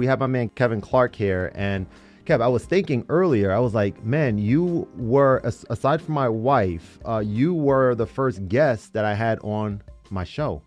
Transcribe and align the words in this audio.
We 0.00 0.06
have 0.06 0.18
my 0.18 0.28
man 0.28 0.48
Kevin 0.48 0.80
Clark 0.80 1.14
here, 1.14 1.52
and 1.54 1.86
Kev, 2.24 2.40
I 2.40 2.48
was 2.48 2.64
thinking 2.64 3.04
earlier. 3.10 3.52
I 3.52 3.58
was 3.58 3.74
like, 3.74 4.02
man, 4.02 4.38
you 4.38 4.88
were 4.96 5.42
aside 5.44 6.00
from 6.00 6.14
my 6.14 6.26
wife, 6.26 6.98
uh, 7.06 7.18
you 7.18 7.52
were 7.52 7.94
the 7.94 8.06
first 8.06 8.48
guest 8.48 8.94
that 8.94 9.04
I 9.04 9.12
had 9.12 9.38
on 9.40 9.82
my 10.08 10.24
show 10.24 10.62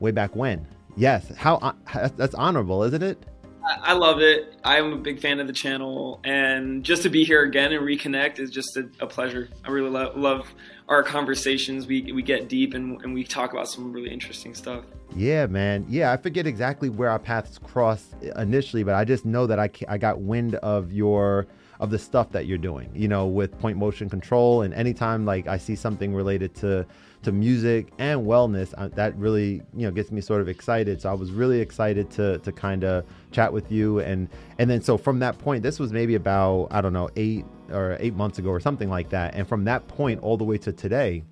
way 0.00 0.10
back 0.10 0.36
when. 0.36 0.66
Yes, 0.98 1.34
how 1.34 1.54
uh, 1.62 1.72
that's 2.14 2.34
honorable, 2.34 2.82
isn't 2.82 3.02
it? 3.02 3.24
I 3.66 3.94
love 3.94 4.20
it. 4.20 4.56
I'm 4.64 4.92
a 4.92 4.96
big 4.96 5.20
fan 5.20 5.40
of 5.40 5.46
the 5.46 5.52
channel, 5.52 6.20
and 6.24 6.84
just 6.84 7.02
to 7.02 7.08
be 7.08 7.24
here 7.24 7.42
again 7.42 7.72
and 7.72 7.82
reconnect 7.84 8.38
is 8.38 8.50
just 8.50 8.76
a, 8.76 8.88
a 9.00 9.06
pleasure. 9.06 9.48
I 9.64 9.70
really 9.70 9.90
lo- 9.90 10.12
love 10.14 10.46
our 10.88 11.02
conversations. 11.02 11.86
We 11.86 12.12
we 12.12 12.22
get 12.22 12.48
deep 12.48 12.74
and, 12.74 13.00
and 13.02 13.14
we 13.14 13.24
talk 13.24 13.52
about 13.52 13.68
some 13.68 13.92
really 13.92 14.10
interesting 14.10 14.54
stuff. 14.54 14.84
Yeah, 15.16 15.46
man. 15.46 15.86
Yeah, 15.88 16.12
I 16.12 16.16
forget 16.16 16.46
exactly 16.46 16.88
where 16.88 17.08
our 17.08 17.18
paths 17.18 17.58
crossed 17.58 18.14
initially, 18.36 18.84
but 18.84 18.94
I 18.94 19.04
just 19.04 19.24
know 19.24 19.46
that 19.46 19.58
I 19.58 19.70
I 19.88 19.98
got 19.98 20.20
wind 20.20 20.56
of 20.56 20.92
your 20.92 21.46
of 21.80 21.90
the 21.90 21.98
stuff 21.98 22.30
that 22.32 22.46
you're 22.46 22.58
doing. 22.58 22.90
You 22.94 23.08
know, 23.08 23.26
with 23.26 23.58
point 23.58 23.78
motion 23.78 24.10
control, 24.10 24.62
and 24.62 24.74
anytime 24.74 25.24
like 25.24 25.46
I 25.46 25.56
see 25.56 25.76
something 25.76 26.14
related 26.14 26.54
to 26.56 26.86
to 27.24 27.32
music 27.32 27.92
and 27.98 28.26
wellness, 28.26 28.72
uh, 28.78 28.88
that 28.94 29.16
really 29.16 29.62
you 29.74 29.86
know 29.86 29.90
gets 29.90 30.10
me 30.10 30.20
sort 30.20 30.40
of 30.40 30.48
excited. 30.48 31.00
So 31.00 31.10
I 31.10 31.14
was 31.14 31.30
really 31.30 31.60
excited 31.60 32.10
to 32.12 32.38
to 32.38 32.52
kind 32.52 32.84
of 32.84 33.04
chat 33.32 33.52
with 33.52 33.70
you, 33.70 34.00
and 34.00 34.28
and 34.58 34.70
then 34.70 34.80
so 34.80 34.96
from 34.96 35.18
that 35.20 35.38
point, 35.38 35.62
this 35.62 35.78
was 35.78 35.92
maybe 35.92 36.14
about 36.14 36.68
I 36.70 36.80
don't 36.80 36.92
know 36.92 37.10
eight 37.16 37.44
or 37.70 37.96
eight 38.00 38.14
months 38.14 38.38
ago 38.38 38.50
or 38.50 38.60
something 38.60 38.88
like 38.88 39.10
that, 39.10 39.34
and 39.34 39.48
from 39.48 39.64
that 39.64 39.86
point 39.88 40.22
all 40.22 40.36
the 40.36 40.44
way 40.44 40.58
to 40.58 40.72
today, 40.72 41.22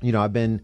you 0.00 0.12
know 0.12 0.20
I've 0.20 0.32
been 0.32 0.62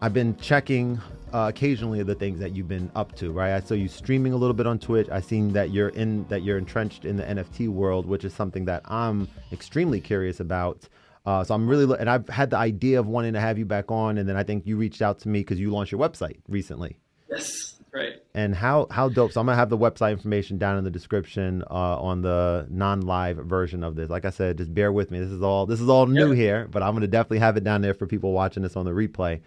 I've 0.00 0.14
been 0.14 0.36
checking 0.36 1.00
uh, 1.32 1.46
occasionally 1.48 2.02
the 2.02 2.14
things 2.14 2.40
that 2.40 2.56
you've 2.56 2.68
been 2.68 2.90
up 2.94 3.14
to, 3.16 3.32
right? 3.32 3.52
I 3.52 3.60
saw 3.60 3.74
you 3.74 3.88
streaming 3.88 4.32
a 4.32 4.36
little 4.36 4.54
bit 4.54 4.66
on 4.66 4.78
Twitch. 4.78 5.08
I 5.10 5.20
seen 5.20 5.52
that 5.52 5.70
you're 5.70 5.90
in 5.90 6.26
that 6.28 6.42
you're 6.42 6.58
entrenched 6.58 7.04
in 7.04 7.16
the 7.16 7.24
NFT 7.24 7.68
world, 7.68 8.06
which 8.06 8.24
is 8.24 8.32
something 8.32 8.64
that 8.64 8.82
I'm 8.86 9.28
extremely 9.52 10.00
curious 10.00 10.40
about. 10.40 10.88
Uh, 11.30 11.44
so 11.44 11.54
I'm 11.54 11.68
really, 11.68 11.96
and 12.00 12.10
I've 12.10 12.28
had 12.28 12.50
the 12.50 12.56
idea 12.56 12.98
of 12.98 13.06
wanting 13.06 13.34
to 13.34 13.40
have 13.40 13.56
you 13.56 13.64
back 13.64 13.92
on, 13.92 14.18
and 14.18 14.28
then 14.28 14.36
I 14.36 14.42
think 14.42 14.66
you 14.66 14.76
reached 14.76 15.00
out 15.00 15.20
to 15.20 15.28
me 15.28 15.40
because 15.40 15.60
you 15.60 15.70
launched 15.70 15.92
your 15.92 16.00
website 16.00 16.38
recently. 16.48 16.96
Yes, 17.30 17.80
right. 17.94 18.14
And 18.34 18.52
how 18.52 18.88
how 18.90 19.08
dope! 19.08 19.30
So 19.30 19.40
I'm 19.40 19.46
gonna 19.46 19.56
have 19.56 19.70
the 19.70 19.78
website 19.78 20.10
information 20.10 20.58
down 20.58 20.76
in 20.76 20.82
the 20.82 20.90
description 20.90 21.62
uh, 21.70 22.00
on 22.00 22.22
the 22.22 22.66
non-live 22.68 23.36
version 23.36 23.84
of 23.84 23.94
this. 23.94 24.10
Like 24.10 24.24
I 24.24 24.30
said, 24.30 24.58
just 24.58 24.74
bear 24.74 24.90
with 24.90 25.12
me. 25.12 25.20
This 25.20 25.30
is 25.30 25.40
all 25.40 25.66
this 25.66 25.80
is 25.80 25.88
all 25.88 26.06
new 26.06 26.32
here, 26.32 26.66
but 26.68 26.82
I'm 26.82 26.94
gonna 26.94 27.06
definitely 27.06 27.38
have 27.38 27.56
it 27.56 27.62
down 27.62 27.80
there 27.80 27.94
for 27.94 28.08
people 28.08 28.32
watching 28.32 28.64
this 28.64 28.74
on 28.74 28.84
the 28.84 28.90
replay. 28.90 29.40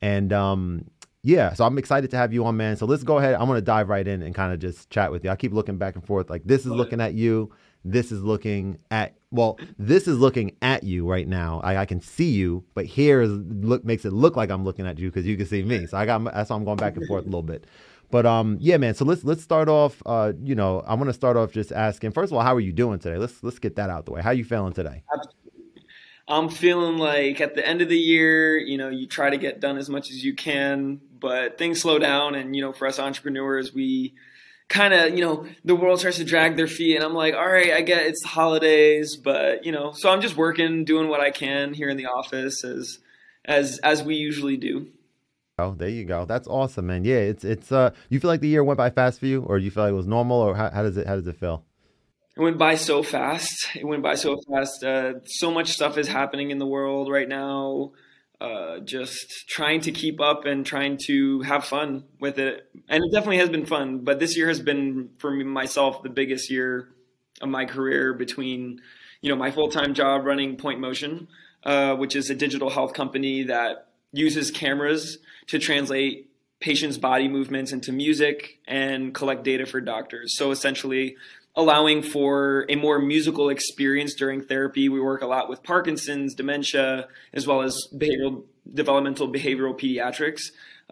And 0.00 0.32
um, 0.32 0.86
yeah, 1.22 1.52
so 1.52 1.66
I'm 1.66 1.76
excited 1.76 2.10
to 2.12 2.16
have 2.16 2.32
you 2.32 2.46
on, 2.46 2.56
man. 2.56 2.76
So 2.76 2.86
let's 2.86 3.02
go 3.02 3.18
ahead. 3.18 3.34
I'm 3.34 3.46
gonna 3.46 3.60
dive 3.60 3.90
right 3.90 4.08
in 4.08 4.22
and 4.22 4.34
kind 4.34 4.54
of 4.54 4.58
just 4.58 4.88
chat 4.88 5.12
with 5.12 5.22
you. 5.22 5.28
I 5.28 5.36
keep 5.36 5.52
looking 5.52 5.76
back 5.76 5.96
and 5.96 6.06
forth. 6.06 6.30
Like 6.30 6.44
this 6.44 6.62
is 6.62 6.72
looking 6.72 7.02
at 7.02 7.12
you 7.12 7.52
this 7.86 8.10
is 8.10 8.22
looking 8.22 8.78
at 8.90 9.14
well 9.36 9.58
this 9.78 10.08
is 10.08 10.18
looking 10.18 10.56
at 10.62 10.82
you 10.82 11.06
right 11.06 11.28
now. 11.28 11.60
I, 11.62 11.78
I 11.78 11.86
can 11.86 12.00
see 12.00 12.30
you 12.30 12.64
but 12.74 12.86
here 12.86 13.20
is 13.20 13.30
look 13.30 13.84
makes 13.84 14.04
it 14.04 14.12
look 14.12 14.36
like 14.36 14.50
i'm 14.50 14.64
looking 14.64 14.86
at 14.86 14.98
you 14.98 15.08
because 15.08 15.26
you 15.26 15.36
can 15.36 15.46
see 15.46 15.62
me. 15.62 15.86
So 15.86 15.96
i 15.96 16.06
got 16.06 16.24
that's 16.24 16.50
why 16.50 16.56
i'm 16.56 16.64
going 16.64 16.76
back 16.76 16.96
and 16.96 17.06
forth 17.06 17.22
a 17.22 17.26
little 17.26 17.42
bit. 17.42 17.66
But 18.10 18.26
um 18.26 18.58
yeah 18.60 18.76
man 18.76 18.94
so 18.94 19.04
let's 19.04 19.24
let's 19.24 19.42
start 19.42 19.68
off 19.68 20.02
uh 20.06 20.32
you 20.42 20.54
know 20.54 20.82
i'm 20.86 20.98
gonna 20.98 21.12
start 21.12 21.36
off 21.36 21.52
just 21.52 21.72
asking 21.72 22.12
first 22.12 22.32
of 22.32 22.36
all 22.36 22.42
how 22.42 22.54
are 22.54 22.60
you 22.60 22.72
doing 22.72 22.98
today? 22.98 23.18
Let's 23.18 23.42
let's 23.42 23.58
get 23.58 23.76
that 23.76 23.90
out 23.90 24.06
the 24.06 24.12
way. 24.12 24.22
How 24.22 24.30
you 24.30 24.44
feeling 24.44 24.72
today? 24.72 25.02
I'm 26.28 26.48
feeling 26.48 26.98
like 26.98 27.40
at 27.40 27.54
the 27.54 27.64
end 27.64 27.82
of 27.82 27.88
the 27.88 27.98
year 27.98 28.56
you 28.58 28.78
know 28.78 28.88
you 28.88 29.06
try 29.06 29.30
to 29.30 29.36
get 29.36 29.60
done 29.60 29.76
as 29.76 29.88
much 29.88 30.10
as 30.10 30.24
you 30.24 30.34
can 30.34 31.00
but 31.20 31.58
things 31.58 31.80
slow 31.80 31.98
down 31.98 32.34
and 32.34 32.54
you 32.54 32.62
know 32.62 32.72
for 32.72 32.86
us 32.86 32.98
entrepreneurs 32.98 33.72
we 33.72 34.14
kind 34.68 34.92
of 34.92 35.16
you 35.16 35.24
know 35.24 35.46
the 35.64 35.76
world 35.76 36.00
starts 36.00 36.16
to 36.16 36.24
drag 36.24 36.56
their 36.56 36.66
feet 36.66 36.96
and 36.96 37.04
i'm 37.04 37.14
like 37.14 37.34
all 37.34 37.46
right 37.46 37.72
i 37.72 37.80
get 37.80 38.04
it's 38.04 38.20
the 38.22 38.28
holidays 38.28 39.16
but 39.16 39.64
you 39.64 39.70
know 39.70 39.92
so 39.92 40.10
i'm 40.10 40.20
just 40.20 40.36
working 40.36 40.84
doing 40.84 41.08
what 41.08 41.20
i 41.20 41.30
can 41.30 41.72
here 41.72 41.88
in 41.88 41.96
the 41.96 42.06
office 42.06 42.64
as 42.64 42.98
as 43.46 43.78
as 43.78 44.02
we 44.02 44.16
usually 44.16 44.56
do. 44.56 44.88
Oh 45.58 45.74
there 45.74 45.88
you 45.88 46.04
go. 46.04 46.26
That's 46.26 46.46
awesome 46.48 46.88
man. 46.88 47.04
Yeah 47.04 47.16
it's 47.16 47.44
it's 47.44 47.72
uh 47.72 47.90
you 48.10 48.20
feel 48.20 48.28
like 48.28 48.40
the 48.40 48.48
year 48.48 48.62
went 48.62 48.76
by 48.76 48.90
fast 48.90 49.20
for 49.20 49.26
you 49.26 49.42
or 49.42 49.58
do 49.58 49.64
you 49.64 49.70
feel 49.70 49.84
like 49.84 49.92
it 49.92 49.96
was 49.96 50.06
normal 50.06 50.38
or 50.38 50.54
how, 50.54 50.70
how 50.70 50.82
does 50.82 50.96
it 50.96 51.06
how 51.06 51.16
does 51.16 51.26
it 51.26 51.38
feel? 51.38 51.64
It 52.36 52.42
went 52.42 52.58
by 52.58 52.74
so 52.74 53.02
fast. 53.02 53.68
It 53.74 53.86
went 53.86 54.02
by 54.02 54.14
so 54.14 54.36
fast. 54.50 54.84
Uh, 54.84 55.14
so 55.24 55.50
much 55.50 55.68
stuff 55.68 55.96
is 55.96 56.06
happening 56.06 56.50
in 56.50 56.58
the 56.58 56.66
world 56.66 57.10
right 57.10 57.28
now 57.28 57.92
uh, 58.40 58.80
just 58.80 59.48
trying 59.48 59.80
to 59.82 59.92
keep 59.92 60.20
up 60.20 60.44
and 60.44 60.66
trying 60.66 60.98
to 61.06 61.40
have 61.42 61.64
fun 61.64 62.04
with 62.20 62.38
it. 62.38 62.68
And 62.88 63.02
it 63.04 63.12
definitely 63.12 63.38
has 63.38 63.48
been 63.48 63.66
fun. 63.66 64.00
But 64.04 64.18
this 64.18 64.36
year 64.36 64.48
has 64.48 64.60
been 64.60 65.10
for 65.18 65.30
me, 65.30 65.44
myself 65.44 66.02
the 66.02 66.10
biggest 66.10 66.50
year 66.50 66.88
of 67.40 67.48
my 67.48 67.64
career 67.64 68.12
between, 68.12 68.80
you 69.20 69.30
know, 69.30 69.36
my 69.36 69.50
full 69.50 69.68
time 69.68 69.94
job 69.94 70.24
running 70.24 70.56
Point 70.56 70.80
Motion, 70.80 71.28
uh, 71.64 71.94
which 71.96 72.14
is 72.14 72.28
a 72.30 72.34
digital 72.34 72.70
health 72.70 72.92
company 72.92 73.44
that 73.44 73.88
uses 74.12 74.50
cameras 74.50 75.18
to 75.48 75.58
translate 75.58 76.30
patients' 76.60 76.96
body 76.96 77.28
movements 77.28 77.72
into 77.72 77.92
music 77.92 78.58
and 78.66 79.14
collect 79.14 79.44
data 79.44 79.66
for 79.66 79.80
doctors. 79.80 80.36
So 80.36 80.50
essentially, 80.50 81.16
allowing 81.56 82.02
for 82.02 82.66
a 82.68 82.76
more 82.76 82.98
musical 82.98 83.48
experience 83.48 84.14
during 84.14 84.42
therapy. 84.42 84.88
We 84.88 85.00
work 85.00 85.22
a 85.22 85.26
lot 85.26 85.48
with 85.48 85.62
Parkinson's, 85.62 86.34
dementia, 86.34 87.08
as 87.32 87.46
well 87.46 87.62
as 87.62 87.76
behavioral 87.94 88.44
developmental 88.72 89.32
behavioral 89.32 89.78
pediatrics. 89.78 90.42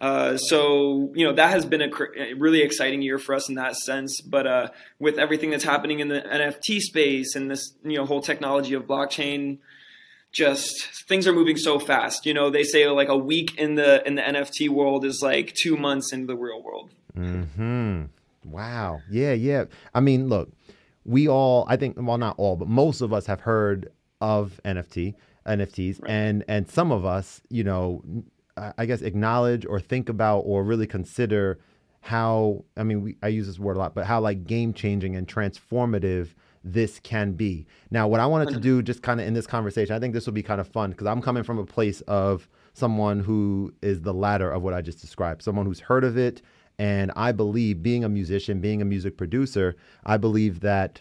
Uh, 0.01 0.37
so 0.37 1.13
you 1.15 1.25
know 1.25 1.33
that 1.33 1.51
has 1.51 1.65
been 1.65 1.81
a, 1.81 1.89
cr- 1.89 2.17
a, 2.17 2.35
really 2.35 2.63
exciting 2.63 3.01
year 3.01 3.19
for 3.19 3.35
us 3.35 3.49
in 3.49 3.55
that 3.57 3.77
sense. 3.77 4.21
But 4.21 4.47
uh, 4.47 4.69
with 4.99 5.19
everything 5.19 5.51
that's 5.51 5.65
happening 5.65 6.01
in 6.01 6.09
the 6.09 6.21
NFT 6.21 6.81
space 6.81 7.37
and 7.37 7.51
this 7.51 7.75
you 7.85 7.97
know 7.97 8.05
whole 8.05 8.21
technology 8.21 8.75
of 8.75 8.85
blockchain, 8.85 9.59
just 10.33 11.07
things 11.09 11.29
are 11.29 11.33
moving 11.33 11.57
so 11.57 11.79
fast. 11.79 12.27
You 12.27 12.35
know 12.35 12.51
they 12.51 12.65
say 12.65 12.89
like 12.89 13.09
a 13.09 13.17
week 13.17 13.57
in 13.57 13.77
the 13.77 14.05
in 14.07 14.17
the 14.17 14.23
NFT 14.23 14.69
world 14.69 15.05
is 15.05 15.21
like 15.23 15.53
two 15.55 15.77
months 15.77 16.13
in 16.13 16.27
the 16.27 16.37
real 16.37 16.61
world. 16.61 16.91
Hmm. 17.15 18.05
Wow. 18.45 19.01
Yeah, 19.11 19.33
yeah. 19.33 19.65
I 19.95 20.01
mean, 20.01 20.29
look, 20.29 20.53
we 21.05 21.29
all, 21.29 21.67
I 21.69 21.77
think, 21.77 21.97
well, 21.99 22.19
not 22.19 22.37
all, 22.39 22.57
but 22.57 22.69
most 22.69 23.01
of 23.01 23.13
us 23.13 23.27
have 23.27 23.41
heard 23.41 23.91
of 24.21 24.61
NFT, 24.65 25.15
NFTs, 25.47 26.01
right. 26.03 26.11
and 26.11 26.45
and 26.49 26.69
some 26.69 26.91
of 26.91 27.05
us, 27.05 27.43
you 27.51 27.65
know, 27.65 28.03
I 28.57 28.87
guess 28.87 29.03
acknowledge 29.03 29.67
or 29.67 29.81
think 29.81 30.09
about 30.09 30.41
or 30.41 30.65
really 30.65 30.87
consider 30.87 31.59
how. 32.01 32.65
I 32.77 32.85
mean, 32.85 33.03
we, 33.03 33.17
I 33.23 33.29
use 33.29 33.47
this 33.47 33.59
word 33.59 33.77
a 33.77 33.81
lot, 33.81 33.95
but 33.95 34.07
how 34.07 34.21
like 34.21 34.47
game 34.47 34.73
changing 34.73 35.17
and 35.17 35.29
transformative 35.29 36.29
this 36.67 36.99
can 37.01 37.33
be. 37.33 37.67
Now, 37.91 38.09
what 38.09 38.21
I 38.21 38.27
wanted 38.27 38.55
to 38.55 38.61
do, 38.61 38.81
just 38.83 39.03
kind 39.03 39.21
of 39.21 39.27
in 39.27 39.35
this 39.35 39.47
conversation, 39.47 39.95
I 39.95 39.99
think 39.99 40.15
this 40.15 40.25
will 40.25 40.33
be 40.33 40.43
kind 40.43 40.61
of 40.61 40.67
fun 40.67 40.91
because 40.91 41.07
I'm 41.07 41.21
coming 41.21 41.43
from 41.43 41.59
a 41.59 41.67
place 41.67 42.01
of 42.03 42.49
someone 42.73 43.21
who 43.21 43.75
is 43.83 44.01
the 44.01 44.15
latter 44.15 44.51
of 44.51 44.63
what 44.63 44.73
I 44.73 44.81
just 44.81 45.01
described, 45.01 45.43
someone 45.43 45.67
who's 45.67 45.81
heard 45.81 46.05
of 46.05 46.17
it 46.17 46.41
and 46.79 47.13
I 47.15 47.33
believe, 47.33 47.83
being 47.83 48.05
a 48.05 48.09
musician, 48.09 48.61
being 48.61 48.83
a 48.83 48.85
music 48.85 49.17
producer, 49.17 49.77
I 50.05 50.17
believe 50.17 50.61
that 50.61 51.01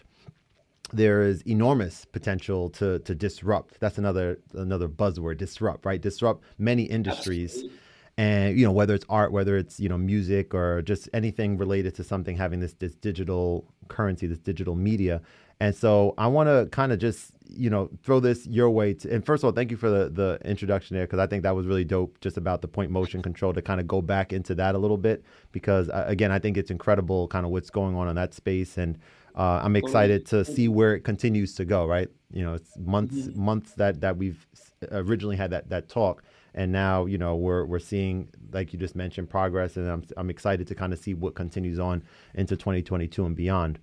there 0.92 1.22
is 1.22 1.42
enormous 1.42 2.04
potential 2.04 2.70
to 2.70 3.00
to 3.00 3.14
disrupt. 3.14 3.80
That's 3.80 3.98
another 3.98 4.38
another 4.54 4.88
buzzword, 4.88 5.38
disrupt, 5.38 5.84
right? 5.84 6.00
Disrupt 6.00 6.44
many 6.58 6.84
industries. 6.84 7.52
Absolutely. 7.52 7.78
And 8.16 8.58
you 8.58 8.64
know 8.64 8.70
whether 8.72 8.94
it's 8.94 9.06
art, 9.08 9.32
whether 9.32 9.56
it's 9.56 9.80
you 9.80 9.88
know 9.88 9.98
music 9.98 10.54
or 10.54 10.82
just 10.82 11.08
anything 11.12 11.58
related 11.58 11.96
to 11.96 12.04
something 12.04 12.36
having 12.36 12.60
this 12.60 12.74
this 12.74 12.94
digital 12.94 13.64
currency, 13.88 14.26
this 14.26 14.38
digital 14.38 14.76
media. 14.76 15.20
And 15.64 15.74
so 15.74 16.12
I 16.18 16.26
want 16.26 16.48
to 16.48 16.68
kind 16.70 16.92
of 16.92 16.98
just 16.98 17.30
you 17.48 17.70
know 17.70 17.88
throw 18.02 18.20
this 18.20 18.46
your 18.46 18.68
way. 18.68 18.92
To, 18.92 19.14
and 19.14 19.24
first 19.24 19.42
of 19.42 19.46
all, 19.46 19.52
thank 19.52 19.70
you 19.70 19.78
for 19.78 19.88
the 19.88 20.10
the 20.10 20.38
introduction 20.44 20.94
there 20.94 21.06
because 21.06 21.18
I 21.18 21.26
think 21.26 21.42
that 21.44 21.56
was 21.56 21.66
really 21.66 21.84
dope. 21.84 22.20
Just 22.20 22.36
about 22.36 22.60
the 22.60 22.68
point 22.68 22.90
motion 22.90 23.22
control 23.22 23.54
to 23.54 23.62
kind 23.62 23.80
of 23.80 23.88
go 23.88 24.02
back 24.02 24.34
into 24.34 24.54
that 24.56 24.74
a 24.74 24.78
little 24.78 24.98
bit 24.98 25.24
because 25.52 25.88
uh, 25.88 26.04
again 26.06 26.30
I 26.30 26.38
think 26.38 26.58
it's 26.58 26.70
incredible 26.70 27.28
kind 27.28 27.46
of 27.46 27.50
what's 27.50 27.70
going 27.70 27.96
on 27.96 28.08
in 28.08 28.16
that 28.16 28.34
space 28.34 28.76
and. 28.76 28.98
Uh, 29.36 29.60
I'm 29.64 29.74
excited 29.74 30.26
to 30.26 30.44
see 30.44 30.68
where 30.68 30.94
it 30.94 31.00
continues 31.00 31.56
to 31.56 31.64
go. 31.64 31.86
Right, 31.86 32.08
you 32.30 32.44
know, 32.44 32.54
it's 32.54 32.78
months 32.78 33.16
mm-hmm. 33.16 33.44
months 33.44 33.72
that 33.72 34.00
that 34.00 34.16
we've 34.16 34.46
originally 34.92 35.34
had 35.34 35.50
that 35.50 35.70
that 35.70 35.88
talk, 35.88 36.22
and 36.54 36.70
now 36.70 37.06
you 37.06 37.18
know 37.18 37.34
we're 37.34 37.64
we're 37.64 37.80
seeing 37.80 38.28
like 38.52 38.72
you 38.72 38.78
just 38.78 38.94
mentioned 38.94 39.28
progress, 39.28 39.76
and 39.76 39.90
I'm 39.90 40.04
I'm 40.16 40.30
excited 40.30 40.68
to 40.68 40.76
kind 40.76 40.92
of 40.92 41.00
see 41.00 41.14
what 41.14 41.34
continues 41.34 41.80
on 41.80 42.04
into 42.36 42.56
2022 42.56 43.26
and 43.26 43.34
beyond. 43.34 43.80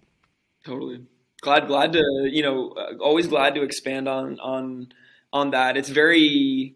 Totally 0.63 1.01
glad 1.41 1.67
glad 1.67 1.93
to 1.93 2.29
you 2.31 2.41
know 2.41 2.69
uh, 2.71 2.93
always 3.01 3.27
glad 3.27 3.55
to 3.55 3.63
expand 3.63 4.07
on 4.07 4.39
on 4.39 4.87
on 5.33 5.51
that 5.51 5.75
it's 5.75 5.89
very 5.89 6.75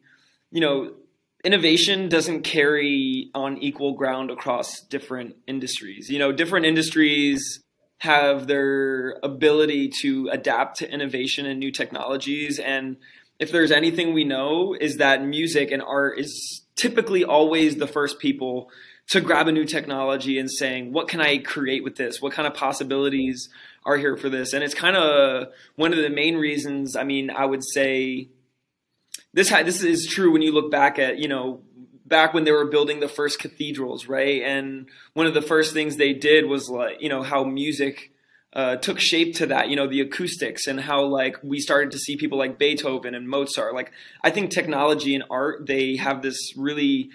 you 0.51 0.61
know 0.61 0.93
innovation 1.43 2.09
doesn't 2.09 2.41
carry 2.41 3.29
on 3.35 3.57
equal 3.59 3.93
ground 3.93 4.31
across 4.31 4.81
different 4.81 5.35
industries 5.47 6.09
you 6.09 6.19
know 6.19 6.31
different 6.31 6.65
industries 6.65 7.61
have 7.99 8.47
their 8.47 9.17
ability 9.23 9.87
to 9.87 10.27
adapt 10.31 10.77
to 10.77 10.91
innovation 10.91 11.45
and 11.45 11.59
new 11.59 11.71
technologies 11.71 12.59
and 12.59 12.97
if 13.39 13.51
there's 13.51 13.71
anything 13.71 14.13
we 14.13 14.23
know 14.23 14.75
is 14.79 14.97
that 14.97 15.23
music 15.23 15.71
and 15.71 15.81
art 15.81 16.17
is 16.17 16.63
typically 16.75 17.23
always 17.23 17.75
the 17.75 17.87
first 17.87 18.19
people 18.19 18.69
to 19.07 19.21
grab 19.21 19.47
a 19.47 19.51
new 19.51 19.65
technology 19.65 20.39
and 20.39 20.49
saying, 20.49 20.91
what 20.91 21.07
can 21.07 21.21
I 21.21 21.37
create 21.37 21.83
with 21.83 21.95
this? 21.95 22.21
What 22.21 22.33
kind 22.33 22.47
of 22.47 22.53
possibilities 22.53 23.49
are 23.85 23.97
here 23.97 24.17
for 24.17 24.29
this? 24.29 24.53
And 24.53 24.63
it's 24.63 24.73
kind 24.73 24.97
of 24.97 25.49
one 25.75 25.93
of 25.93 25.99
the 25.99 26.09
main 26.09 26.35
reasons. 26.35 26.95
I 26.95 27.03
mean, 27.03 27.29
I 27.29 27.45
would 27.45 27.63
say 27.63 28.29
this 29.33 29.49
this 29.49 29.83
is 29.83 30.07
true 30.07 30.31
when 30.31 30.41
you 30.41 30.51
look 30.51 30.71
back 30.71 30.97
at 30.97 31.19
you 31.19 31.27
know 31.27 31.61
back 32.05 32.33
when 32.33 32.43
they 32.43 32.51
were 32.51 32.65
building 32.65 32.99
the 32.99 33.07
first 33.07 33.39
cathedrals, 33.39 34.07
right? 34.07 34.41
And 34.43 34.87
one 35.13 35.27
of 35.27 35.33
the 35.33 35.41
first 35.41 35.73
things 35.73 35.97
they 35.97 36.13
did 36.13 36.47
was 36.47 36.69
like 36.69 37.01
you 37.01 37.09
know 37.09 37.23
how 37.23 37.43
music. 37.43 38.11
Uh, 38.53 38.77
took 38.77 39.01
shape 39.01 39.35
to 39.35 39.47
that, 39.47 39.67
you 39.67 39.75
know, 39.75 39.85
the 39.85 39.99
acoustics 39.99 40.65
and 40.65 40.79
how 40.79 41.03
like 41.03 41.35
we 41.43 41.59
started 41.59 41.91
to 41.91 41.99
see 41.99 42.15
people 42.15 42.37
like 42.37 42.57
Beethoven 42.57 43.13
and 43.13 43.27
Mozart. 43.27 43.73
Like 43.73 43.91
I 44.23 44.29
think 44.29 44.49
technology 44.49 45.13
and 45.13 45.25
art, 45.29 45.67
they 45.67 45.97
have 45.97 46.21
this 46.21 46.53
really 46.55 47.09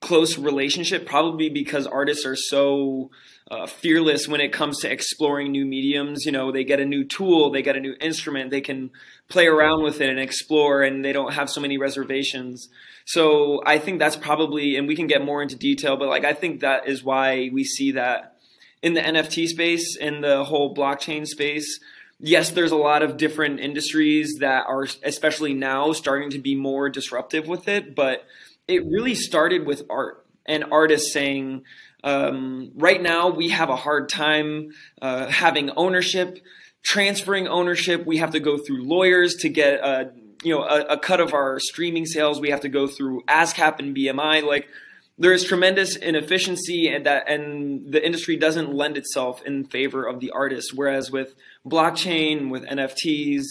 close 0.00 0.38
relationship, 0.38 1.04
probably 1.04 1.48
because 1.48 1.88
artists 1.88 2.24
are 2.24 2.36
so 2.36 3.10
uh, 3.50 3.66
fearless 3.66 4.26
when 4.26 4.40
it 4.40 4.52
comes 4.52 4.80
to 4.80 4.90
exploring 4.90 5.52
new 5.52 5.64
mediums. 5.64 6.24
You 6.24 6.32
know, 6.32 6.50
they 6.50 6.64
get 6.64 6.80
a 6.80 6.84
new 6.84 7.04
tool, 7.04 7.50
they 7.50 7.62
get 7.62 7.76
a 7.76 7.80
new 7.80 7.94
instrument, 8.00 8.50
they 8.50 8.60
can 8.60 8.90
play 9.28 9.46
around 9.46 9.82
with 9.84 10.00
it 10.00 10.08
and 10.08 10.18
explore, 10.18 10.82
and 10.82 11.04
they 11.04 11.12
don't 11.12 11.32
have 11.32 11.48
so 11.48 11.60
many 11.60 11.78
reservations. 11.78 12.68
So 13.04 13.62
I 13.64 13.78
think 13.78 13.98
that's 13.98 14.16
probably, 14.16 14.76
and 14.76 14.88
we 14.88 14.96
can 14.96 15.06
get 15.06 15.24
more 15.24 15.42
into 15.42 15.56
detail, 15.56 15.96
but 15.96 16.08
like 16.08 16.24
I 16.24 16.32
think 16.32 16.60
that 16.60 16.88
is 16.88 17.04
why 17.04 17.50
we 17.52 17.62
see 17.62 17.92
that 17.92 18.36
in 18.82 18.94
the 18.94 19.00
NFT 19.00 19.46
space, 19.48 19.96
in 19.96 20.20
the 20.20 20.44
whole 20.44 20.74
blockchain 20.74 21.26
space. 21.26 21.80
Yes, 22.18 22.50
there's 22.50 22.72
a 22.72 22.76
lot 22.76 23.02
of 23.02 23.16
different 23.16 23.60
industries 23.60 24.38
that 24.40 24.64
are, 24.66 24.86
especially 25.04 25.54
now, 25.54 25.92
starting 25.92 26.30
to 26.30 26.38
be 26.38 26.54
more 26.54 26.88
disruptive 26.88 27.46
with 27.46 27.68
it, 27.68 27.94
but 27.94 28.24
it 28.66 28.84
really 28.86 29.14
started 29.14 29.66
with 29.66 29.82
art 29.90 30.26
and 30.46 30.64
artists 30.70 31.12
saying, 31.12 31.64
um, 32.06 32.70
right 32.76 33.02
now 33.02 33.30
we 33.30 33.48
have 33.48 33.68
a 33.68 33.74
hard 33.74 34.08
time 34.08 34.70
uh, 35.02 35.26
having 35.26 35.70
ownership, 35.70 36.38
transferring 36.84 37.48
ownership. 37.48 38.06
We 38.06 38.18
have 38.18 38.30
to 38.30 38.40
go 38.40 38.58
through 38.58 38.84
lawyers 38.84 39.34
to 39.40 39.48
get 39.48 39.80
a, 39.80 40.12
you 40.44 40.54
know 40.54 40.62
a, 40.62 40.82
a 40.82 40.98
cut 40.98 41.18
of 41.18 41.34
our 41.34 41.58
streaming 41.58 42.06
sales. 42.06 42.40
We 42.40 42.50
have 42.50 42.60
to 42.60 42.68
go 42.68 42.86
through 42.86 43.24
ASCAP 43.24 43.80
and 43.80 43.94
BMI. 43.94 44.44
Like 44.44 44.68
there 45.18 45.32
is 45.32 45.42
tremendous 45.42 45.96
inefficiency 45.96 46.88
and 46.88 47.06
that 47.06 47.28
and 47.28 47.92
the 47.92 48.04
industry 48.04 48.36
doesn't 48.36 48.72
lend 48.72 48.96
itself 48.96 49.42
in 49.42 49.64
favor 49.64 50.04
of 50.04 50.20
the 50.20 50.30
artist. 50.30 50.74
Whereas 50.76 51.10
with 51.10 51.34
blockchain, 51.66 52.50
with 52.50 52.64
NFTs, 52.66 53.42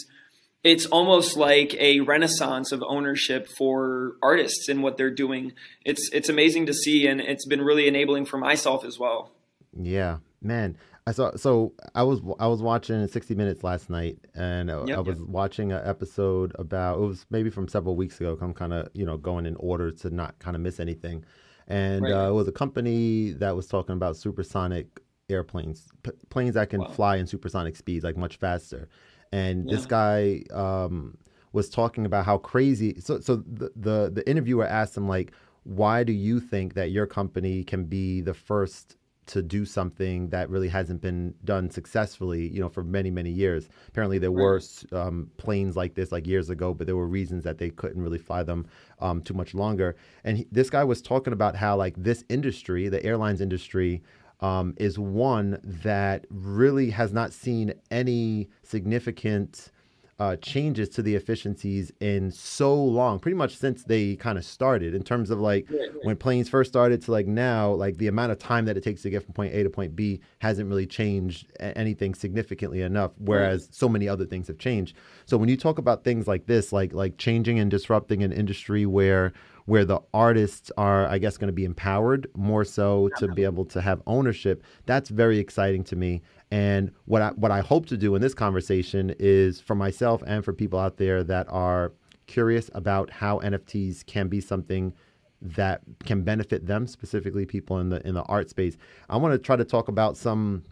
it's 0.65 0.87
almost 0.87 1.37
like 1.37 1.75
a 1.75 1.99
renaissance 1.99 2.71
of 2.71 2.83
ownership 2.87 3.47
for 3.55 4.15
artists 4.23 4.67
and 4.67 4.81
what 4.81 4.97
they're 4.97 5.13
doing. 5.13 5.53
It's 5.85 6.09
it's 6.11 6.27
amazing 6.27 6.65
to 6.65 6.73
see, 6.73 7.05
and 7.07 7.21
it's 7.21 7.45
been 7.45 7.61
really 7.61 7.87
enabling 7.87 8.25
for 8.25 8.39
myself 8.39 8.83
as 8.83 8.97
well. 8.97 9.31
Yeah, 9.79 10.17
man. 10.41 10.75
I 11.05 11.11
saw. 11.11 11.35
So 11.35 11.73
I 11.93 12.01
was 12.01 12.19
I 12.39 12.47
was 12.47 12.63
watching 12.63 13.07
60 13.07 13.35
Minutes 13.35 13.63
last 13.63 13.91
night, 13.91 14.17
and 14.33 14.69
yep, 14.69 14.97
I 14.97 15.01
was 15.01 15.19
yep. 15.19 15.27
watching 15.27 15.71
an 15.71 15.81
episode 15.85 16.55
about. 16.57 16.97
It 16.97 17.01
was 17.01 17.27
maybe 17.29 17.51
from 17.51 17.67
several 17.67 17.95
weeks 17.95 18.19
ago. 18.19 18.35
I'm 18.41 18.55
kind 18.55 18.73
of 18.73 18.89
you 18.93 19.05
know 19.05 19.17
going 19.17 19.45
in 19.45 19.55
order 19.57 19.91
to 19.91 20.09
not 20.09 20.39
kind 20.39 20.55
of 20.55 20.63
miss 20.63 20.79
anything, 20.79 21.23
and 21.67 22.01
right. 22.01 22.11
uh, 22.11 22.29
it 22.29 22.33
was 22.33 22.47
a 22.47 22.51
company 22.51 23.33
that 23.33 23.55
was 23.55 23.67
talking 23.67 23.93
about 23.93 24.17
supersonic 24.17 24.99
airplanes, 25.29 25.87
p- 26.01 26.11
planes 26.29 26.55
that 26.55 26.71
can 26.71 26.81
wow. 26.81 26.87
fly 26.87 27.17
in 27.17 27.27
supersonic 27.27 27.75
speeds, 27.75 28.03
like 28.03 28.17
much 28.17 28.37
faster 28.37 28.89
and 29.35 29.65
yeah. 29.65 29.75
this 29.75 29.85
guy 29.85 30.43
um, 30.53 31.17
was 31.51 31.69
talking 31.69 32.05
about 32.05 32.25
how 32.25 32.37
crazy. 32.37 32.99
So, 32.99 33.19
so 33.19 33.37
the, 33.37 33.71
the 33.75 34.11
the 34.13 34.29
interviewer 34.29 34.65
asked 34.65 34.95
him 34.95 35.07
like, 35.07 35.33
"Why 35.63 36.03
do 36.03 36.13
you 36.13 36.39
think 36.39 36.73
that 36.75 36.91
your 36.91 37.05
company 37.05 37.63
can 37.63 37.85
be 37.85 38.21
the 38.21 38.33
first 38.33 38.97
to 39.27 39.41
do 39.41 39.65
something 39.65 40.29
that 40.29 40.49
really 40.49 40.67
hasn't 40.67 41.01
been 41.01 41.33
done 41.43 41.69
successfully, 41.69 42.47
you 42.47 42.59
know, 42.59 42.69
for 42.69 42.83
many, 42.83 43.09
many 43.09 43.31
years. 43.31 43.67
Apparently, 43.87 44.19
there 44.19 44.31
were 44.31 44.61
um, 44.91 45.31
planes 45.37 45.75
like 45.75 45.95
this 45.95 46.11
like 46.11 46.27
years 46.27 46.49
ago, 46.49 46.73
but 46.73 46.85
there 46.85 46.95
were 46.95 47.07
reasons 47.07 47.43
that 47.43 47.57
they 47.57 47.71
couldn't 47.71 48.01
really 48.01 48.19
fly 48.19 48.43
them 48.43 48.67
um, 48.99 49.21
too 49.21 49.33
much 49.33 49.55
longer. 49.55 49.95
And 50.23 50.37
he, 50.37 50.47
this 50.51 50.69
guy 50.69 50.83
was 50.83 51.01
talking 51.01 51.33
about 51.33 51.55
how 51.55 51.75
like 51.75 51.95
this 51.97 52.23
industry, 52.29 52.87
the 52.87 53.03
airlines 53.03 53.41
industry, 53.41 54.03
um, 54.41 54.73
is 54.77 54.99
one 54.99 55.59
that 55.63 56.25
really 56.29 56.89
has 56.91 57.13
not 57.13 57.33
seen 57.33 57.73
any 57.91 58.49
significant 58.63 59.71
uh, 60.17 60.37
changes 60.37 60.87
to 60.87 61.01
the 61.01 61.15
efficiencies 61.15 61.91
in 61.99 62.31
so 62.31 62.73
long, 62.73 63.19
pretty 63.19 63.35
much 63.35 63.57
since 63.57 63.83
they 63.83 64.15
kind 64.15 64.37
of 64.37 64.45
started. 64.45 64.95
In 64.95 65.03
terms 65.03 65.29
of 65.29 65.39
like 65.39 65.69
yeah, 65.69 65.81
yeah. 65.81 65.87
when 66.03 66.15
planes 66.15 66.47
first 66.47 66.71
started 66.71 67.01
to 67.03 67.11
like 67.11 67.27
now, 67.27 67.71
like 67.73 67.97
the 67.97 68.07
amount 68.07 68.31
of 68.31 68.39
time 68.39 68.65
that 68.65 68.77
it 68.77 68.83
takes 68.83 69.01
to 69.01 69.09
get 69.09 69.23
from 69.23 69.33
point 69.33 69.53
A 69.53 69.63
to 69.63 69.69
point 69.69 69.95
B 69.95 70.21
hasn't 70.39 70.69
really 70.69 70.87
changed 70.87 71.51
anything 71.59 72.15
significantly 72.15 72.81
enough. 72.81 73.11
Whereas 73.17 73.67
so 73.71 73.89
many 73.89 74.07
other 74.07 74.25
things 74.25 74.47
have 74.47 74.57
changed. 74.57 74.95
So 75.25 75.35
when 75.37 75.49
you 75.49 75.57
talk 75.57 75.79
about 75.79 76.05
things 76.05 76.27
like 76.27 76.45
this, 76.45 76.71
like 76.71 76.93
like 76.93 77.17
changing 77.17 77.59
and 77.59 77.69
disrupting 77.69 78.23
an 78.23 78.31
industry 78.31 78.85
where 78.85 79.33
where 79.65 79.83
the 79.83 79.99
artists 80.13 80.71
are, 80.77 81.07
I 81.07 81.17
guess, 81.17 81.37
going 81.37 81.47
to 81.47 81.53
be 81.53 81.65
empowered 81.65 82.27
more 82.35 82.63
so 82.63 83.09
to 83.17 83.27
be 83.27 83.43
able 83.43 83.65
to 83.65 83.81
have 83.81 84.01
ownership. 84.05 84.63
That's 84.85 85.09
very 85.09 85.39
exciting 85.39 85.83
to 85.85 85.95
me. 85.95 86.21
And 86.51 86.91
what 87.05 87.21
I 87.21 87.29
what 87.29 87.51
I 87.51 87.61
hope 87.61 87.85
to 87.87 87.97
do 87.97 88.15
in 88.15 88.21
this 88.21 88.33
conversation 88.33 89.13
is 89.19 89.59
for 89.59 89.75
myself 89.75 90.23
and 90.25 90.43
for 90.45 90.53
people 90.53 90.79
out 90.79 90.97
there 90.97 91.23
that 91.23 91.47
are 91.49 91.91
curious 92.27 92.69
about 92.73 93.09
how 93.09 93.39
NFTs 93.39 94.05
can 94.05 94.27
be 94.27 94.41
something 94.41 94.93
that 95.41 95.81
can 96.05 96.23
benefit 96.23 96.65
them 96.65 96.87
specifically 96.87 97.45
people 97.45 97.79
in 97.79 97.89
the 97.89 98.05
in 98.07 98.15
the 98.15 98.23
art 98.23 98.49
space. 98.49 98.77
I 99.09 99.17
want 99.17 99.33
to 99.33 99.37
try 99.37 99.55
to 99.55 99.65
talk 99.65 99.87
about 99.87 100.17
some 100.17 100.63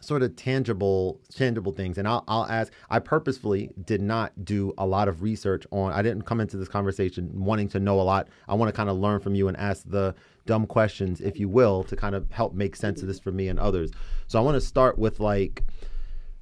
sort 0.00 0.22
of 0.22 0.34
tangible 0.34 1.20
tangible 1.34 1.72
things 1.72 1.98
and 1.98 2.08
I'll, 2.08 2.24
I'll 2.26 2.46
ask 2.46 2.72
i 2.88 2.98
purposefully 2.98 3.70
did 3.84 4.00
not 4.00 4.32
do 4.44 4.72
a 4.78 4.86
lot 4.86 5.08
of 5.08 5.22
research 5.22 5.66
on 5.70 5.92
i 5.92 6.00
didn't 6.00 6.22
come 6.22 6.40
into 6.40 6.56
this 6.56 6.68
conversation 6.68 7.30
wanting 7.34 7.68
to 7.68 7.80
know 7.80 8.00
a 8.00 8.02
lot 8.02 8.28
i 8.48 8.54
want 8.54 8.70
to 8.70 8.72
kind 8.76 8.88
of 8.88 8.96
learn 8.96 9.20
from 9.20 9.34
you 9.34 9.48
and 9.48 9.56
ask 9.58 9.84
the 9.86 10.14
dumb 10.50 10.66
questions 10.66 11.20
if 11.20 11.38
you 11.38 11.48
will 11.48 11.84
to 11.84 11.94
kind 11.94 12.16
of 12.16 12.28
help 12.32 12.52
make 12.54 12.74
sense 12.74 13.02
of 13.02 13.06
this 13.06 13.20
for 13.20 13.30
me 13.30 13.46
and 13.46 13.60
others 13.60 13.92
so 14.26 14.36
i 14.36 14.42
want 14.42 14.56
to 14.56 14.60
start 14.60 14.98
with 14.98 15.20
like 15.20 15.62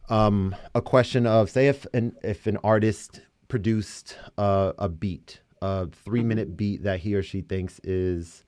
um, 0.08 0.56
a 0.74 0.80
question 0.80 1.26
of 1.26 1.50
say 1.50 1.68
if 1.68 1.86
an 1.92 2.16
if 2.22 2.46
an 2.46 2.56
artist 2.64 3.20
produced 3.48 4.16
uh, 4.38 4.72
a 4.78 4.88
beat 4.88 5.40
a 5.60 5.86
three 5.88 6.22
minute 6.22 6.56
beat 6.56 6.84
that 6.84 7.00
he 7.00 7.14
or 7.14 7.22
she 7.22 7.42
thinks 7.42 7.80
is 7.84 8.44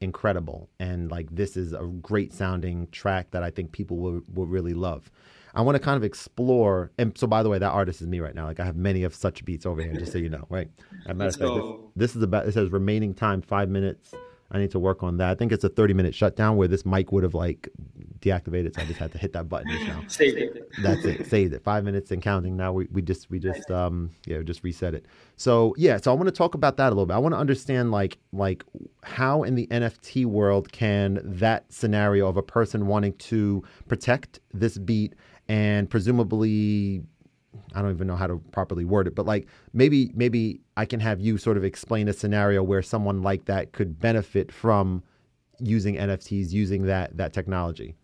incredible 0.00 0.68
and 0.78 1.10
like 1.10 1.28
this 1.30 1.56
is 1.56 1.72
a 1.72 1.84
great 2.02 2.32
sounding 2.32 2.88
track 2.92 3.30
that 3.32 3.42
I 3.42 3.50
think 3.50 3.72
people 3.72 3.96
will 3.96 4.20
will 4.32 4.46
really 4.46 4.74
love. 4.74 5.10
I 5.56 5.62
want 5.62 5.76
to 5.76 5.80
kind 5.80 5.96
of 5.96 6.04
explore 6.04 6.90
and 6.98 7.16
so 7.16 7.26
by 7.26 7.42
the 7.42 7.48
way 7.48 7.58
that 7.58 7.70
artist 7.70 8.00
is 8.00 8.08
me 8.08 8.20
right 8.20 8.34
now. 8.34 8.46
Like 8.46 8.60
I 8.60 8.64
have 8.64 8.76
many 8.76 9.04
of 9.04 9.14
such 9.14 9.44
beats 9.44 9.66
over 9.66 9.82
here 9.82 9.94
just 9.94 10.12
so 10.12 10.18
you 10.18 10.28
know, 10.28 10.46
right? 10.48 10.68
As 11.08 11.16
matter 11.16 11.28
of 11.28 11.36
fact, 11.36 11.94
this, 11.96 12.10
this 12.10 12.16
is 12.16 12.22
about 12.22 12.46
it 12.46 12.52
says 12.54 12.70
remaining 12.70 13.14
time 13.14 13.40
5 13.40 13.68
minutes. 13.68 14.14
I 14.54 14.58
need 14.58 14.70
to 14.70 14.78
work 14.78 15.02
on 15.02 15.16
that. 15.16 15.30
I 15.30 15.34
think 15.34 15.50
it's 15.50 15.64
a 15.64 15.68
30 15.68 15.94
minute 15.94 16.14
shutdown 16.14 16.56
where 16.56 16.68
this 16.68 16.86
mic 16.86 17.10
would 17.10 17.24
have 17.24 17.34
like 17.34 17.68
deactivated, 18.20 18.76
so 18.76 18.82
I 18.82 18.84
just 18.84 19.00
had 19.00 19.10
to 19.10 19.18
hit 19.18 19.32
that 19.32 19.48
button 19.48 19.68
just 19.68 19.86
now. 19.88 20.00
Saved 20.06 20.38
it. 20.38 20.70
That's 20.80 21.04
it. 21.04 21.26
Saved 21.26 21.52
it. 21.52 21.64
Five 21.64 21.82
minutes 21.82 22.12
and 22.12 22.22
counting. 22.22 22.56
Now 22.56 22.72
we, 22.72 22.86
we 22.92 23.02
just 23.02 23.28
we 23.30 23.40
just 23.40 23.68
um 23.72 24.10
yeah 24.26 24.42
just 24.42 24.62
reset 24.62 24.94
it. 24.94 25.06
So 25.36 25.74
yeah, 25.76 25.96
so 25.96 26.12
I 26.12 26.14
want 26.14 26.28
to 26.28 26.32
talk 26.32 26.54
about 26.54 26.76
that 26.76 26.86
a 26.86 26.90
little 26.90 27.04
bit. 27.04 27.14
I 27.14 27.18
want 27.18 27.34
to 27.34 27.38
understand 27.38 27.90
like 27.90 28.16
like 28.32 28.64
how 29.02 29.42
in 29.42 29.56
the 29.56 29.66
NFT 29.66 30.24
world 30.24 30.70
can 30.70 31.20
that 31.24 31.64
scenario 31.72 32.28
of 32.28 32.36
a 32.36 32.42
person 32.42 32.86
wanting 32.86 33.14
to 33.14 33.60
protect 33.88 34.38
this 34.52 34.78
beat 34.78 35.14
and 35.48 35.90
presumably 35.90 37.02
I 37.74 37.82
don't 37.82 37.92
even 37.92 38.06
know 38.06 38.16
how 38.16 38.26
to 38.26 38.38
properly 38.52 38.84
word 38.84 39.06
it, 39.06 39.14
but 39.14 39.26
like 39.26 39.46
maybe 39.72 40.10
maybe 40.14 40.60
I 40.76 40.86
can 40.86 41.00
have 41.00 41.20
you 41.20 41.38
sort 41.38 41.56
of 41.56 41.64
explain 41.64 42.08
a 42.08 42.12
scenario 42.12 42.62
where 42.62 42.82
someone 42.82 43.22
like 43.22 43.46
that 43.46 43.72
could 43.72 43.98
benefit 43.98 44.52
from 44.52 45.02
using 45.60 45.96
NFTs, 45.96 46.50
using 46.50 46.86
that 46.86 47.16
that 47.16 47.32
technology. 47.32 47.96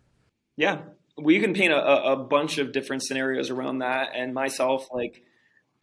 Yeah, 0.56 0.80
we 1.16 1.40
can 1.40 1.54
paint 1.54 1.72
a, 1.72 2.12
a 2.12 2.16
bunch 2.16 2.58
of 2.58 2.72
different 2.72 3.02
scenarios 3.02 3.50
around 3.50 3.78
that. 3.78 4.10
And 4.14 4.34
myself, 4.34 4.88
like, 4.92 5.22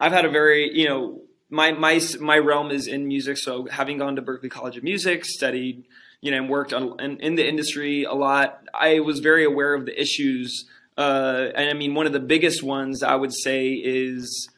I've 0.00 0.12
had 0.12 0.24
a 0.24 0.30
very, 0.30 0.70
you 0.72 0.88
know, 0.88 1.22
my 1.50 1.72
my 1.72 2.00
my 2.20 2.38
realm 2.38 2.70
is 2.70 2.86
in 2.86 3.06
music. 3.06 3.38
So 3.38 3.66
having 3.70 3.98
gone 3.98 4.16
to 4.16 4.22
Berklee 4.22 4.50
College 4.50 4.76
of 4.76 4.82
Music, 4.84 5.24
studied, 5.24 5.84
you 6.20 6.30
know, 6.30 6.38
and 6.38 6.48
worked 6.48 6.72
on 6.72 7.00
in, 7.00 7.18
in 7.20 7.34
the 7.36 7.48
industry 7.48 8.04
a 8.04 8.12
lot, 8.12 8.64
I 8.74 9.00
was 9.00 9.20
very 9.20 9.44
aware 9.44 9.74
of 9.74 9.86
the 9.86 10.00
issues. 10.00 10.66
Uh, 10.98 11.50
and 11.54 11.70
I 11.70 11.74
mean, 11.74 11.94
one 11.94 12.06
of 12.06 12.12
the 12.12 12.20
biggest 12.20 12.62
ones 12.62 13.02
I 13.02 13.14
would 13.14 13.32
say 13.32 13.68
is 13.68 14.48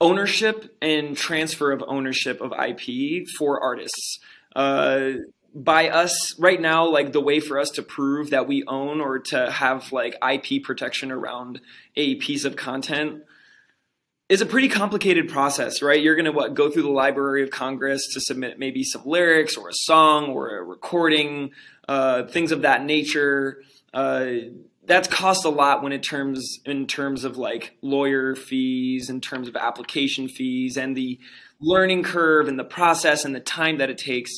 ownership 0.00 0.76
and 0.82 1.16
transfer 1.16 1.72
of 1.72 1.82
ownership 1.86 2.40
of 2.40 2.52
IP 2.52 3.26
for 3.38 3.60
artists. 3.60 4.18
Uh, 4.54 5.12
by 5.54 5.88
us 5.88 6.38
right 6.38 6.60
now 6.60 6.88
like 6.88 7.12
the 7.12 7.20
way 7.20 7.38
for 7.38 7.58
us 7.58 7.68
to 7.70 7.82
prove 7.82 8.30
that 8.30 8.48
we 8.48 8.64
own 8.66 9.02
or 9.02 9.18
to 9.18 9.50
have 9.50 9.92
like 9.92 10.16
ip 10.26 10.62
protection 10.62 11.12
around 11.12 11.60
a 11.94 12.14
piece 12.14 12.46
of 12.46 12.56
content 12.56 13.22
is 14.30 14.40
a 14.40 14.46
pretty 14.46 14.70
complicated 14.70 15.28
process 15.28 15.82
right 15.82 16.02
you're 16.02 16.14
going 16.14 16.24
to 16.24 16.32
what 16.32 16.54
go 16.54 16.70
through 16.70 16.82
the 16.82 16.88
library 16.88 17.42
of 17.42 17.50
congress 17.50 18.00
to 18.14 18.18
submit 18.18 18.58
maybe 18.58 18.82
some 18.82 19.02
lyrics 19.04 19.54
or 19.54 19.68
a 19.68 19.74
song 19.74 20.30
or 20.30 20.56
a 20.56 20.62
recording 20.62 21.50
uh, 21.88 22.24
things 22.24 22.52
of 22.52 22.62
that 22.62 22.84
nature. 22.84 23.62
Uh, 23.92 24.26
that's 24.92 25.08
cost 25.08 25.46
a 25.46 25.48
lot 25.48 25.82
when 25.82 25.92
it 25.92 26.02
terms 26.02 26.58
in 26.66 26.86
terms 26.86 27.24
of 27.24 27.38
like 27.38 27.76
lawyer 27.80 28.34
fees, 28.34 29.08
in 29.08 29.22
terms 29.22 29.48
of 29.48 29.56
application 29.56 30.28
fees, 30.28 30.76
and 30.76 30.94
the 30.94 31.18
learning 31.60 32.02
curve 32.02 32.46
and 32.46 32.58
the 32.58 32.64
process 32.64 33.24
and 33.24 33.34
the 33.34 33.40
time 33.40 33.78
that 33.78 33.88
it 33.88 33.96
takes. 33.96 34.30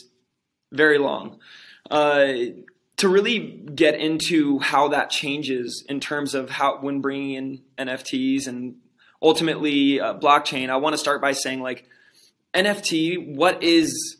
Very 0.71 0.99
long. 0.99 1.41
Uh, 1.91 2.35
to 2.99 3.09
really 3.09 3.41
get 3.75 3.97
into 3.97 4.61
how 4.61 4.89
that 4.89 5.11
changes 5.11 5.85
in 5.89 5.99
terms 5.99 6.35
of 6.35 6.51
how 6.51 6.79
when 6.81 7.01
bringing 7.01 7.33
in 7.33 7.63
NFTs 7.89 8.47
and 8.47 8.77
ultimately 9.21 10.01
uh, 10.01 10.15
blockchain, 10.15 10.71
I 10.71 10.77
want 10.77 10.95
to 10.95 10.99
start 10.99 11.21
by 11.21 11.33
saying 11.33 11.63
like 11.63 11.89
NFT, 12.55 13.35
what 13.35 13.61
is 13.61 14.19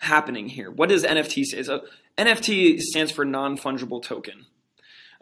happening 0.00 0.50
here? 0.50 0.70
What 0.70 0.90
does 0.90 1.04
NFT 1.04 1.44
say? 1.46 1.62
So 1.62 1.84
NFT 2.18 2.80
stands 2.80 3.10
for 3.10 3.24
non 3.24 3.56
fungible 3.56 4.02
token. 4.02 4.44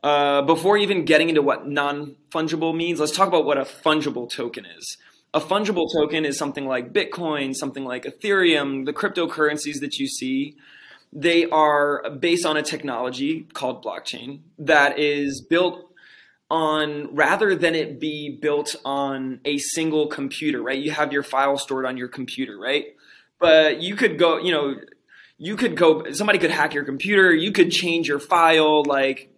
Uh, 0.04 0.42
before 0.42 0.76
even 0.76 1.06
getting 1.06 1.30
into 1.30 1.40
what 1.40 1.66
non 1.66 2.14
fungible 2.30 2.76
means, 2.76 3.00
let's 3.00 3.16
talk 3.16 3.26
about 3.26 3.46
what 3.46 3.56
a 3.56 3.62
fungible 3.62 4.30
token 4.30 4.66
is. 4.66 4.98
A 5.32 5.40
fungible 5.40 5.90
token 5.90 6.26
is 6.26 6.36
something 6.36 6.66
like 6.66 6.92
Bitcoin, 6.92 7.54
something 7.54 7.86
like 7.86 8.04
Ethereum, 8.04 8.84
the 8.84 8.92
cryptocurrencies 8.92 9.80
that 9.80 9.96
you 9.96 10.06
see. 10.06 10.56
They 11.10 11.46
are 11.46 12.10
based 12.20 12.44
on 12.44 12.58
a 12.58 12.62
technology 12.62 13.48
called 13.54 13.82
blockchain 13.82 14.40
that 14.58 14.98
is 14.98 15.40
built 15.40 15.90
on 16.50 17.14
rather 17.14 17.54
than 17.54 17.74
it 17.74 17.98
be 17.98 18.38
built 18.42 18.76
on 18.84 19.40
a 19.46 19.56
single 19.56 20.08
computer, 20.08 20.60
right? 20.62 20.78
You 20.78 20.90
have 20.90 21.14
your 21.14 21.22
file 21.22 21.56
stored 21.56 21.86
on 21.86 21.96
your 21.96 22.08
computer, 22.08 22.58
right? 22.58 22.84
But 23.40 23.80
you 23.80 23.96
could 23.96 24.18
go, 24.18 24.36
you 24.36 24.52
know, 24.52 24.74
you 25.38 25.56
could 25.56 25.78
go, 25.78 26.12
somebody 26.12 26.38
could 26.38 26.50
hack 26.50 26.74
your 26.74 26.84
computer, 26.84 27.32
you 27.32 27.52
could 27.52 27.70
change 27.70 28.06
your 28.06 28.20
file, 28.20 28.84
like 28.84 29.33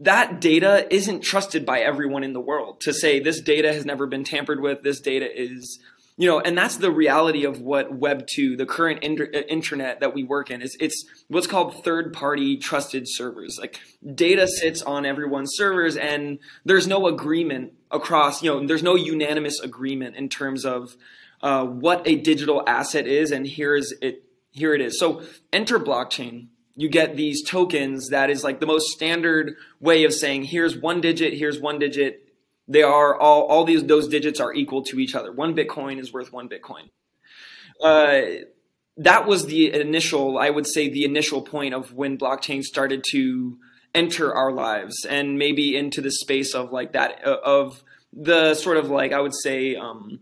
that 0.00 0.40
data 0.40 0.86
isn't 0.94 1.22
trusted 1.22 1.66
by 1.66 1.80
everyone 1.80 2.22
in 2.22 2.32
the 2.32 2.40
world 2.40 2.80
to 2.82 2.92
say 2.92 3.18
this 3.18 3.40
data 3.40 3.72
has 3.72 3.84
never 3.84 4.06
been 4.06 4.24
tampered 4.24 4.60
with, 4.60 4.82
this 4.82 5.00
data 5.00 5.28
is 5.30 5.78
you 6.16 6.26
know 6.26 6.40
and 6.40 6.58
that's 6.58 6.76
the 6.76 6.90
reality 6.90 7.44
of 7.44 7.60
what 7.60 7.94
web 7.94 8.26
2 8.34 8.56
the 8.56 8.66
current 8.66 9.04
inter- 9.04 9.30
uh, 9.32 9.38
internet 9.48 10.00
that 10.00 10.14
we 10.14 10.24
work 10.24 10.50
in 10.50 10.62
is 10.62 10.76
it's 10.80 11.04
what's 11.28 11.46
called 11.46 11.84
third 11.84 12.12
party 12.12 12.56
trusted 12.56 13.04
servers. 13.06 13.56
Like 13.60 13.80
data 14.14 14.48
sits 14.48 14.82
on 14.82 15.06
everyone's 15.06 15.52
servers 15.54 15.96
and 15.96 16.40
there's 16.64 16.88
no 16.88 17.06
agreement 17.06 17.74
across 17.90 18.42
you 18.42 18.50
know 18.50 18.66
there's 18.66 18.82
no 18.82 18.96
unanimous 18.96 19.60
agreement 19.60 20.16
in 20.16 20.28
terms 20.28 20.64
of 20.64 20.96
uh, 21.40 21.64
what 21.64 22.02
a 22.04 22.16
digital 22.16 22.64
asset 22.66 23.06
is 23.06 23.30
and 23.30 23.46
here 23.46 23.76
is 23.76 23.94
it 24.02 24.24
here 24.50 24.74
it 24.74 24.80
is. 24.80 24.98
So 24.98 25.22
enter 25.52 25.78
blockchain 25.78 26.48
you 26.78 26.88
get 26.88 27.16
these 27.16 27.42
tokens 27.42 28.08
that 28.08 28.30
is 28.30 28.42
like 28.42 28.60
the 28.60 28.66
most 28.66 28.88
standard 28.88 29.56
way 29.80 30.04
of 30.04 30.14
saying 30.14 30.44
here's 30.44 30.76
one 30.76 31.00
digit 31.00 31.34
here's 31.34 31.60
one 31.60 31.78
digit 31.78 32.28
they 32.68 32.82
are 32.82 33.18
all 33.18 33.44
all 33.46 33.64
these 33.64 33.82
those 33.84 34.08
digits 34.08 34.40
are 34.40 34.52
equal 34.52 34.82
to 34.84 35.00
each 35.00 35.14
other. 35.14 35.32
One 35.32 35.56
Bitcoin 35.56 35.98
is 35.98 36.12
worth 36.12 36.32
one 36.32 36.48
Bitcoin. 36.48 36.90
Uh, 37.82 38.44
that 38.98 39.26
was 39.26 39.46
the 39.46 39.72
initial, 39.72 40.38
I 40.38 40.50
would 40.50 40.66
say, 40.66 40.88
the 40.88 41.04
initial 41.04 41.40
point 41.42 41.72
of 41.72 41.94
when 41.94 42.18
blockchain 42.18 42.62
started 42.62 43.04
to 43.12 43.58
enter 43.94 44.34
our 44.34 44.52
lives 44.52 45.06
and 45.08 45.38
maybe 45.38 45.76
into 45.76 46.02
the 46.02 46.10
space 46.10 46.54
of 46.54 46.72
like 46.72 46.92
that 46.92 47.26
uh, 47.26 47.38
of 47.42 47.82
the 48.12 48.54
sort 48.54 48.76
of 48.76 48.90
like 48.90 49.12
I 49.12 49.20
would 49.20 49.34
say 49.34 49.74
um, 49.74 50.20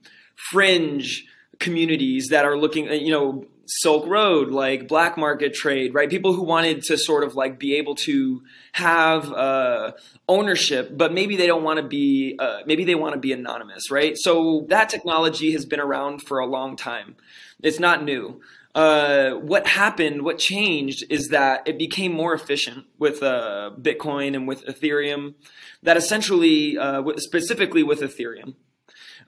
fringe 0.51 1.25
communities 1.59 2.29
that 2.29 2.45
are 2.45 2.57
looking, 2.57 2.93
you 2.93 3.11
know, 3.11 3.45
Silk 3.67 4.07
Road, 4.07 4.51
like 4.51 4.89
black 4.89 5.19
market 5.19 5.53
trade, 5.53 5.93
right? 5.93 6.09
People 6.09 6.33
who 6.33 6.43
wanted 6.43 6.83
to 6.85 6.97
sort 6.97 7.25
of 7.25 7.35
like 7.35 7.59
be 7.59 7.75
able 7.77 7.97
to 7.97 8.43
have 8.73 9.33
uh, 9.33 9.93
ownership, 10.29 10.97
but 10.97 11.13
maybe 11.13 11.37
they 11.37 11.47
don't 11.47 11.65
want 11.65 11.79
to 11.79 11.87
be, 11.87 12.37
uh, 12.39 12.61
maybe 12.67 12.85
they 12.85 12.95
want 12.95 13.15
to 13.15 13.21
be 13.21 13.33
anonymous, 13.33 13.91
right? 13.91 14.17
So 14.17 14.67
that 14.69 14.89
technology 14.89 15.53
has 15.53 15.67
been 15.67 15.81
around 15.81 16.23
for 16.23 16.39
a 16.39 16.47
long 16.47 16.77
time. 16.77 17.17
It's 17.63 17.81
not 17.81 18.05
new. 18.05 18.41
Uh, 18.75 19.31
what 19.31 19.67
happened, 19.67 20.23
what 20.23 20.39
changed 20.39 21.03
is 21.09 21.29
that 21.29 21.67
it 21.67 21.79
became 21.79 22.13
more 22.13 22.35
efficient 22.35 22.85
with 22.99 23.23
uh, 23.23 23.71
Bitcoin 23.81 24.37
and 24.37 24.47
with 24.47 24.65
Ethereum. 24.67 25.35
That 25.83 25.97
essentially, 25.97 26.77
uh, 26.77 27.03
specifically 27.17 27.83
with 27.83 28.01
Ethereum, 28.01 28.55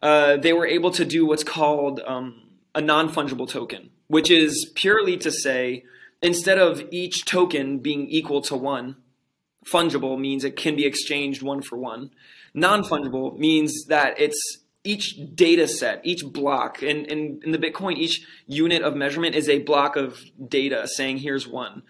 uh, 0.02 0.36
they 0.36 0.52
were 0.52 0.66
able 0.66 0.90
to 0.92 1.04
do 1.04 1.24
what's 1.24 1.44
called 1.44 2.00
um, 2.06 2.42
a 2.78 2.80
non 2.80 3.08
fungible 3.10 3.48
token 3.48 3.90
which 4.08 4.30
is 4.30 4.70
purely 4.74 5.16
to 5.18 5.30
say 5.30 5.84
instead 6.20 6.58
of 6.58 6.82
each 6.90 7.24
token 7.24 7.78
being 7.78 8.08
equal 8.08 8.42
to 8.42 8.56
one, 8.56 8.96
fungible 9.64 10.18
means 10.18 10.42
it 10.42 10.56
can 10.56 10.74
be 10.74 10.86
exchanged 10.86 11.42
one 11.42 11.62
for 11.62 11.76
one. 11.76 12.10
Non 12.54 12.82
fungible 12.82 13.38
means 13.38 13.84
that 13.88 14.18
it's 14.18 14.58
each 14.82 15.16
data 15.34 15.68
set, 15.68 16.00
each 16.04 16.24
block, 16.24 16.82
in, 16.82 17.04
in, 17.04 17.40
in 17.44 17.52
the 17.52 17.58
Bitcoin, 17.58 17.96
each 17.96 18.26
unit 18.46 18.82
of 18.82 18.96
measurement 18.96 19.34
is 19.34 19.48
a 19.48 19.58
block 19.58 19.96
of 19.96 20.18
data 20.48 20.88
saying 20.88 21.18
here's 21.18 21.46
one. 21.46 21.82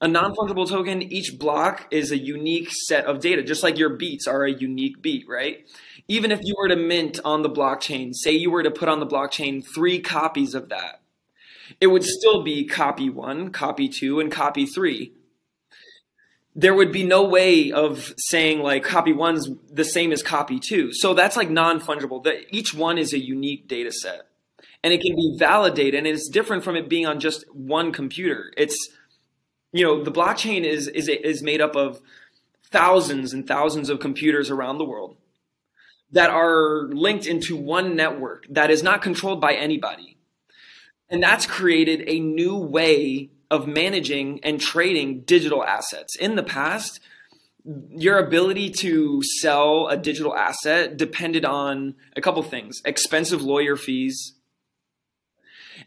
A 0.00 0.06
non 0.06 0.34
fungible 0.34 0.68
token, 0.68 1.02
each 1.02 1.38
block 1.38 1.88
is 1.90 2.12
a 2.12 2.18
unique 2.18 2.70
set 2.70 3.06
of 3.06 3.20
data, 3.20 3.42
just 3.42 3.62
like 3.62 3.78
your 3.78 3.90
beats 3.90 4.26
are 4.26 4.44
a 4.44 4.52
unique 4.52 5.02
beat, 5.02 5.26
right? 5.28 5.66
Even 6.06 6.30
if 6.30 6.40
you 6.42 6.54
were 6.58 6.68
to 6.68 6.76
mint 6.76 7.18
on 7.24 7.42
the 7.42 7.50
blockchain, 7.50 8.12
say 8.14 8.32
you 8.32 8.50
were 8.50 8.62
to 8.62 8.70
put 8.70 8.88
on 8.88 9.00
the 9.00 9.06
blockchain 9.06 9.64
three 9.64 10.00
copies 10.00 10.54
of 10.54 10.68
that, 10.68 11.00
it 11.80 11.86
would 11.86 12.04
still 12.04 12.42
be 12.42 12.66
copy 12.66 13.08
one, 13.08 13.50
copy 13.50 13.88
two, 13.88 14.20
and 14.20 14.30
copy 14.30 14.66
three. 14.66 15.12
There 16.54 16.74
would 16.74 16.92
be 16.92 17.04
no 17.04 17.24
way 17.24 17.72
of 17.72 18.14
saying 18.16 18.60
like 18.60 18.84
copy 18.84 19.12
one's 19.12 19.48
the 19.72 19.84
same 19.84 20.12
as 20.12 20.22
copy 20.22 20.60
two. 20.60 20.92
So 20.92 21.14
that's 21.14 21.36
like 21.36 21.50
non 21.50 21.80
fungible. 21.80 22.22
That 22.24 22.54
each 22.54 22.74
one 22.74 22.98
is 22.98 23.12
a 23.12 23.18
unique 23.18 23.66
data 23.66 23.90
set, 23.90 24.28
and 24.82 24.92
it 24.92 25.00
can 25.00 25.16
be 25.16 25.36
validated, 25.38 25.94
and 25.94 26.06
it's 26.06 26.28
different 26.28 26.62
from 26.62 26.76
it 26.76 26.88
being 26.88 27.06
on 27.06 27.18
just 27.18 27.44
one 27.52 27.92
computer. 27.92 28.52
It's 28.56 28.76
you 29.72 29.84
know 29.84 30.04
the 30.04 30.12
blockchain 30.12 30.64
is 30.64 30.86
is 30.86 31.08
is 31.08 31.42
made 31.42 31.60
up 31.60 31.74
of 31.74 32.00
thousands 32.70 33.32
and 33.32 33.48
thousands 33.48 33.88
of 33.88 33.98
computers 34.00 34.50
around 34.50 34.78
the 34.78 34.84
world 34.84 35.16
that 36.14 36.30
are 36.30 36.88
linked 36.88 37.26
into 37.26 37.56
one 37.56 37.94
network 37.94 38.46
that 38.48 38.70
is 38.70 38.82
not 38.82 39.02
controlled 39.02 39.40
by 39.40 39.52
anybody 39.54 40.14
and 41.08 41.22
that's 41.22 41.46
created 41.46 42.02
a 42.08 42.18
new 42.18 42.56
way 42.56 43.30
of 43.50 43.66
managing 43.66 44.40
and 44.42 44.60
trading 44.60 45.20
digital 45.20 45.62
assets. 45.62 46.16
In 46.16 46.34
the 46.34 46.42
past, 46.42 47.00
your 47.64 48.18
ability 48.18 48.70
to 48.70 49.22
sell 49.40 49.86
a 49.88 49.96
digital 49.96 50.34
asset 50.34 50.96
depended 50.96 51.44
on 51.44 51.94
a 52.16 52.20
couple 52.20 52.42
things 52.42 52.82
expensive 52.84 53.42
lawyer 53.42 53.76
fees 53.76 54.34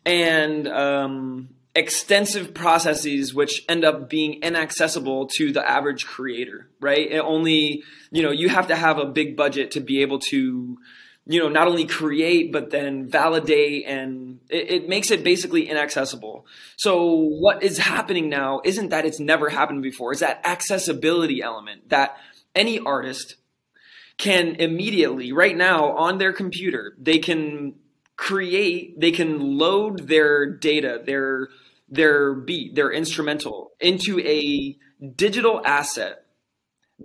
and 0.05 0.67
um, 0.67 1.49
extensive 1.77 2.53
processes 2.53 3.33
which 3.33 3.63
end 3.69 3.85
up 3.85 4.09
being 4.09 4.41
inaccessible 4.41 5.27
to 5.27 5.51
the 5.51 5.69
average 5.69 6.05
creator 6.05 6.69
right 6.79 7.11
it 7.11 7.19
only 7.19 7.83
you 8.11 8.23
know 8.23 8.31
you 8.31 8.49
have 8.49 8.67
to 8.67 8.75
have 8.75 8.97
a 8.97 9.05
big 9.05 9.37
budget 9.37 9.71
to 9.71 9.79
be 9.79 10.01
able 10.01 10.19
to 10.19 10.77
you 11.29 11.41
know, 11.41 11.49
not 11.49 11.67
only 11.67 11.85
create, 11.85 12.53
but 12.53 12.69
then 12.69 13.05
validate 13.05 13.85
and 13.85 14.39
it, 14.49 14.71
it, 14.71 14.89
makes 14.89 15.11
it 15.11 15.25
basically 15.25 15.67
inaccessible. 15.67 16.45
So 16.77 17.11
what 17.11 17.63
is 17.63 17.77
happening 17.77 18.29
now 18.29 18.61
isn't 18.63 18.89
that 18.89 19.05
it's 19.05 19.19
never 19.19 19.49
happened 19.49 19.83
before. 19.83 20.13
It's 20.13 20.21
that 20.21 20.39
accessibility 20.45 21.41
element 21.41 21.89
that 21.89 22.17
any 22.55 22.79
artist 22.79 23.35
can 24.17 24.55
immediately, 24.55 25.33
right 25.33 25.55
now 25.55 25.91
on 25.91 26.17
their 26.17 26.31
computer, 26.31 26.95
they 26.97 27.19
can 27.19 27.75
create, 28.15 28.99
they 28.99 29.11
can 29.11 29.57
load 29.57 30.07
their 30.07 30.49
data, 30.49 31.01
their, 31.05 31.49
their 31.89 32.33
beat, 32.33 32.75
their 32.75 32.91
instrumental 32.91 33.71
into 33.79 34.19
a 34.19 34.77
digital 35.15 35.61
asset 35.65 36.25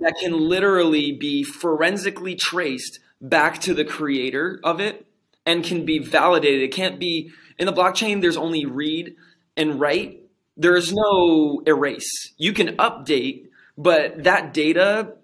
that 0.00 0.14
can 0.20 0.32
literally 0.32 1.12
be 1.12 1.42
forensically 1.42 2.34
traced 2.34 2.98
back 3.20 3.60
to 3.60 3.74
the 3.74 3.84
creator 3.84 4.58
of 4.64 4.80
it 4.80 5.06
and 5.46 5.64
can 5.64 5.84
be 5.84 5.98
validated. 5.98 6.62
It 6.62 6.72
can't 6.72 6.98
be 6.98 7.32
in 7.58 7.66
the 7.66 7.72
blockchain, 7.72 8.20
there's 8.20 8.36
only 8.36 8.64
read 8.64 9.14
and 9.56 9.78
write. 9.78 10.20
There's 10.56 10.92
no 10.92 11.62
erase. 11.66 12.32
You 12.36 12.52
can 12.52 12.76
update, 12.76 13.48
but 13.76 14.24
that 14.24 14.52
data, 14.52 15.14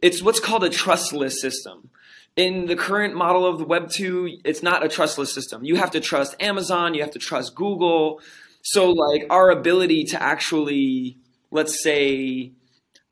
it's 0.00 0.22
what's 0.22 0.40
called 0.40 0.64
a 0.64 0.70
trustless 0.70 1.40
system. 1.40 1.90
In 2.36 2.66
the 2.66 2.74
current 2.74 3.14
model 3.14 3.46
of 3.46 3.58
the 3.58 3.64
Web 3.64 3.90
2, 3.90 4.40
it's 4.44 4.62
not 4.62 4.84
a 4.84 4.88
trustless 4.88 5.32
system. 5.32 5.64
You 5.64 5.76
have 5.76 5.92
to 5.92 6.00
trust 6.00 6.34
Amazon, 6.40 6.94
you 6.94 7.02
have 7.02 7.12
to 7.12 7.18
trust 7.18 7.54
Google. 7.54 8.20
So, 8.64 8.90
like, 8.90 9.26
our 9.30 9.50
ability 9.50 10.04
to 10.04 10.22
actually, 10.22 11.18
let's 11.50 11.82
say, 11.82 12.52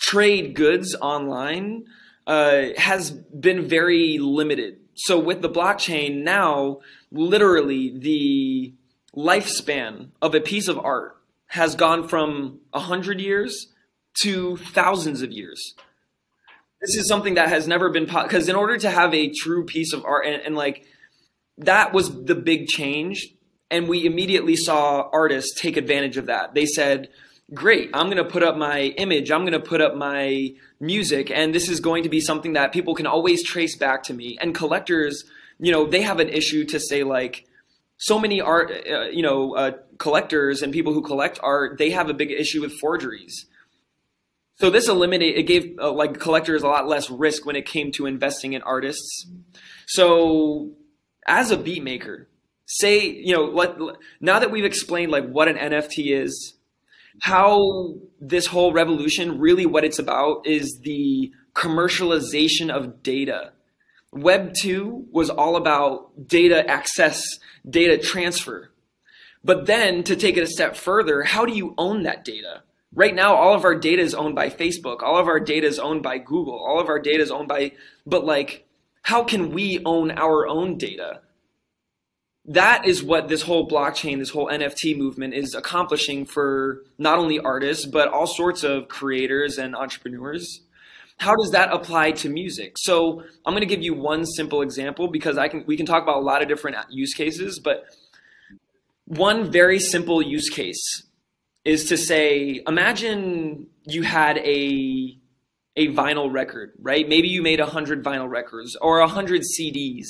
trade 0.00 0.54
goods 0.54 0.96
online 1.00 1.84
uh, 2.26 2.68
has 2.76 3.10
been 3.10 3.62
very 3.62 4.18
limited. 4.18 4.78
So 4.94 5.18
with 5.18 5.42
the 5.42 5.48
blockchain 5.48 6.22
now, 6.22 6.80
literally 7.10 7.96
the 7.98 8.74
lifespan 9.16 10.08
of 10.20 10.34
a 10.34 10.40
piece 10.40 10.68
of 10.68 10.78
art 10.78 11.16
has 11.48 11.74
gone 11.74 12.08
from 12.08 12.60
100 12.70 13.20
years 13.20 13.72
to 14.22 14.56
thousands 14.56 15.22
of 15.22 15.30
years. 15.32 15.74
This 16.80 16.96
is 16.96 17.08
something 17.08 17.34
that 17.34 17.48
has 17.48 17.68
never 17.68 17.90
been 17.90 18.06
because 18.06 18.48
in 18.48 18.56
order 18.56 18.76
to 18.78 18.90
have 18.90 19.14
a 19.14 19.30
true 19.30 19.64
piece 19.64 19.92
of 19.92 20.04
art 20.04 20.26
and, 20.26 20.42
and 20.42 20.56
like 20.56 20.84
that 21.58 21.92
was 21.92 22.24
the 22.24 22.34
big 22.34 22.66
change 22.66 23.34
and 23.72 23.88
we 23.88 24.06
immediately 24.06 24.54
saw 24.54 25.08
artists 25.12 25.60
take 25.60 25.76
advantage 25.76 26.16
of 26.16 26.26
that. 26.26 26.54
They 26.54 26.66
said, 26.66 27.08
"Great, 27.52 27.90
I'm 27.92 28.06
going 28.06 28.18
to 28.18 28.24
put 28.24 28.42
up 28.42 28.56
my 28.56 28.94
image, 28.96 29.32
I'm 29.32 29.40
going 29.40 29.52
to 29.52 29.60
put 29.60 29.80
up 29.80 29.96
my 29.96 30.54
music 30.78 31.30
and 31.30 31.54
this 31.54 31.68
is 31.68 31.80
going 31.80 32.02
to 32.04 32.08
be 32.08 32.20
something 32.20 32.52
that 32.52 32.72
people 32.72 32.94
can 32.94 33.06
always 33.06 33.42
trace 33.42 33.76
back 33.76 34.04
to 34.04 34.14
me." 34.14 34.38
And 34.40 34.54
collectors, 34.54 35.24
you 35.58 35.72
know, 35.72 35.86
they 35.86 36.02
have 36.02 36.20
an 36.20 36.28
issue 36.28 36.64
to 36.66 36.78
say 36.78 37.02
like 37.02 37.46
so 37.96 38.18
many 38.18 38.40
art, 38.40 38.72
uh, 38.90 39.02
you 39.04 39.22
know, 39.22 39.54
uh, 39.54 39.72
collectors 39.98 40.62
and 40.62 40.72
people 40.72 40.92
who 40.92 41.02
collect 41.02 41.38
art, 41.42 41.78
they 41.78 41.90
have 41.90 42.10
a 42.10 42.14
big 42.14 42.32
issue 42.32 42.60
with 42.60 42.72
forgeries. 42.80 43.46
So 44.56 44.70
this 44.70 44.88
eliminated 44.88 45.38
it 45.38 45.42
gave 45.44 45.78
uh, 45.80 45.92
like 45.92 46.18
collectors 46.18 46.62
a 46.62 46.68
lot 46.68 46.88
less 46.88 47.10
risk 47.10 47.46
when 47.46 47.56
it 47.56 47.64
came 47.64 47.92
to 47.92 48.06
investing 48.06 48.52
in 48.52 48.62
artists. 48.62 49.26
So 49.86 50.72
as 51.26 51.50
a 51.50 51.56
beat 51.56 51.82
maker, 51.82 52.28
say 52.72 53.06
you 53.06 53.34
know 53.34 53.44
let, 53.44 53.76
now 54.20 54.38
that 54.38 54.50
we've 54.50 54.64
explained 54.64 55.12
like 55.12 55.28
what 55.28 55.48
an 55.48 55.56
NFT 55.56 56.22
is, 56.22 56.54
how 57.20 57.94
this 58.20 58.46
whole 58.46 58.72
revolution 58.72 59.38
really 59.38 59.66
what 59.66 59.84
it's 59.84 59.98
about 59.98 60.46
is 60.46 60.80
the 60.82 61.32
commercialization 61.54 62.70
of 62.70 63.02
data. 63.02 63.52
Web 64.12 64.52
2 64.54 65.08
was 65.10 65.30
all 65.30 65.56
about 65.56 66.28
data 66.28 66.68
access, 66.68 67.22
data 67.68 67.96
transfer. 67.96 68.70
But 69.44 69.66
then 69.66 70.02
to 70.04 70.16
take 70.16 70.36
it 70.36 70.42
a 70.42 70.46
step 70.46 70.76
further, 70.76 71.22
how 71.22 71.44
do 71.44 71.52
you 71.54 71.74
own 71.78 72.02
that 72.02 72.24
data? 72.24 72.62
Right 72.94 73.14
now, 73.14 73.34
all 73.34 73.54
of 73.54 73.64
our 73.64 73.74
data 73.74 74.02
is 74.02 74.14
owned 74.14 74.34
by 74.34 74.50
Facebook. 74.50 75.02
All 75.02 75.16
of 75.16 75.28
our 75.28 75.40
data 75.40 75.66
is 75.66 75.78
owned 75.78 76.02
by 76.02 76.18
Google. 76.18 76.58
All 76.58 76.78
of 76.78 76.88
our 76.88 76.98
data 76.98 77.22
is 77.22 77.30
owned 77.30 77.48
by, 77.48 77.72
but 78.06 78.24
like, 78.24 78.66
how 79.00 79.24
can 79.24 79.50
we 79.50 79.80
own 79.84 80.10
our 80.10 80.46
own 80.46 80.76
data? 80.76 81.22
That 82.44 82.86
is 82.86 83.04
what 83.04 83.28
this 83.28 83.42
whole 83.42 83.68
blockchain, 83.68 84.18
this 84.18 84.30
whole 84.30 84.48
NFT 84.48 84.96
movement 84.96 85.34
is 85.34 85.54
accomplishing 85.54 86.26
for 86.26 86.82
not 86.98 87.18
only 87.18 87.38
artists, 87.38 87.86
but 87.86 88.08
all 88.08 88.26
sorts 88.26 88.64
of 88.64 88.88
creators 88.88 89.58
and 89.58 89.76
entrepreneurs. 89.76 90.60
How 91.18 91.36
does 91.36 91.52
that 91.52 91.72
apply 91.72 92.12
to 92.12 92.28
music? 92.28 92.76
So 92.78 93.22
I'm 93.46 93.52
going 93.52 93.60
to 93.60 93.66
give 93.66 93.82
you 93.82 93.94
one 93.94 94.26
simple 94.26 94.62
example 94.62 95.06
because 95.06 95.38
I 95.38 95.46
can, 95.46 95.64
we 95.66 95.76
can 95.76 95.86
talk 95.86 96.02
about 96.02 96.16
a 96.16 96.24
lot 96.24 96.42
of 96.42 96.48
different 96.48 96.76
use 96.90 97.14
cases, 97.14 97.60
but 97.60 97.84
one 99.04 99.52
very 99.52 99.78
simple 99.78 100.20
use 100.20 100.48
case 100.48 101.04
is 101.64 101.84
to 101.90 101.96
say, 101.96 102.60
imagine 102.66 103.68
you 103.84 104.02
had 104.02 104.38
a 104.38 105.18
a 105.74 105.88
vinyl 105.88 106.30
record, 106.30 106.72
right? 106.78 107.08
Maybe 107.08 107.28
you 107.28 107.40
made 107.40 107.60
a 107.60 107.66
hundred 107.66 108.04
vinyl 108.04 108.28
records 108.28 108.76
or 108.76 108.98
a 108.98 109.08
hundred 109.08 109.42
CDs 109.42 110.06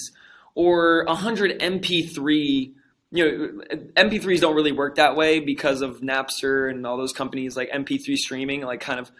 or 0.55 1.03
a 1.03 1.15
hundred 1.15 1.61
MP3. 1.61 2.73
You 3.15 3.25
know, 3.25 3.65
MP3s 3.95 4.41
don't 4.41 4.55
really 4.55 4.73
work 4.73 4.95
that 4.95 5.17
way 5.17 5.39
because 5.39 5.83
of 5.83 6.01
Napster 6.01 6.71
and 6.71 6.87
all 6.87 6.97
those 6.97 7.13
companies 7.13 7.57
like 7.57 7.71
MP3 7.71 8.17
streaming, 8.17 8.63
like 8.63 8.81
kind 8.81 8.99
of 8.99 9.13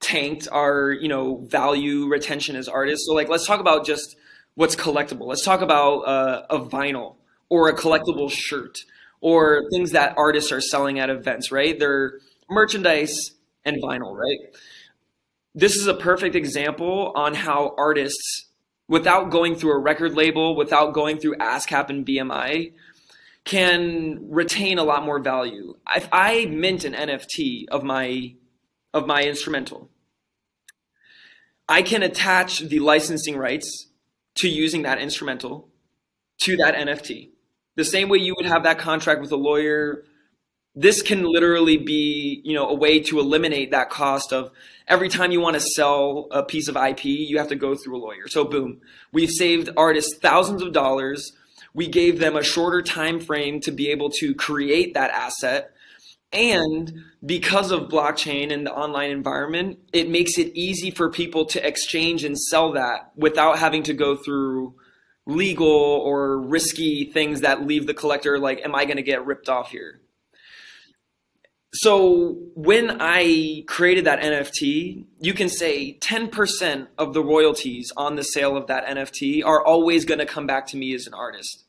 tanked 0.00 0.46
our 0.52 0.92
you 0.92 1.08
know 1.08 1.38
value 1.48 2.06
retention 2.06 2.54
as 2.54 2.68
artists. 2.68 3.06
So 3.06 3.14
like, 3.14 3.28
let's 3.28 3.46
talk 3.46 3.60
about 3.60 3.84
just 3.84 4.16
what's 4.54 4.76
collectible. 4.76 5.26
Let's 5.26 5.44
talk 5.44 5.60
about 5.60 6.00
uh, 6.00 6.46
a 6.50 6.60
vinyl 6.60 7.16
or 7.48 7.68
a 7.68 7.76
collectible 7.76 8.30
shirt 8.30 8.78
or 9.20 9.62
things 9.70 9.92
that 9.92 10.16
artists 10.16 10.52
are 10.52 10.60
selling 10.60 10.98
at 10.98 11.10
events, 11.10 11.50
right? 11.50 11.78
They're 11.78 12.14
merchandise 12.48 13.32
and 13.64 13.82
vinyl, 13.82 14.16
right? 14.16 14.38
This 15.54 15.76
is 15.76 15.86
a 15.86 15.94
perfect 15.94 16.34
example 16.34 17.12
on 17.16 17.34
how 17.34 17.74
artists, 17.76 18.46
without 18.88 19.30
going 19.30 19.54
through 19.54 19.72
a 19.72 19.78
record 19.78 20.14
label, 20.14 20.56
without 20.56 20.94
going 20.94 21.18
through 21.18 21.36
ASCAP 21.36 21.90
and 21.90 22.06
BMI, 22.06 22.72
can 23.44 24.18
retain 24.28 24.78
a 24.78 24.84
lot 24.84 25.04
more 25.04 25.18
value. 25.18 25.74
If 25.94 26.08
I 26.12 26.46
mint 26.46 26.84
an 26.84 26.94
NFT 26.94 27.66
of 27.70 27.82
my 27.82 28.34
of 28.94 29.06
my 29.06 29.22
instrumental, 29.22 29.90
I 31.68 31.82
can 31.82 32.02
attach 32.02 32.60
the 32.60 32.78
licensing 32.78 33.36
rights 33.36 33.88
to 34.36 34.48
using 34.48 34.82
that 34.82 35.00
instrumental 35.00 35.68
to 36.40 36.56
that 36.56 36.74
NFT. 36.74 37.30
The 37.76 37.84
same 37.84 38.08
way 38.08 38.18
you 38.18 38.34
would 38.36 38.46
have 38.46 38.64
that 38.64 38.78
contract 38.78 39.20
with 39.20 39.30
a 39.32 39.36
lawyer, 39.36 40.04
this 40.80 41.02
can 41.02 41.24
literally 41.24 41.76
be, 41.76 42.40
you 42.44 42.54
know, 42.54 42.68
a 42.68 42.74
way 42.74 43.00
to 43.00 43.18
eliminate 43.18 43.72
that 43.72 43.90
cost 43.90 44.32
of 44.32 44.52
every 44.86 45.08
time 45.08 45.32
you 45.32 45.40
want 45.40 45.54
to 45.54 45.60
sell 45.60 46.28
a 46.30 46.44
piece 46.44 46.68
of 46.68 46.76
IP, 46.76 47.04
you 47.04 47.38
have 47.38 47.48
to 47.48 47.56
go 47.56 47.74
through 47.74 47.96
a 47.96 47.98
lawyer. 47.98 48.28
So 48.28 48.44
boom, 48.44 48.80
we've 49.12 49.30
saved 49.30 49.70
artists 49.76 50.16
thousands 50.22 50.62
of 50.62 50.72
dollars. 50.72 51.32
We 51.74 51.88
gave 51.88 52.20
them 52.20 52.36
a 52.36 52.44
shorter 52.44 52.80
time 52.80 53.18
frame 53.18 53.60
to 53.62 53.72
be 53.72 53.90
able 53.90 54.10
to 54.20 54.36
create 54.36 54.94
that 54.94 55.10
asset. 55.10 55.72
And 56.32 56.92
because 57.26 57.72
of 57.72 57.88
blockchain 57.88 58.52
and 58.52 58.64
the 58.64 58.72
online 58.72 59.10
environment, 59.10 59.80
it 59.92 60.08
makes 60.08 60.38
it 60.38 60.52
easy 60.54 60.92
for 60.92 61.10
people 61.10 61.46
to 61.46 61.66
exchange 61.66 62.22
and 62.22 62.38
sell 62.38 62.72
that 62.72 63.10
without 63.16 63.58
having 63.58 63.82
to 63.84 63.94
go 63.94 64.14
through 64.14 64.76
legal 65.26 65.66
or 65.66 66.38
risky 66.38 67.10
things 67.12 67.40
that 67.40 67.66
leave 67.66 67.88
the 67.88 67.94
collector 67.94 68.38
like, 68.38 68.64
am 68.64 68.76
I 68.76 68.84
going 68.84 68.96
to 68.96 69.02
get 69.02 69.26
ripped 69.26 69.48
off 69.48 69.72
here? 69.72 70.00
So 71.74 72.36
when 72.54 72.96
I 73.00 73.62
created 73.66 74.06
that 74.06 74.20
NFT, 74.20 75.04
you 75.20 75.34
can 75.34 75.48
say 75.50 75.98
10% 75.98 76.88
of 76.96 77.12
the 77.12 77.22
royalties 77.22 77.92
on 77.96 78.16
the 78.16 78.22
sale 78.22 78.56
of 78.56 78.66
that 78.68 78.86
NFT 78.86 79.44
are 79.44 79.64
always 79.64 80.04
going 80.06 80.18
to 80.18 80.26
come 80.26 80.46
back 80.46 80.66
to 80.68 80.76
me 80.78 80.94
as 80.94 81.06
an 81.06 81.14
artist. 81.14 81.64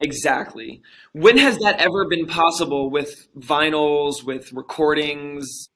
Exactly. 0.00 0.82
When 1.12 1.38
has 1.38 1.58
that 1.58 1.80
ever 1.80 2.06
been 2.06 2.26
possible 2.26 2.90
with 2.90 3.28
vinyls, 3.38 4.22
with 4.22 4.52
recordings? 4.52 5.68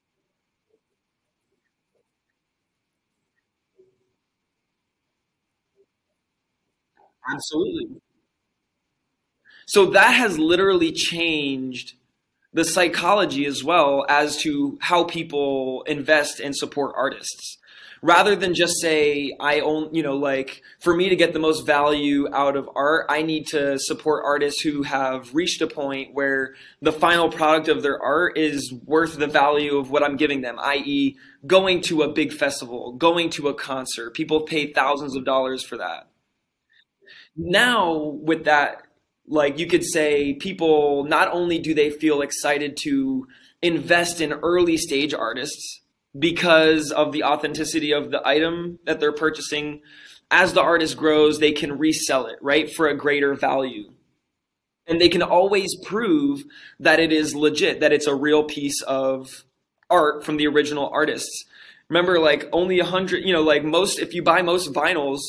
Absolutely. 7.29 8.01
So 9.67 9.87
that 9.91 10.11
has 10.11 10.37
literally 10.37 10.91
changed 10.91 11.93
the 12.53 12.65
psychology 12.65 13.45
as 13.45 13.63
well 13.63 14.05
as 14.09 14.37
to 14.37 14.77
how 14.81 15.05
people 15.05 15.83
invest 15.83 16.39
and 16.39 16.55
support 16.55 16.93
artists. 16.97 17.57
Rather 18.03 18.35
than 18.35 18.55
just 18.55 18.81
say 18.81 19.31
i 19.39 19.59
own 19.59 19.93
you 19.93 20.01
know 20.01 20.17
like 20.17 20.63
for 20.79 20.95
me 20.95 21.09
to 21.09 21.15
get 21.15 21.33
the 21.33 21.39
most 21.39 21.67
value 21.67 22.27
out 22.33 22.57
of 22.57 22.67
art 22.75 23.05
i 23.09 23.21
need 23.21 23.45
to 23.45 23.77
support 23.77 24.23
artists 24.25 24.61
who 24.61 24.81
have 24.81 25.33
reached 25.35 25.61
a 25.61 25.67
point 25.67 26.13
where 26.13 26.55
the 26.81 26.91
final 26.91 27.29
product 27.29 27.67
of 27.67 27.83
their 27.83 28.01
art 28.01 28.37
is 28.39 28.73
worth 28.85 29.17
the 29.17 29.27
value 29.27 29.77
of 29.77 29.91
what 29.91 30.03
i'm 30.03 30.17
giving 30.17 30.41
them 30.41 30.57
i.e 30.59 31.15
going 31.45 31.81
to 31.81 32.01
a 32.01 32.11
big 32.11 32.33
festival 32.33 32.93
going 32.93 33.29
to 33.29 33.47
a 33.49 33.53
concert. 33.53 34.15
People 34.15 34.41
pay 34.41 34.73
thousands 34.73 35.15
of 35.15 35.23
dollars 35.25 35.63
for 35.63 35.77
that 35.77 36.07
now 37.35 37.97
with 38.23 38.45
that 38.45 38.83
like 39.27 39.57
you 39.57 39.65
could 39.65 39.83
say 39.83 40.33
people 40.33 41.05
not 41.05 41.31
only 41.31 41.57
do 41.57 41.73
they 41.73 41.89
feel 41.89 42.21
excited 42.21 42.75
to 42.81 43.27
invest 43.61 44.19
in 44.19 44.33
early 44.33 44.77
stage 44.77 45.13
artists 45.13 45.81
because 46.17 46.91
of 46.91 47.11
the 47.11 47.23
authenticity 47.23 47.93
of 47.93 48.11
the 48.11 48.25
item 48.27 48.79
that 48.85 48.99
they're 48.99 49.13
purchasing. 49.13 49.81
As 50.29 50.53
the 50.53 50.61
artist 50.61 50.97
grows, 50.97 51.39
they 51.39 51.51
can 51.51 51.77
resell 51.77 52.25
it, 52.27 52.37
right, 52.41 52.71
for 52.73 52.87
a 52.87 52.97
greater 52.97 53.33
value. 53.33 53.91
And 54.87 54.99
they 54.99 55.09
can 55.09 55.21
always 55.21 55.75
prove 55.83 56.43
that 56.79 56.99
it 56.99 57.13
is 57.13 57.35
legit, 57.35 57.79
that 57.79 57.93
it's 57.93 58.07
a 58.07 58.15
real 58.15 58.43
piece 58.43 58.81
of 58.83 59.45
art 59.89 60.25
from 60.25 60.37
the 60.37 60.47
original 60.47 60.89
artists. 60.89 61.45
Remember, 61.89 62.19
like 62.19 62.49
only 62.51 62.79
a 62.79 62.85
hundred, 62.85 63.23
you 63.25 63.33
know, 63.33 63.43
like 63.43 63.63
most, 63.63 63.99
if 63.99 64.13
you 64.13 64.23
buy 64.23 64.41
most 64.41 64.73
vinyls, 64.73 65.19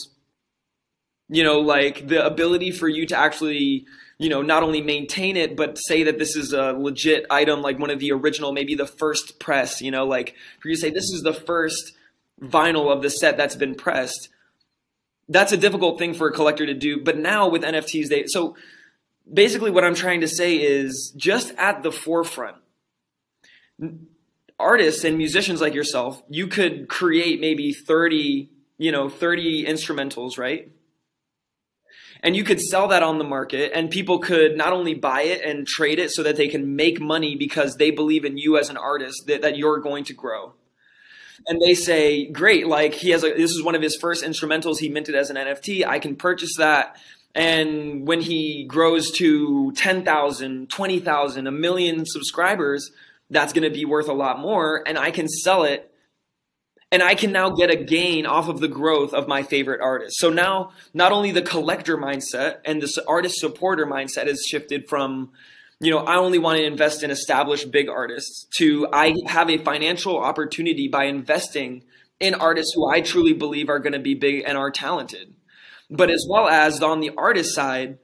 you 1.29 1.45
know, 1.45 1.61
like 1.61 2.09
the 2.09 2.25
ability 2.25 2.71
for 2.71 2.89
you 2.89 3.07
to 3.07 3.17
actually 3.17 3.87
you 4.23 4.29
know, 4.29 4.41
not 4.41 4.63
only 4.63 4.81
maintain 4.81 5.37
it, 5.37 5.57
but 5.57 5.77
say 5.77 6.05
that 6.05 6.17
this 6.17 6.37
is 6.37 6.53
a 6.53 6.73
legit 6.75 7.27
item, 7.29 7.61
like 7.61 7.81
one 7.81 7.91
of 7.91 7.99
the 7.99 8.13
original, 8.13 8.53
maybe 8.53 8.77
the 8.77 8.87
first 8.87 9.41
press, 9.41 9.81
you 9.81 9.91
know, 9.91 10.07
like 10.07 10.37
for 10.61 10.69
you 10.69 10.77
to 10.77 10.81
say 10.81 10.91
this 10.91 11.11
is 11.11 11.23
the 11.23 11.35
first 11.35 11.95
vinyl 12.41 12.93
of 12.93 13.03
the 13.03 13.11
set 13.11 13.37
that's 13.37 13.57
been 13.57 13.75
pressed. 13.75 14.29
That's 15.29 15.51
a 15.51 15.57
difficult 15.57 15.99
thing 15.99 16.15
for 16.15 16.29
a 16.29 16.33
collector 16.33 16.65
to 16.65 16.75
do. 16.75 17.03
But 17.03 17.19
now 17.19 17.49
with 17.49 17.63
NFTs, 17.63 18.09
they, 18.09 18.27
so 18.27 18.55
basically 19.33 19.73
what 19.73 19.83
I'm 19.83 19.97
trying 19.97 20.21
to 20.21 20.29
say 20.29 20.55
is 20.55 21.13
just 21.17 21.53
at 21.57 21.83
the 21.83 21.91
forefront, 21.91 22.59
artists 24.57 25.03
and 25.03 25.19
musicians 25.19 25.61
like 25.61 25.75
yourself, 25.75 26.23
you 26.29 26.47
could 26.47 26.89
create 26.89 27.41
maybe 27.41 27.73
30 27.73 28.51
you 28.79 28.91
know, 28.91 29.09
30 29.09 29.65
instrumentals, 29.65 30.39
right? 30.39 30.73
And 32.23 32.37
you 32.37 32.45
could 32.45 32.61
sell 32.61 32.89
that 32.89 33.03
on 33.03 33.19
the 33.19 33.25
market 33.25 33.73
and 33.75 33.91
people 33.91 34.21
could 34.21 34.57
not 34.57 34.73
only 34.73 34.95
buy 34.95 35.23
it 35.23 35.45
and 35.45 35.67
trade 35.67 35.99
it 35.99 36.13
so 36.13 36.23
that 36.23 36.37
they 36.37 36.47
can 36.47 36.77
make 36.77 37.01
money 37.01 37.35
because 37.35 37.77
they 37.77 37.91
believe 37.91 38.25
in 38.25 38.37
you 38.39 38.57
as 38.57 38.71
an 38.71 38.77
artist 38.77 39.25
that, 39.27 39.43
that 39.43 39.57
you're 39.57 39.81
going 39.81 40.05
to 40.05 40.15
grow. 40.15 40.53
And 41.49 41.61
they 41.61 41.75
say, 41.75 42.27
great, 42.27 42.69
like 42.69 42.95
he 42.95 43.11
has 43.11 43.25
a, 43.25 43.35
this 43.35 43.51
is 43.51 43.63
one 43.65 43.75
of 43.75 43.83
his 43.83 43.97
first 44.01 44.25
instrumentals 44.25 44.79
he 44.79 44.89
minted 44.89 45.17
as 45.17 45.31
an 45.31 45.37
NFT. 45.37 45.85
I 45.85 45.99
can 45.99 46.15
purchase 46.15 46.55
that. 46.59 46.97
And 47.35 48.07
when 48.07 48.21
he 48.21 48.65
grows 48.65 49.11
to 49.13 49.73
10,000, 49.73 50.71
20,000, 50.71 51.47
a 51.47 51.51
million 51.51 52.07
subscribers, 52.07 52.93
that's 53.31 53.53
going 53.53 53.65
to 53.65 53.71
be 53.71 53.85
worth 53.85 54.09
a 54.09 54.13
lot 54.13 54.39
more. 54.39 54.85
And 54.87 54.97
I 54.97 55.11
can 55.11 55.27
sell 55.27 55.65
it 55.65 55.92
and 56.93 57.03
I 57.03 57.15
can 57.15 57.33
now 57.33 57.49
get 57.49 57.71
a 57.71 57.77
gain 57.77 58.27
off 58.27 58.49
of 58.49 58.61
the 58.61 58.69
growth 58.69 59.15
of 59.15 59.27
my 59.27 59.43
favorite 59.43 59.81
artist. 59.81 60.19
So 60.19 60.29
now, 60.29 60.73
not 60.93 61.11
only 61.11 61.33
the 61.33 61.41
collector 61.41 61.97
mindset 61.97 62.59
and 62.67 62.83
the 62.83 63.05
artist 63.09 63.37
supporter 63.41 63.87
mindset 63.87 64.27
has 64.27 64.45
shifted 64.47 64.91
from, 64.91 65.33
you 65.81 65.91
know, 65.91 66.01
I 66.01 66.17
only 66.17 66.39
want 66.39 66.59
to 66.59 66.65
invest 66.65 67.03
in 67.03 67.11
established 67.11 67.73
big 67.73 67.89
artists 67.89 68.47
to 68.59 68.87
I 68.93 69.15
have 69.27 69.49
a 69.49 69.57
financial 69.57 70.19
opportunity 70.19 70.87
by 70.87 71.05
investing 71.05 71.83
in 72.21 72.35
artists 72.35 72.75
who 72.75 72.87
I 72.87 73.01
truly 73.01 73.33
believe 73.33 73.71
are 73.71 73.79
going 73.79 73.95
to 73.95 73.99
be 73.99 74.15
big 74.15 74.45
and 74.47 74.59
are 74.59 74.71
talented. 74.71 75.33
But 75.89 76.11
as 76.11 76.27
well 76.29 76.47
as 76.47 76.83
on 76.83 77.01
the 77.01 77.11
artist 77.17 77.55
side, 77.55 77.99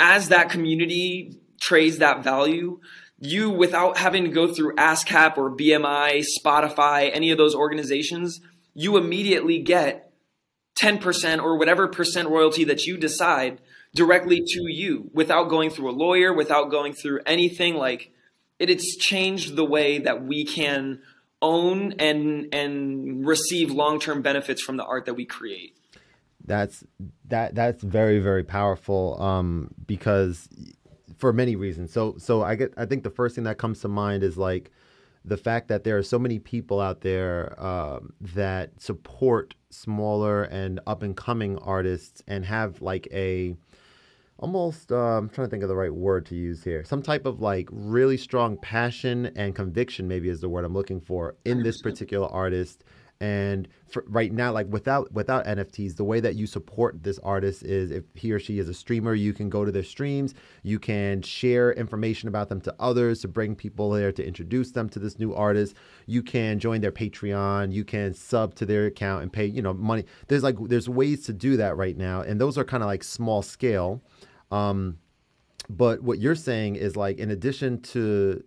as 0.00 0.30
that 0.30 0.50
community 0.50 1.38
trades 1.60 1.98
that 1.98 2.24
value, 2.24 2.80
you 3.24 3.50
without 3.50 3.98
having 3.98 4.24
to 4.24 4.30
go 4.30 4.52
through 4.52 4.74
ASCAP 4.74 5.38
or 5.38 5.48
BMI, 5.48 6.24
Spotify, 6.36 7.08
any 7.14 7.30
of 7.30 7.38
those 7.38 7.54
organizations, 7.54 8.40
you 8.74 8.96
immediately 8.96 9.60
get 9.60 10.12
10% 10.74 11.40
or 11.40 11.56
whatever 11.56 11.86
percent 11.86 12.28
royalty 12.28 12.64
that 12.64 12.84
you 12.84 12.96
decide 12.96 13.60
directly 13.94 14.42
to 14.44 14.66
you 14.66 15.08
without 15.14 15.44
going 15.44 15.70
through 15.70 15.90
a 15.90 15.92
lawyer, 15.92 16.32
without 16.32 16.68
going 16.68 16.94
through 16.94 17.20
anything 17.24 17.76
like 17.76 18.10
it, 18.58 18.68
it's 18.68 18.96
changed 18.96 19.54
the 19.54 19.64
way 19.64 19.98
that 19.98 20.24
we 20.24 20.44
can 20.44 21.00
own 21.40 21.92
and 22.00 22.52
and 22.52 23.24
receive 23.24 23.70
long-term 23.70 24.22
benefits 24.22 24.62
from 24.62 24.76
the 24.76 24.84
art 24.84 25.06
that 25.06 25.14
we 25.14 25.26
create. 25.26 25.76
That's 26.44 26.82
that 27.28 27.54
that's 27.54 27.82
very 27.84 28.18
very 28.18 28.42
powerful 28.42 29.20
um 29.22 29.72
because 29.86 30.48
for 31.22 31.32
many 31.32 31.54
reasons. 31.54 31.92
So 31.92 32.16
so 32.18 32.42
I 32.42 32.56
get 32.56 32.74
I 32.76 32.84
think 32.84 33.04
the 33.04 33.10
first 33.10 33.36
thing 33.36 33.44
that 33.44 33.56
comes 33.56 33.78
to 33.82 33.88
mind 33.88 34.24
is 34.24 34.36
like 34.36 34.72
the 35.24 35.36
fact 35.36 35.68
that 35.68 35.84
there 35.84 35.96
are 35.96 36.02
so 36.02 36.18
many 36.18 36.40
people 36.40 36.80
out 36.80 37.02
there 37.02 37.54
um, 37.64 38.12
that 38.34 38.82
support 38.82 39.54
smaller 39.70 40.42
and 40.42 40.80
up 40.84 41.04
and 41.04 41.16
coming 41.16 41.58
artists 41.58 42.24
and 42.26 42.44
have 42.44 42.82
like 42.82 43.06
a 43.12 43.54
almost 44.40 44.90
uh, 44.90 44.96
I'm 44.96 45.28
trying 45.28 45.46
to 45.46 45.50
think 45.52 45.62
of 45.62 45.68
the 45.68 45.76
right 45.76 45.94
word 45.94 46.26
to 46.26 46.34
use 46.34 46.64
here. 46.64 46.82
Some 46.82 47.02
type 47.02 47.24
of 47.24 47.40
like 47.40 47.68
really 47.70 48.16
strong 48.16 48.56
passion 48.56 49.30
and 49.36 49.54
conviction 49.54 50.08
maybe 50.08 50.28
is 50.28 50.40
the 50.40 50.48
word 50.48 50.64
I'm 50.64 50.74
looking 50.74 51.00
for 51.00 51.36
in 51.44 51.62
this 51.62 51.80
particular 51.80 52.26
artist 52.26 52.82
and 53.22 53.68
right 54.06 54.32
now 54.32 54.50
like 54.50 54.66
without 54.68 55.12
without 55.12 55.44
nfts 55.44 55.96
the 55.96 56.02
way 56.02 56.18
that 56.18 56.34
you 56.34 56.46
support 56.46 57.02
this 57.02 57.18
artist 57.20 57.62
is 57.62 57.90
if 57.90 58.04
he 58.14 58.32
or 58.32 58.40
she 58.40 58.58
is 58.58 58.68
a 58.68 58.74
streamer 58.74 59.14
you 59.14 59.32
can 59.32 59.48
go 59.48 59.64
to 59.64 59.70
their 59.70 59.82
streams. 59.82 60.34
You 60.62 60.78
can 60.78 61.22
share 61.22 61.72
information 61.72 62.28
about 62.28 62.48
them 62.48 62.60
to 62.62 62.74
others 62.80 63.20
to 63.20 63.28
bring 63.28 63.54
people 63.54 63.90
there 63.90 64.12
to 64.12 64.26
introduce 64.26 64.72
them 64.72 64.88
to 64.90 64.98
this 64.98 65.18
new 65.18 65.34
artist. 65.34 65.76
You 66.06 66.22
can 66.22 66.58
join 66.58 66.80
their 66.80 66.92
patreon. 66.92 67.72
You 67.72 67.84
can 67.84 68.14
sub 68.14 68.54
to 68.56 68.66
their 68.66 68.86
account 68.86 69.22
and 69.22 69.32
pay 69.32 69.46
you 69.46 69.62
know 69.62 69.72
money. 69.72 70.04
There's 70.28 70.42
like 70.42 70.56
there's 70.68 70.88
ways 70.88 71.24
to 71.26 71.32
do 71.32 71.56
that 71.58 71.76
right 71.76 71.96
now 71.96 72.22
and 72.22 72.40
those 72.40 72.58
are 72.58 72.64
kind 72.64 72.82
of 72.82 72.88
like 72.88 73.04
small 73.04 73.42
scale. 73.42 74.02
Um 74.50 74.98
but 75.70 76.02
what 76.02 76.18
you're 76.18 76.34
saying 76.34 76.76
is 76.76 76.96
like 76.96 77.18
in 77.18 77.30
addition 77.30 77.80
to 77.82 78.42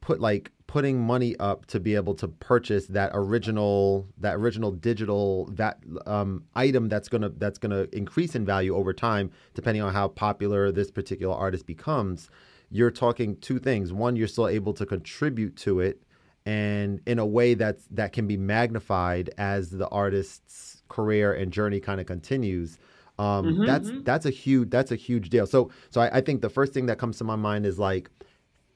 put 0.00 0.20
like 0.20 0.52
putting 0.70 1.00
money 1.00 1.34
up 1.40 1.66
to 1.66 1.80
be 1.80 1.96
able 1.96 2.14
to 2.14 2.28
purchase 2.28 2.86
that 2.86 3.10
original 3.12 4.06
that 4.18 4.36
original 4.36 4.70
digital 4.70 5.46
that 5.46 5.80
um, 6.06 6.44
item 6.54 6.88
that's 6.88 7.08
gonna 7.08 7.28
that's 7.28 7.58
gonna 7.58 7.88
increase 7.92 8.36
in 8.36 8.46
value 8.46 8.76
over 8.76 8.92
time 8.92 9.32
depending 9.54 9.82
on 9.82 9.92
how 9.92 10.06
popular 10.06 10.70
this 10.70 10.88
particular 10.88 11.34
artist 11.34 11.66
becomes. 11.66 12.30
You're 12.70 12.92
talking 12.92 13.36
two 13.38 13.58
things. 13.58 13.92
One 13.92 14.14
you're 14.14 14.28
still 14.28 14.46
able 14.46 14.72
to 14.74 14.86
contribute 14.86 15.56
to 15.56 15.80
it 15.80 16.00
and 16.46 17.00
in 17.04 17.18
a 17.18 17.26
way 17.26 17.54
that's 17.54 17.88
that 17.90 18.12
can 18.12 18.28
be 18.28 18.36
magnified 18.36 19.30
as 19.38 19.70
the 19.70 19.88
artist's 19.88 20.84
career 20.88 21.32
and 21.32 21.52
journey 21.52 21.80
kind 21.80 22.00
of 22.00 22.06
continues. 22.06 22.78
Um, 23.18 23.44
mm-hmm, 23.44 23.66
that's 23.66 23.88
mm-hmm. 23.88 24.04
that's 24.04 24.24
a 24.24 24.30
huge 24.30 24.70
that's 24.70 24.92
a 24.92 24.96
huge 24.96 25.30
deal. 25.30 25.48
So 25.48 25.72
so 25.90 26.00
I, 26.00 26.18
I 26.18 26.20
think 26.20 26.42
the 26.42 26.48
first 26.48 26.72
thing 26.72 26.86
that 26.86 26.98
comes 26.98 27.18
to 27.18 27.24
my 27.24 27.34
mind 27.34 27.66
is 27.66 27.76
like 27.76 28.08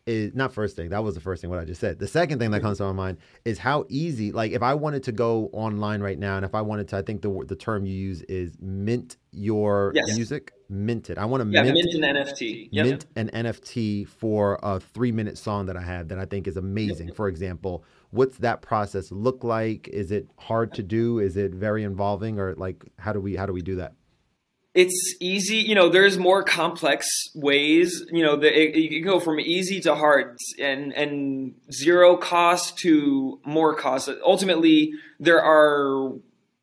is 0.07 0.35
not 0.35 0.53
first 0.53 0.77
thing. 0.77 0.91
That 0.91 1.03
was 1.03 1.15
the 1.15 1.21
first 1.21 1.41
thing 1.41 1.51
what 1.51 1.59
I 1.59 1.65
just 1.65 1.81
said. 1.81 1.99
The 1.99 2.07
second 2.07 2.39
thing 2.39 2.51
that 2.51 2.61
comes 2.61 2.79
to 2.79 2.85
my 2.85 2.93
mind 2.93 3.19
is 3.45 3.59
how 3.59 3.87
easy. 3.89 4.33
Like 4.33 4.53
if 4.53 4.63
I 4.63 4.75
wanted 4.75 5.03
to 5.05 5.13
go 5.13 5.49
online 5.53 6.01
right 6.01 6.19
now, 6.19 6.37
and 6.37 6.45
if 6.45 6.55
I 6.55 6.61
wanted 6.61 6.89
to, 6.89 6.97
I 6.99 7.03
think 7.03 7.23
the 7.23 7.45
the 7.47 7.57
term 7.57 7.87
you 7.87 7.95
use 7.95 8.23
is 8.23 8.57
mint 8.61 9.17
your 9.33 9.93
yes. 9.95 10.15
music. 10.15 10.53
Mint 10.69 11.11
it. 11.11 11.19
I 11.19 11.25
want 11.25 11.43
to 11.43 11.49
yeah, 11.51 11.63
mint, 11.63 11.77
mint 11.93 12.05
an 12.05 12.17
NFT. 12.17 12.69
Yep. 12.71 12.87
Mint 12.87 13.07
an 13.17 13.31
NFT 13.33 14.09
for 14.09 14.59
a 14.63 14.81
three 14.81 15.13
minute 15.13 15.39
song 15.39 15.67
that 15.67 15.77
I 15.77 15.83
have 15.83 16.09
that 16.09 16.19
I 16.19 16.27
think 16.27 16.47
is 16.47 16.57
amazing. 16.57 17.09
Yep. 17.09 17.17
For 17.17 17.29
example, 17.29 17.85
what's 18.11 18.39
that 18.39 18.63
process 18.63 19.11
look 19.11 19.45
like? 19.45 19.89
Is 19.89 20.11
it 20.11 20.29
hard 20.39 20.75
to 20.75 20.83
do? 20.83 21.19
Is 21.19 21.37
it 21.37 21.53
very 21.53 21.83
involving, 21.83 22.39
or 22.39 22.55
like 22.55 22.85
how 22.99 23.13
do 23.13 23.21
we 23.21 23.37
how 23.37 23.47
do 23.47 23.53
we 23.53 23.63
do 23.63 23.77
that? 23.77 23.95
It's 24.75 25.15
easy 25.21 25.59
you 25.59 25.75
know 25.75 25.89
there's 25.89 26.19
more 26.19 26.43
complex 26.43 27.07
ways 27.35 28.05
you 28.11 28.23
know 28.23 28.35
it, 28.43 28.75
you 28.75 28.89
can 28.89 29.03
go 29.03 29.21
from 29.21 29.39
easy 29.39 29.81
to 29.81 29.95
hard 29.95 30.37
and 30.61 30.93
and 30.93 31.55
zero 31.73 32.17
cost 32.17 32.77
to 32.79 33.41
more 33.45 33.75
cost. 33.75 34.11
Ultimately 34.25 34.93
there 35.21 35.41
are 35.41 36.13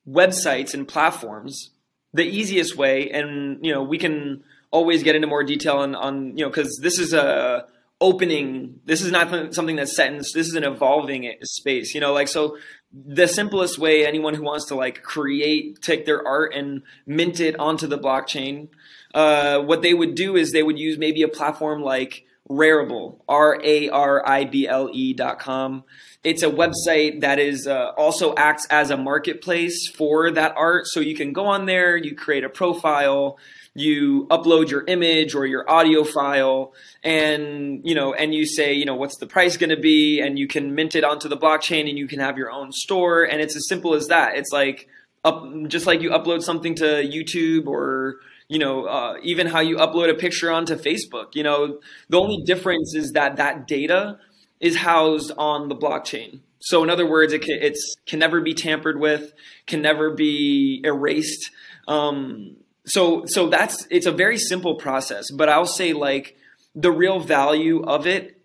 websites 0.07 0.73
and 0.73 0.87
platforms 0.87 1.71
the 2.13 2.23
easiest 2.23 2.75
way 2.75 3.09
and 3.09 3.65
you 3.65 3.73
know 3.73 3.81
we 3.81 3.97
can 3.97 4.43
always 4.71 5.03
get 5.03 5.15
into 5.15 5.27
more 5.27 5.43
detail 5.43 5.77
on, 5.77 5.95
on 5.95 6.37
you 6.37 6.43
know 6.43 6.49
because 6.49 6.79
this 6.81 6.99
is 6.99 7.13
a 7.13 7.65
opening. 8.01 8.79
This 8.83 9.01
is 9.01 9.11
not 9.11 9.53
something 9.53 9.75
that's 9.75 9.95
set 9.95 10.11
in 10.11 10.17
this 10.17 10.35
is 10.35 10.55
an 10.55 10.63
evolving 10.65 11.33
space 11.43 11.93
you 11.93 12.01
know 12.01 12.11
like 12.11 12.27
so 12.27 12.57
the 12.93 13.27
simplest 13.27 13.79
way 13.79 14.05
anyone 14.05 14.33
who 14.33 14.43
wants 14.43 14.65
to 14.65 14.75
like 14.75 15.01
create 15.01 15.81
take 15.81 16.05
their 16.05 16.25
art 16.27 16.53
and 16.53 16.83
mint 17.05 17.39
it 17.39 17.57
onto 17.59 17.87
the 17.87 17.97
blockchain 17.97 18.67
uh, 19.13 19.59
what 19.59 19.81
they 19.81 19.93
would 19.93 20.15
do 20.15 20.35
is 20.35 20.51
they 20.51 20.63
would 20.63 20.79
use 20.79 20.97
maybe 20.97 21.21
a 21.21 21.27
platform 21.27 21.81
like 21.81 22.25
Rarible, 22.49 23.19
R 23.27 23.59
A 23.63 23.89
R 23.89 24.27
I 24.27 24.43
B 24.45 24.67
L 24.67 24.89
E 24.91 25.13
dot 25.13 25.39
com. 25.39 25.83
It's 26.23 26.43
a 26.43 26.49
website 26.49 27.21
that 27.21 27.39
is 27.39 27.65
uh, 27.65 27.91
also 27.97 28.35
acts 28.35 28.67
as 28.69 28.89
a 28.91 28.97
marketplace 28.97 29.89
for 29.89 30.29
that 30.31 30.53
art. 30.55 30.85
So 30.87 30.99
you 30.99 31.15
can 31.15 31.33
go 31.33 31.47
on 31.47 31.65
there, 31.65 31.97
you 31.97 32.15
create 32.15 32.43
a 32.43 32.49
profile, 32.49 33.39
you 33.73 34.27
upload 34.29 34.69
your 34.69 34.83
image 34.85 35.33
or 35.33 35.45
your 35.45 35.69
audio 35.69 36.03
file 36.03 36.73
and 37.03 37.81
you 37.85 37.95
know 37.95 38.13
and 38.13 38.35
you 38.35 38.45
say 38.45 38.73
you 38.73 38.83
know 38.85 38.95
what's 38.95 39.17
the 39.17 39.27
price 39.27 39.57
going 39.57 39.69
to 39.69 39.79
be? 39.79 40.19
And 40.19 40.37
you 40.37 40.47
can 40.47 40.75
mint 40.75 40.95
it 40.95 41.03
onto 41.03 41.29
the 41.29 41.37
blockchain 41.37 41.89
and 41.89 41.97
you 41.97 42.07
can 42.07 42.19
have 42.19 42.37
your 42.37 42.51
own 42.51 42.71
store. 42.71 43.23
And 43.23 43.41
it's 43.41 43.55
as 43.55 43.67
simple 43.67 43.93
as 43.93 44.07
that. 44.07 44.35
It's 44.35 44.51
like 44.51 44.87
up 45.23 45.45
just 45.67 45.85
like 45.85 46.01
you 46.01 46.09
upload 46.09 46.41
something 46.41 46.73
to 46.73 46.83
youtube 46.83 47.67
or 47.67 48.15
you 48.47 48.57
know 48.57 48.85
uh, 48.85 49.17
even 49.21 49.45
how 49.45 49.59
you 49.59 49.75
upload 49.75 50.09
a 50.09 50.15
picture 50.15 50.51
onto 50.51 50.73
facebook 50.73 51.35
you 51.35 51.43
know 51.43 51.79
the 52.09 52.19
only 52.19 52.41
difference 52.43 52.95
is 52.95 53.11
that 53.11 53.35
that 53.35 53.67
data 53.67 54.17
is 54.61 54.77
housed 54.77 55.31
on 55.37 55.67
the 55.67 55.75
blockchain. 55.75 56.39
So 56.59 56.83
in 56.83 56.89
other 56.89 57.09
words 57.09 57.33
it 57.33 57.41
can, 57.41 57.57
it's 57.59 57.95
can 58.05 58.19
never 58.19 58.39
be 58.39 58.53
tampered 58.53 58.99
with 58.99 59.33
can 59.65 59.81
never 59.81 60.11
be 60.11 60.81
erased. 60.85 61.49
Um, 61.87 62.57
so 62.85 63.23
so 63.27 63.47
that's 63.47 63.87
it's 63.89 64.05
a 64.05 64.11
very 64.11 64.37
simple 64.37 64.75
process 64.75 65.25
but 65.31 65.49
i'll 65.49 65.65
say 65.65 65.93
like 65.93 66.35
the 66.75 66.91
real 66.91 67.19
value 67.19 67.83
of 67.83 68.07
it 68.07 68.37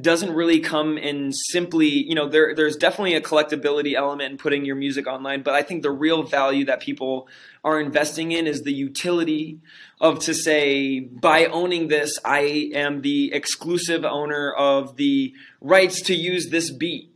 doesn't 0.00 0.34
really 0.34 0.58
come 0.58 0.98
in 0.98 1.32
simply 1.32 1.86
you 1.86 2.14
know 2.14 2.28
there 2.28 2.54
there's 2.54 2.76
definitely 2.76 3.14
a 3.14 3.20
collectability 3.20 3.94
element 3.94 4.32
in 4.32 4.38
putting 4.38 4.64
your 4.64 4.74
music 4.74 5.06
online 5.06 5.42
but 5.42 5.54
i 5.54 5.62
think 5.62 5.82
the 5.82 5.90
real 5.90 6.22
value 6.22 6.64
that 6.64 6.80
people 6.80 7.28
are 7.62 7.80
investing 7.80 8.32
in 8.32 8.46
is 8.46 8.62
the 8.62 8.72
utility 8.72 9.60
of 10.00 10.18
to 10.18 10.34
say 10.34 10.98
by 10.98 11.46
owning 11.46 11.88
this 11.88 12.18
i 12.24 12.70
am 12.74 13.02
the 13.02 13.32
exclusive 13.32 14.04
owner 14.04 14.52
of 14.52 14.96
the 14.96 15.32
rights 15.60 16.00
to 16.02 16.14
use 16.14 16.48
this 16.50 16.70
beat 16.70 17.10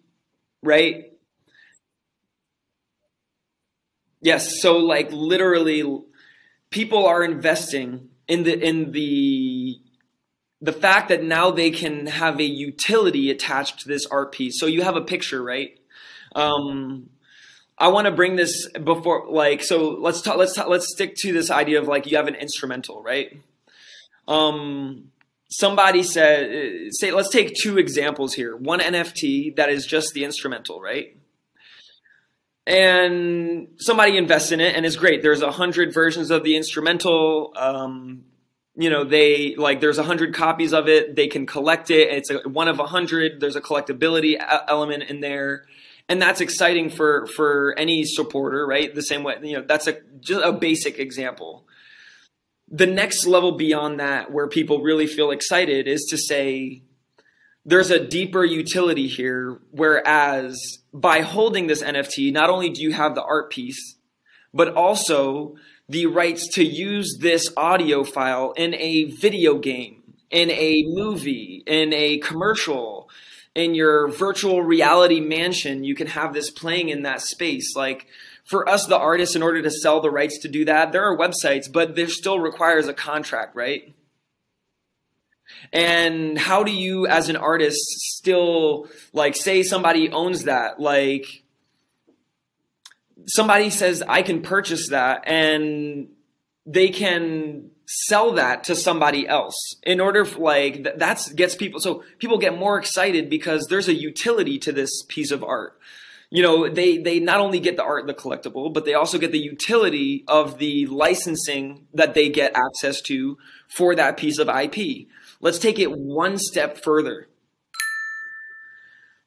right? 0.62 1.12
Yes 4.20 4.60
so 4.60 4.78
like 4.78 5.12
literally 5.12 5.84
people 6.70 7.06
are 7.06 7.22
investing 7.22 8.08
in 8.26 8.44
the 8.44 8.58
in 8.58 8.92
the 8.92 9.80
the 10.60 10.72
fact 10.72 11.08
that 11.08 11.22
now 11.22 11.50
they 11.50 11.70
can 11.70 12.06
have 12.06 12.40
a 12.40 12.44
utility 12.44 13.30
attached 13.30 13.80
to 13.80 13.88
this 13.88 14.06
art 14.06 14.32
piece. 14.32 14.58
So 14.58 14.66
you 14.66 14.82
have 14.82 14.96
a 14.96 15.00
picture, 15.00 15.42
right? 15.42 15.78
Um, 16.34 17.10
I 17.78 17.88
want 17.88 18.06
to 18.06 18.10
bring 18.10 18.34
this 18.34 18.68
before, 18.70 19.26
like, 19.30 19.62
so 19.62 19.90
let's 19.90 20.20
talk. 20.20 20.36
Let's 20.36 20.54
talk, 20.54 20.68
let's 20.68 20.92
stick 20.92 21.14
to 21.18 21.32
this 21.32 21.50
idea 21.50 21.80
of 21.80 21.86
like 21.86 22.06
you 22.06 22.16
have 22.16 22.26
an 22.26 22.34
instrumental, 22.34 23.02
right? 23.02 23.40
Um, 24.26 25.12
somebody 25.48 26.02
said, 26.02 26.88
say, 26.90 27.12
let's 27.12 27.30
take 27.30 27.54
two 27.54 27.78
examples 27.78 28.34
here. 28.34 28.56
One 28.56 28.80
NFT 28.80 29.56
that 29.56 29.70
is 29.70 29.86
just 29.86 30.12
the 30.12 30.24
instrumental, 30.24 30.80
right? 30.80 31.16
And 32.68 33.68
somebody 33.78 34.16
invests 34.16 34.52
in 34.52 34.60
it, 34.60 34.76
and 34.76 34.84
it's 34.84 34.96
great. 34.96 35.22
There's 35.22 35.42
a 35.42 35.50
hundred 35.50 35.92
versions 35.92 36.30
of 36.30 36.44
the 36.44 36.54
instrumental. 36.54 37.54
Um, 37.56 38.24
you 38.76 38.90
know, 38.90 39.04
they 39.04 39.56
like 39.56 39.80
there's 39.80 39.98
a 39.98 40.02
hundred 40.02 40.34
copies 40.34 40.72
of 40.72 40.86
it. 40.86 41.16
They 41.16 41.28
can 41.28 41.46
collect 41.46 41.90
it. 41.90 42.12
It's 42.12 42.30
a, 42.30 42.46
one 42.48 42.68
of 42.68 42.78
a 42.78 42.86
hundred. 42.86 43.40
There's 43.40 43.56
a 43.56 43.60
collectability 43.60 44.36
element 44.68 45.04
in 45.04 45.20
there 45.20 45.64
and 46.08 46.20
that's 46.20 46.40
exciting 46.40 46.90
for 46.90 47.26
for 47.26 47.74
any 47.78 48.04
supporter, 48.04 48.66
right? 48.66 48.94
The 48.94 49.02
same 49.02 49.22
way, 49.22 49.36
you 49.42 49.58
know, 49.58 49.64
that's 49.66 49.86
a 49.86 49.98
just 50.20 50.44
a 50.44 50.52
basic 50.52 50.98
example. 50.98 51.66
The 52.70 52.86
next 52.86 53.26
level 53.26 53.52
beyond 53.52 54.00
that, 54.00 54.30
where 54.30 54.48
people 54.48 54.82
really 54.82 55.06
feel 55.06 55.30
excited, 55.30 55.86
is 55.86 56.06
to 56.10 56.18
say 56.18 56.82
there's 57.68 57.90
a 57.90 58.02
deeper 58.02 58.44
utility 58.44 59.06
here. 59.06 59.58
Whereas 59.72 60.78
by 60.92 61.20
holding 61.20 61.66
this 61.66 61.82
NFT, 61.82 62.32
not 62.32 62.48
only 62.48 62.70
do 62.70 62.82
you 62.82 62.92
have 62.92 63.14
the 63.14 63.22
art 63.22 63.50
piece, 63.50 63.96
but 64.54 64.74
also 64.74 65.56
the 65.86 66.06
rights 66.06 66.48
to 66.54 66.64
use 66.64 67.18
this 67.20 67.52
audio 67.58 68.04
file 68.04 68.52
in 68.52 68.74
a 68.74 69.04
video 69.04 69.58
game, 69.58 70.02
in 70.30 70.50
a 70.50 70.82
movie, 70.86 71.62
in 71.66 71.92
a 71.92 72.18
commercial, 72.18 73.10
in 73.54 73.74
your 73.74 74.08
virtual 74.08 74.62
reality 74.62 75.20
mansion, 75.20 75.84
you 75.84 75.94
can 75.94 76.06
have 76.06 76.32
this 76.32 76.50
playing 76.50 76.88
in 76.88 77.02
that 77.02 77.20
space. 77.20 77.76
Like 77.76 78.06
for 78.44 78.66
us, 78.66 78.86
the 78.86 78.98
artists, 78.98 79.36
in 79.36 79.42
order 79.42 79.60
to 79.60 79.70
sell 79.70 80.00
the 80.00 80.10
rights 80.10 80.38
to 80.38 80.48
do 80.48 80.64
that, 80.64 80.92
there 80.92 81.04
are 81.04 81.16
websites, 81.16 81.70
but 81.70 81.96
there 81.96 82.08
still 82.08 82.38
requires 82.38 82.88
a 82.88 82.94
contract, 82.94 83.54
right? 83.54 83.94
And 85.72 86.38
how 86.38 86.62
do 86.62 86.72
you, 86.72 87.06
as 87.06 87.28
an 87.28 87.36
artist, 87.36 87.78
still 88.16 88.88
like 89.12 89.36
say 89.36 89.62
somebody 89.62 90.10
owns 90.10 90.44
that? 90.44 90.80
Like 90.80 91.42
somebody 93.26 93.70
says, 93.70 94.02
I 94.06 94.22
can 94.22 94.42
purchase 94.42 94.88
that, 94.90 95.24
and 95.26 96.08
they 96.66 96.88
can 96.88 97.70
sell 97.86 98.32
that 98.34 98.64
to 98.64 98.76
somebody 98.76 99.26
else. 99.26 99.54
In 99.82 100.00
order 100.00 100.24
for, 100.24 100.40
like 100.40 100.86
that's 100.96 101.32
gets 101.32 101.54
people 101.54 101.80
so 101.80 102.04
people 102.18 102.38
get 102.38 102.58
more 102.58 102.78
excited 102.78 103.30
because 103.30 103.66
there's 103.68 103.88
a 103.88 103.94
utility 103.94 104.58
to 104.60 104.72
this 104.72 105.02
piece 105.08 105.30
of 105.30 105.42
art. 105.42 105.78
You 106.30 106.42
know 106.42 106.68
they 106.68 106.98
they 106.98 107.20
not 107.20 107.40
only 107.40 107.58
get 107.58 107.76
the 107.76 107.84
art 107.84 108.06
the 108.06 108.12
collectible 108.12 108.72
but 108.72 108.84
they 108.84 108.92
also 108.92 109.18
get 109.18 109.32
the 109.32 109.38
utility 109.38 110.24
of 110.28 110.58
the 110.58 110.86
licensing 110.86 111.86
that 111.94 112.12
they 112.12 112.28
get 112.28 112.54
access 112.54 113.00
to 113.02 113.38
for 113.68 113.94
that 113.94 114.18
piece 114.18 114.38
of 114.38 114.50
ip 114.50 114.76
let's 115.40 115.58
take 115.58 115.78
it 115.78 115.92
one 115.92 116.38
step 116.38 116.82
further 116.82 117.28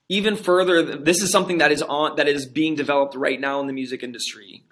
even 0.10 0.36
further 0.36 0.98
this 0.98 1.22
is 1.22 1.32
something 1.32 1.60
that 1.60 1.72
is 1.72 1.82
on 1.82 2.16
that 2.18 2.28
is 2.28 2.46
being 2.46 2.76
developed 2.76 3.16
right 3.16 3.40
now 3.40 3.60
in 3.62 3.68
the 3.68 3.74
music 3.74 4.04
industry 4.04 4.64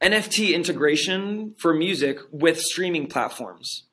NFT 0.00 0.54
integration 0.54 1.54
for 1.58 1.74
music 1.74 2.18
with 2.30 2.58
streaming 2.58 3.06
platforms. 3.06 3.84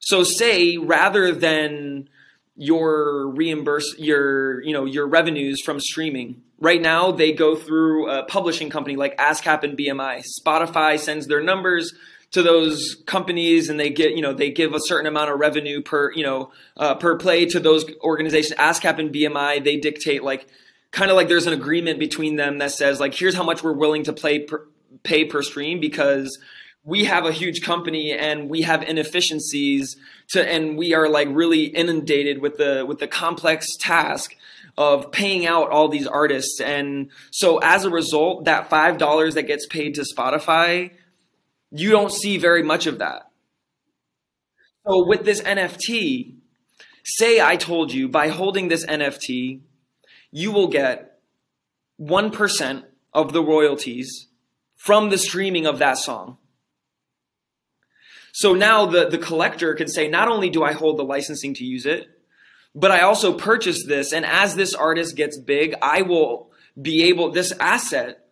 So 0.00 0.24
say 0.24 0.76
rather 0.76 1.32
than 1.32 2.08
your 2.56 3.28
reimburse 3.28 3.94
your 3.98 4.60
you 4.62 4.72
know 4.72 4.84
your 4.84 5.06
revenues 5.06 5.60
from 5.60 5.78
streaming 5.78 6.42
right 6.58 6.82
now 6.82 7.12
they 7.12 7.32
go 7.32 7.54
through 7.54 8.10
a 8.10 8.24
publishing 8.24 8.68
company 8.68 8.96
like 8.96 9.16
ASCAP 9.16 9.62
and 9.62 9.78
BMI. 9.78 10.24
Spotify 10.40 10.98
sends 10.98 11.28
their 11.28 11.42
numbers 11.42 11.94
to 12.30 12.42
those 12.42 12.96
companies 13.06 13.68
and 13.68 13.80
they 13.80 13.90
get 13.90 14.12
you 14.12 14.22
know 14.22 14.32
they 14.32 14.50
give 14.50 14.74
a 14.74 14.80
certain 14.80 15.06
amount 15.06 15.30
of 15.30 15.38
revenue 15.38 15.82
per 15.82 16.12
you 16.12 16.22
know 16.22 16.50
uh, 16.76 16.94
per 16.94 17.16
play 17.16 17.46
to 17.46 17.60
those 17.60 17.84
organizations. 18.02 18.58
ASCAP 18.58 18.98
and 18.98 19.14
BMI 19.14 19.62
they 19.64 19.76
dictate 19.76 20.22
like 20.22 20.46
kind 20.90 21.10
of 21.10 21.16
like 21.16 21.28
there's 21.28 21.46
an 21.46 21.52
agreement 21.52 21.98
between 21.98 22.36
them 22.36 22.58
that 22.58 22.70
says 22.72 23.00
like 23.00 23.14
here's 23.14 23.34
how 23.34 23.44
much 23.44 23.62
we're 23.62 23.72
willing 23.72 24.04
to 24.04 24.12
play 24.12 24.40
per, 24.40 24.66
pay 25.02 25.24
per 25.24 25.42
stream 25.42 25.80
because 25.80 26.38
we 26.84 27.04
have 27.04 27.24
a 27.26 27.32
huge 27.32 27.62
company 27.62 28.12
and 28.12 28.48
we 28.48 28.62
have 28.62 28.82
inefficiencies 28.82 29.96
to 30.28 30.46
and 30.46 30.76
we 30.76 30.94
are 30.94 31.08
like 31.08 31.28
really 31.30 31.64
inundated 31.64 32.40
with 32.40 32.56
the 32.56 32.84
with 32.86 32.98
the 32.98 33.08
complex 33.08 33.66
task 33.78 34.34
of 34.78 35.10
paying 35.10 35.44
out 35.44 35.70
all 35.70 35.88
these 35.88 36.06
artists. 36.06 36.60
And 36.60 37.10
so 37.32 37.58
as 37.58 37.84
a 37.84 37.90
result 37.90 38.44
that 38.44 38.70
$5 38.70 39.34
that 39.34 39.42
gets 39.42 39.66
paid 39.66 39.96
to 39.96 40.02
Spotify 40.02 40.92
you 41.70 41.90
don't 41.90 42.12
see 42.12 42.38
very 42.38 42.62
much 42.62 42.86
of 42.86 42.98
that 42.98 43.30
so 44.86 45.06
with 45.06 45.24
this 45.24 45.42
NFT 45.42 46.34
say 47.04 47.40
I 47.40 47.56
told 47.56 47.92
you 47.92 48.08
by 48.08 48.28
holding 48.28 48.68
this 48.68 48.86
NFT 48.86 49.60
you 50.30 50.52
will 50.52 50.68
get 50.68 51.20
1% 52.00 52.84
of 53.12 53.32
the 53.32 53.42
royalties 53.42 54.28
from 54.76 55.10
the 55.10 55.18
streaming 55.18 55.66
of 55.66 55.78
that 55.78 55.98
song. 55.98 56.38
So 58.32 58.54
now 58.54 58.86
the, 58.86 59.08
the 59.08 59.18
collector 59.18 59.74
can 59.74 59.88
say, 59.88 60.06
not 60.08 60.28
only 60.28 60.50
do 60.50 60.62
I 60.62 60.72
hold 60.72 60.98
the 60.98 61.04
licensing 61.04 61.54
to 61.54 61.64
use 61.64 61.86
it, 61.86 62.06
but 62.74 62.90
I 62.90 63.00
also 63.00 63.32
purchase 63.32 63.84
this. 63.84 64.12
And 64.12 64.24
as 64.24 64.54
this 64.54 64.74
artist 64.74 65.16
gets 65.16 65.38
big, 65.38 65.74
I 65.82 66.02
will 66.02 66.52
be 66.80 67.04
able, 67.04 67.32
this 67.32 67.52
asset 67.58 68.27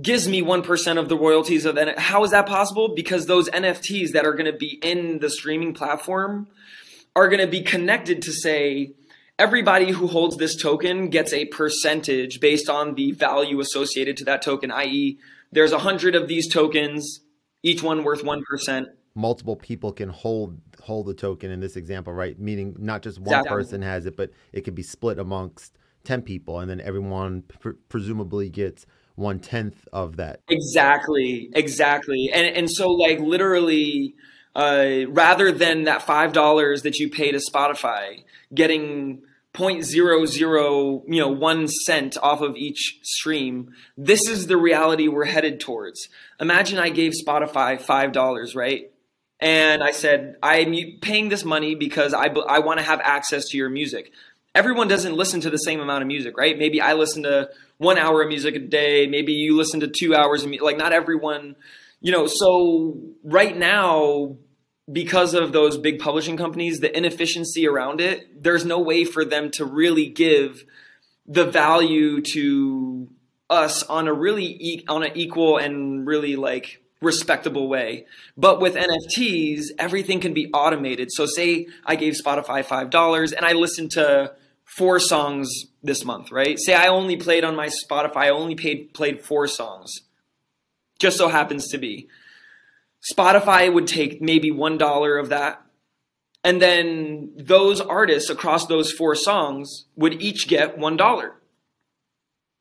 gives 0.00 0.26
me 0.26 0.42
1% 0.42 0.98
of 0.98 1.08
the 1.08 1.16
royalties 1.16 1.64
of 1.64 1.76
it. 1.76 1.98
How 1.98 2.24
is 2.24 2.30
that 2.30 2.46
possible? 2.46 2.94
Because 2.94 3.26
those 3.26 3.50
NFTs 3.50 4.12
that 4.12 4.24
are 4.24 4.32
going 4.32 4.50
to 4.50 4.56
be 4.56 4.78
in 4.82 5.18
the 5.18 5.28
streaming 5.28 5.74
platform 5.74 6.48
are 7.14 7.28
going 7.28 7.40
to 7.40 7.46
be 7.46 7.62
connected 7.62 8.22
to 8.22 8.32
say, 8.32 8.94
everybody 9.38 9.90
who 9.90 10.06
holds 10.06 10.36
this 10.36 10.56
token 10.56 11.08
gets 11.08 11.32
a 11.32 11.44
percentage 11.46 12.40
based 12.40 12.70
on 12.70 12.94
the 12.94 13.12
value 13.12 13.60
associated 13.60 14.16
to 14.18 14.24
that 14.24 14.40
token, 14.40 14.70
i.e., 14.70 15.18
there's 15.50 15.72
a 15.72 15.78
hundred 15.78 16.14
of 16.14 16.28
these 16.28 16.48
tokens, 16.48 17.20
each 17.62 17.82
one 17.82 18.04
worth 18.04 18.24
one 18.24 18.42
percent. 18.42 18.88
Multiple 19.14 19.56
people 19.56 19.92
can 19.92 20.08
hold 20.08 20.58
hold 20.82 21.06
the 21.06 21.14
token 21.14 21.50
in 21.50 21.60
this 21.60 21.76
example, 21.76 22.14
right? 22.14 22.38
Meaning 22.38 22.74
not 22.78 23.02
just 23.02 23.18
one 23.18 23.40
exactly. 23.40 23.50
person 23.50 23.82
has 23.82 24.06
it, 24.06 24.16
but 24.16 24.30
it 24.52 24.62
could 24.62 24.74
be 24.74 24.82
split 24.82 25.18
amongst 25.18 25.76
ten 26.04 26.22
people, 26.22 26.60
and 26.60 26.70
then 26.70 26.80
everyone 26.80 27.42
pr- 27.60 27.72
presumably 27.90 28.48
gets 28.48 28.86
one 29.14 29.40
tenth 29.40 29.86
of 29.92 30.16
that. 30.16 30.40
Exactly, 30.48 31.50
exactly, 31.54 32.30
and 32.32 32.56
and 32.56 32.70
so 32.70 32.90
like 32.90 33.20
literally, 33.20 34.14
uh, 34.54 35.06
rather 35.08 35.52
than 35.52 35.84
that 35.84 36.02
five 36.02 36.32
dollars 36.32 36.82
that 36.82 36.98
you 36.98 37.10
pay 37.10 37.32
to 37.32 37.40
Spotify, 37.52 38.24
getting 38.54 39.22
0.00 39.54 41.02
you 41.06 41.20
know 41.20 41.28
1 41.28 41.68
cent 41.68 42.16
off 42.22 42.40
of 42.40 42.56
each 42.56 42.98
stream 43.02 43.74
this 43.98 44.26
is 44.26 44.46
the 44.46 44.56
reality 44.56 45.08
we're 45.08 45.26
headed 45.26 45.60
towards. 45.60 46.08
Imagine 46.40 46.78
i 46.78 46.88
gave 46.88 47.12
spotify 47.12 47.80
$5 47.80 48.56
right? 48.56 48.90
And 49.40 49.82
i 49.82 49.90
said 49.90 50.36
i'm 50.42 50.74
paying 51.02 51.28
this 51.28 51.44
money 51.44 51.74
because 51.74 52.14
i, 52.14 52.26
I 52.26 52.60
want 52.60 52.78
to 52.78 52.84
have 52.84 53.00
access 53.02 53.48
to 53.48 53.58
your 53.58 53.68
music. 53.68 54.12
Everyone 54.54 54.88
doesn't 54.88 55.14
listen 55.14 55.40
to 55.42 55.50
the 55.50 55.58
same 55.58 55.80
amount 55.80 56.02
of 56.02 56.08
music 56.08 56.38
right? 56.38 56.56
Maybe 56.58 56.80
i 56.80 56.94
listen 56.94 57.24
to 57.24 57.50
one 57.82 57.98
hour 57.98 58.22
of 58.22 58.28
music 58.28 58.54
a 58.54 58.58
day 58.58 59.06
maybe 59.06 59.32
you 59.32 59.56
listen 59.56 59.80
to 59.80 59.88
two 59.88 60.14
hours 60.14 60.42
of 60.42 60.48
music 60.48 60.64
like 60.64 60.76
not 60.76 60.92
everyone 60.92 61.56
you 62.00 62.12
know 62.12 62.26
so 62.26 62.98
right 63.22 63.56
now 63.56 64.36
because 64.90 65.34
of 65.34 65.52
those 65.52 65.78
big 65.78 65.98
publishing 66.00 66.36
companies, 66.36 66.80
the 66.80 66.96
inefficiency 66.96 67.68
around 67.68 68.00
it, 68.00 68.42
there's 68.42 68.64
no 68.64 68.80
way 68.80 69.04
for 69.04 69.24
them 69.24 69.50
to 69.52 69.64
really 69.64 70.08
give 70.08 70.64
the 71.26 71.44
value 71.44 72.20
to 72.20 73.08
us 73.48 73.82
on 73.84 74.08
a 74.08 74.12
really 74.12 74.44
e- 74.44 74.84
on 74.88 75.04
an 75.04 75.12
equal 75.14 75.56
and 75.58 76.06
really 76.06 76.36
like 76.36 76.82
respectable 77.00 77.68
way. 77.68 78.06
But 78.36 78.60
with 78.60 78.74
NFTs, 78.74 79.66
everything 79.78 80.20
can 80.20 80.34
be 80.34 80.50
automated. 80.52 81.10
So 81.12 81.26
say 81.26 81.66
I 81.84 81.96
gave 81.96 82.14
Spotify 82.14 82.64
$5 82.64 83.32
and 83.36 83.44
I 83.44 83.52
listened 83.52 83.92
to 83.92 84.34
four 84.76 84.98
songs 84.98 85.48
this 85.82 86.04
month, 86.04 86.32
right? 86.32 86.58
Say 86.58 86.74
I 86.74 86.88
only 86.88 87.16
played 87.16 87.44
on 87.44 87.56
my 87.56 87.68
Spotify, 87.68 88.16
I 88.16 88.28
only 88.30 88.54
paid 88.54 88.94
played 88.94 89.24
four 89.24 89.46
songs. 89.46 89.92
Just 90.98 91.18
so 91.18 91.28
happens 91.28 91.68
to 91.68 91.78
be. 91.78 92.08
Spotify 93.12 93.72
would 93.72 93.88
take 93.88 94.22
maybe 94.22 94.52
$1 94.52 95.20
of 95.20 95.28
that. 95.30 95.62
And 96.44 96.62
then 96.62 97.32
those 97.36 97.80
artists 97.80 98.30
across 98.30 98.66
those 98.66 98.92
four 98.92 99.16
songs 99.16 99.86
would 99.96 100.22
each 100.22 100.46
get 100.46 100.78
$1. 100.78 101.30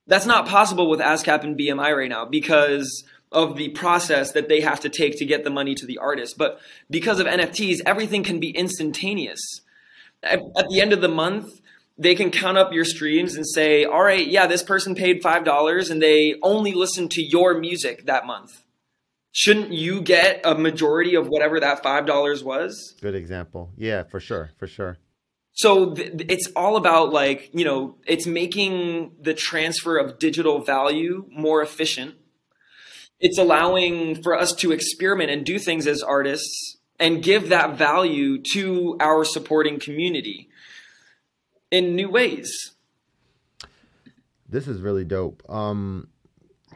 That's 0.08 0.26
not 0.26 0.48
possible 0.48 0.90
with 0.90 1.00
ASCAP 1.00 1.44
and 1.44 1.58
BMI 1.58 1.96
right 1.96 2.10
now 2.10 2.26
because 2.26 3.04
of 3.32 3.56
the 3.56 3.70
process 3.70 4.32
that 4.34 4.50
they 4.50 4.62
have 4.62 4.80
to 4.82 4.90
take 4.90 5.18
to 5.18 5.26
get 5.26 5.44
the 5.44 5.50
money 5.50 5.76
to 5.76 5.86
the 5.86 6.00
artist. 6.00 6.38
But 6.38 6.60
because 6.90 7.20
of 7.20 7.28
NFTs, 7.28 7.78
everything 7.86 8.24
can 8.24 8.40
be 8.40 8.50
instantaneous. 8.50 9.40
At, 10.24 10.40
the 10.70 10.82
end 10.82 10.94
of 10.94 11.02
the 11.02 11.08
month, 11.08 11.61
they 12.02 12.16
can 12.16 12.32
count 12.32 12.58
up 12.58 12.74
your 12.74 12.84
streams 12.84 13.36
and 13.36 13.48
say, 13.48 13.86
all 13.86 14.02
right, 14.02 14.26
yeah, 14.26 14.48
this 14.48 14.64
person 14.64 14.96
paid 14.96 15.22
$5 15.22 15.92
and 15.92 16.02
they 16.02 16.36
only 16.42 16.74
listened 16.74 17.12
to 17.12 17.22
your 17.24 17.60
music 17.60 18.08
that 18.08 18.26
month. 18.26 18.64
Shouldn't 19.32 19.72
you 19.72 20.02
get 20.02 20.42
a 20.44 20.56
majority 20.56 21.14
of 21.14 21.28
whatever 21.28 21.60
that 21.60 21.84
$5 21.84 22.44
was? 22.44 22.96
Good 23.02 23.14
example. 23.14 23.70
Yeah, 23.78 24.04
for 24.04 24.20
sure. 24.20 24.50
For 24.58 24.66
sure. 24.66 24.98
So 25.54 25.94
th- 25.94 26.26
it's 26.28 26.48
all 26.56 26.76
about 26.76 27.14
like, 27.14 27.52
you 27.54 27.64
know, 27.64 27.98
it's 28.08 28.26
making 28.26 29.12
the 29.22 29.36
transfer 29.36 29.98
of 29.98 30.18
digital 30.18 30.64
value 30.64 31.28
more 31.30 31.62
efficient. 31.62 32.16
It's 33.20 33.38
allowing 33.38 34.24
for 34.24 34.36
us 34.36 34.56
to 34.56 34.72
experiment 34.72 35.30
and 35.30 35.46
do 35.46 35.60
things 35.60 35.86
as 35.86 36.02
artists 36.02 36.78
and 37.00 37.22
give 37.22 37.50
that 37.50 37.78
value 37.78 38.42
to 38.54 38.98
our 39.00 39.24
supporting 39.24 39.80
community 39.80 40.51
in 41.72 41.96
new 41.96 42.10
ways. 42.10 42.72
This 44.48 44.68
is 44.68 44.82
really 44.82 45.06
dope. 45.06 45.42
Um, 45.50 46.10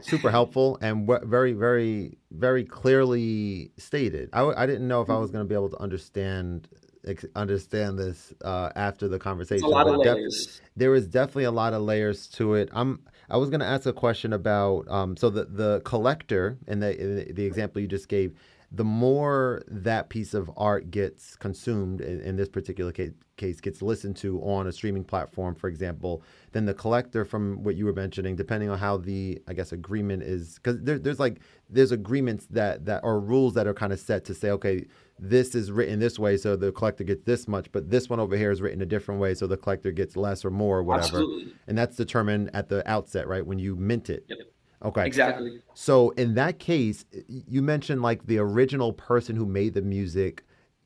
super 0.01 0.31
helpful 0.31 0.77
and 0.81 1.07
w- 1.07 1.27
very, 1.29 1.51
very, 1.53 2.17
very 2.31 2.63
clearly 2.63 3.71
stated. 3.77 4.29
I 4.31 4.39
w- 4.39 4.55
I 4.57 4.65
didn't 4.65 4.87
know 4.87 5.01
if 5.01 5.09
I 5.09 5.17
was 5.17 5.29
going 5.31 5.43
to 5.43 5.47
be 5.49 5.55
able 5.55 5.69
to 5.71 5.81
understand 5.81 6.69
ex- 7.05 7.25
understand 7.35 7.99
this 7.99 8.33
uh, 8.43 8.69
after 8.75 9.07
the 9.09 9.19
conversation. 9.19 9.65
It's 9.65 9.73
a 9.73 9.75
lot 9.75 9.87
of 9.87 10.01
def- 10.01 10.15
layers. 10.15 10.61
there 10.77 10.95
is 10.95 11.05
definitely 11.07 11.43
a 11.45 11.51
lot 11.51 11.73
of 11.73 11.81
layers 11.81 12.27
to 12.29 12.53
it. 12.55 12.69
I'm. 12.71 13.01
I 13.27 13.37
was 13.37 13.49
going 13.49 13.59
to 13.59 13.65
ask 13.65 13.87
a 13.87 13.93
question 13.93 14.31
about 14.33 14.87
um, 14.87 15.17
so 15.17 15.29
the 15.29 15.45
the 15.45 15.81
collector 15.83 16.57
and 16.67 16.81
the 16.81 17.27
the 17.33 17.43
example 17.43 17.81
you 17.81 17.87
just 17.87 18.07
gave. 18.07 18.33
The 18.75 18.83
more 18.83 19.63
that 19.67 20.09
piece 20.09 20.33
of 20.33 20.51
art 20.57 20.91
gets 20.91 21.37
consumed, 21.37 22.01
in, 22.01 22.19
in 22.19 22.35
this 22.35 22.49
particular 22.49 22.91
case, 22.91 23.11
case, 23.37 23.61
gets 23.61 23.81
listened 23.81 24.17
to 24.17 24.39
on 24.41 24.67
a 24.67 24.71
streaming 24.71 25.03
platform, 25.03 25.55
for 25.55 25.67
example, 25.67 26.23
then 26.51 26.65
the 26.65 26.73
collector, 26.73 27.23
from 27.23 27.63
what 27.63 27.75
you 27.75 27.85
were 27.85 27.93
mentioning, 27.93 28.35
depending 28.35 28.69
on 28.69 28.77
how 28.77 28.97
the 28.97 29.41
I 29.47 29.53
guess 29.53 29.71
agreement 29.71 30.23
is, 30.23 30.55
because 30.55 30.81
there, 30.81 30.99
there's 30.99 31.19
like 31.19 31.39
there's 31.69 31.93
agreements 31.93 32.47
that 32.51 32.85
that 32.85 33.01
or 33.03 33.19
rules 33.19 33.53
that 33.53 33.65
are 33.65 33.73
kind 33.73 33.93
of 33.93 33.99
set 33.99 34.25
to 34.25 34.33
say, 34.33 34.51
okay, 34.51 34.85
this 35.17 35.55
is 35.55 35.71
written 35.71 35.99
this 35.99 36.19
way, 36.19 36.35
so 36.35 36.57
the 36.57 36.73
collector 36.73 37.05
gets 37.05 37.23
this 37.23 37.47
much, 37.47 37.71
but 37.71 37.89
this 37.89 38.09
one 38.09 38.19
over 38.19 38.35
here 38.35 38.51
is 38.51 38.61
written 38.61 38.81
a 38.81 38.85
different 38.85 39.21
way, 39.21 39.33
so 39.33 39.47
the 39.47 39.57
collector 39.57 39.91
gets 39.91 40.17
less 40.17 40.43
or 40.43 40.51
more, 40.51 40.79
or 40.79 40.83
whatever. 40.83 41.05
Absolutely. 41.05 41.53
And 41.67 41.77
that's 41.77 41.95
determined 41.95 42.51
at 42.53 42.67
the 42.67 42.89
outset, 42.89 43.27
right? 43.27 43.45
When 43.45 43.59
you 43.59 43.75
mint 43.77 44.09
it. 44.09 44.25
Yep. 44.27 44.39
Okay. 44.83 45.05
Exactly. 45.05 45.61
So 45.73 46.11
in 46.11 46.35
that 46.35 46.59
case, 46.59 47.05
you 47.27 47.61
mentioned 47.61 48.01
like 48.01 48.25
the 48.27 48.37
original 48.37 48.93
person 48.93 49.35
who 49.35 49.45
made 49.45 49.73
the 49.73 49.81
music 49.81 50.43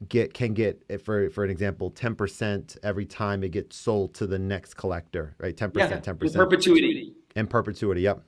get 0.07 0.33
can 0.33 0.53
get 0.53 0.81
for 1.03 1.29
for 1.29 1.43
an 1.43 1.49
example 1.49 1.91
10% 1.91 2.77
every 2.83 3.05
time 3.05 3.43
it 3.43 3.49
gets 3.51 3.75
sold 3.75 4.13
to 4.15 4.27
the 4.27 4.39
next 4.39 4.75
collector, 4.75 5.35
right? 5.39 5.55
10%, 5.57 5.71
Yeah. 5.75 5.99
10%. 5.99 6.23
In 6.23 6.31
perpetuity. 6.33 7.13
In 7.35 7.47
perpetuity. 7.47 8.01
Yep. 8.01 8.21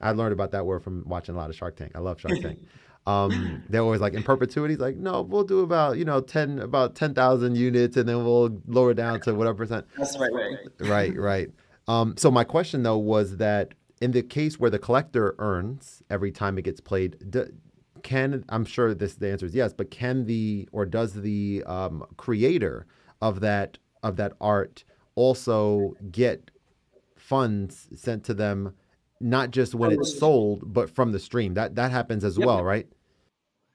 I 0.00 0.12
learned 0.12 0.32
about 0.32 0.52
that 0.52 0.66
word 0.66 0.84
from 0.84 1.02
watching 1.06 1.34
a 1.34 1.38
lot 1.38 1.50
of 1.50 1.56
Shark 1.56 1.76
Tank. 1.76 1.92
I 1.94 1.98
love 2.00 2.20
Shark 2.20 2.38
Tank. 2.40 2.60
Um, 3.08 3.62
they're 3.68 3.82
always 3.82 4.00
like 4.00 4.14
in 4.14 4.24
perpetuity. 4.24 4.74
It's 4.74 4.80
like, 4.80 4.96
no, 4.96 5.22
we'll 5.22 5.44
do 5.44 5.60
about 5.60 5.96
you 5.96 6.04
know 6.04 6.20
ten 6.20 6.58
about 6.58 6.96
ten 6.96 7.14
thousand 7.14 7.56
units, 7.56 7.96
and 7.96 8.08
then 8.08 8.24
we'll 8.24 8.60
lower 8.66 8.94
down 8.94 9.20
to 9.20 9.32
whatever 9.32 9.58
percent. 9.58 9.86
That's 9.96 10.14
the 10.14 10.18
right 10.18 10.32
way. 10.32 10.58
Right, 10.80 11.16
right. 11.16 11.48
Um, 11.86 12.16
so 12.16 12.32
my 12.32 12.42
question 12.42 12.82
though 12.82 12.98
was 12.98 13.36
that 13.36 13.74
in 14.00 14.12
the 14.12 14.22
case 14.22 14.58
where 14.58 14.70
the 14.70 14.78
collector 14.78 15.34
earns 15.38 16.02
every 16.10 16.32
time 16.32 16.58
it 16.58 16.62
gets 16.62 16.80
played, 16.80 17.16
d- 17.30 17.44
can 18.02 18.44
I'm 18.48 18.64
sure 18.64 18.94
this 18.94 19.14
the 19.14 19.30
answer 19.30 19.46
is 19.46 19.54
yes, 19.54 19.72
but 19.72 19.90
can 19.90 20.26
the 20.26 20.68
or 20.72 20.86
does 20.86 21.14
the 21.14 21.64
um, 21.66 22.04
creator 22.16 22.86
of 23.20 23.40
that 23.40 23.78
of 24.02 24.16
that 24.16 24.34
art 24.40 24.84
also 25.14 25.94
get 26.10 26.50
funds 27.16 27.88
sent 27.94 28.24
to 28.24 28.34
them, 28.34 28.74
not 29.20 29.50
just 29.50 29.74
when 29.74 29.92
it's 29.92 30.18
sold, 30.18 30.72
but 30.72 30.90
from 30.90 31.12
the 31.12 31.18
stream? 31.18 31.54
That 31.54 31.74
that 31.76 31.90
happens 31.90 32.24
as 32.24 32.38
well, 32.38 32.62
right? 32.62 32.86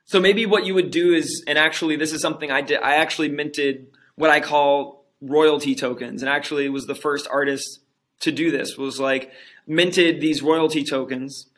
So 0.05 0.19
maybe 0.19 0.45
what 0.45 0.65
you 0.65 0.73
would 0.73 0.91
do 0.91 1.13
is, 1.13 1.43
and 1.47 1.57
actually, 1.57 1.95
this 1.95 2.11
is 2.11 2.21
something 2.21 2.51
I 2.51 2.61
did. 2.61 2.81
I 2.81 2.95
actually 2.95 3.29
minted 3.29 3.87
what 4.15 4.29
I 4.29 4.39
call 4.39 5.05
royalty 5.21 5.73
tokens, 5.75 6.21
and 6.21 6.29
actually 6.29 6.67
was 6.69 6.85
the 6.85 6.95
first 6.95 7.27
artist 7.31 7.79
to 8.21 8.31
do 8.31 8.51
this. 8.51 8.77
Was 8.77 8.99
like 8.99 9.31
minted 9.71 10.21
these 10.21 10.41
royalty 10.41 10.83
tokens, 10.83 11.49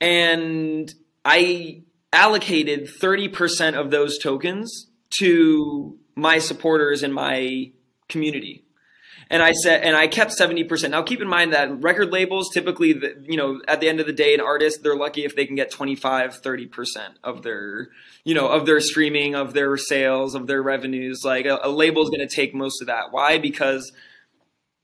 and 0.00 0.92
I 1.24 1.82
allocated 2.12 2.88
thirty 3.00 3.28
percent 3.28 3.76
of 3.76 3.90
those 3.90 4.18
tokens 4.18 4.86
to 5.18 5.98
my 6.14 6.38
supporters 6.38 7.02
in 7.02 7.12
my 7.12 7.72
community. 8.08 8.64
And 9.28 9.42
I 9.42 9.52
said, 9.52 9.82
and 9.82 9.96
I 9.96 10.06
kept 10.06 10.38
70%. 10.38 10.90
Now 10.90 11.02
keep 11.02 11.20
in 11.20 11.26
mind 11.26 11.52
that 11.52 11.82
record 11.82 12.12
labels 12.12 12.48
typically, 12.54 12.92
the, 12.92 13.16
you 13.22 13.36
know, 13.36 13.60
at 13.66 13.80
the 13.80 13.88
end 13.88 13.98
of 13.98 14.06
the 14.06 14.12
day, 14.12 14.34
an 14.34 14.40
artist, 14.40 14.84
they're 14.84 14.94
lucky 14.94 15.24
if 15.24 15.34
they 15.34 15.46
can 15.46 15.56
get 15.56 15.72
25, 15.72 16.40
30% 16.40 16.98
of 17.24 17.42
their, 17.42 17.88
you 18.22 18.34
know, 18.34 18.46
of 18.46 18.66
their 18.66 18.80
streaming, 18.80 19.34
of 19.34 19.52
their 19.52 19.76
sales, 19.76 20.36
of 20.36 20.46
their 20.46 20.62
revenues. 20.62 21.22
Like 21.24 21.44
a, 21.44 21.58
a 21.64 21.70
label 21.70 22.04
is 22.04 22.10
going 22.10 22.26
to 22.26 22.32
take 22.32 22.54
most 22.54 22.80
of 22.80 22.86
that. 22.86 23.10
Why? 23.10 23.38
Because, 23.38 23.90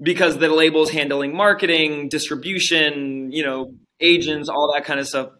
because 0.02 0.38
the 0.38 0.48
label's 0.48 0.90
handling 0.90 1.34
marketing, 1.36 2.08
distribution, 2.08 3.30
you 3.30 3.44
know, 3.44 3.74
agents, 4.00 4.48
all 4.48 4.72
that 4.74 4.84
kind 4.84 4.98
of 4.98 5.06
stuff. 5.06 5.30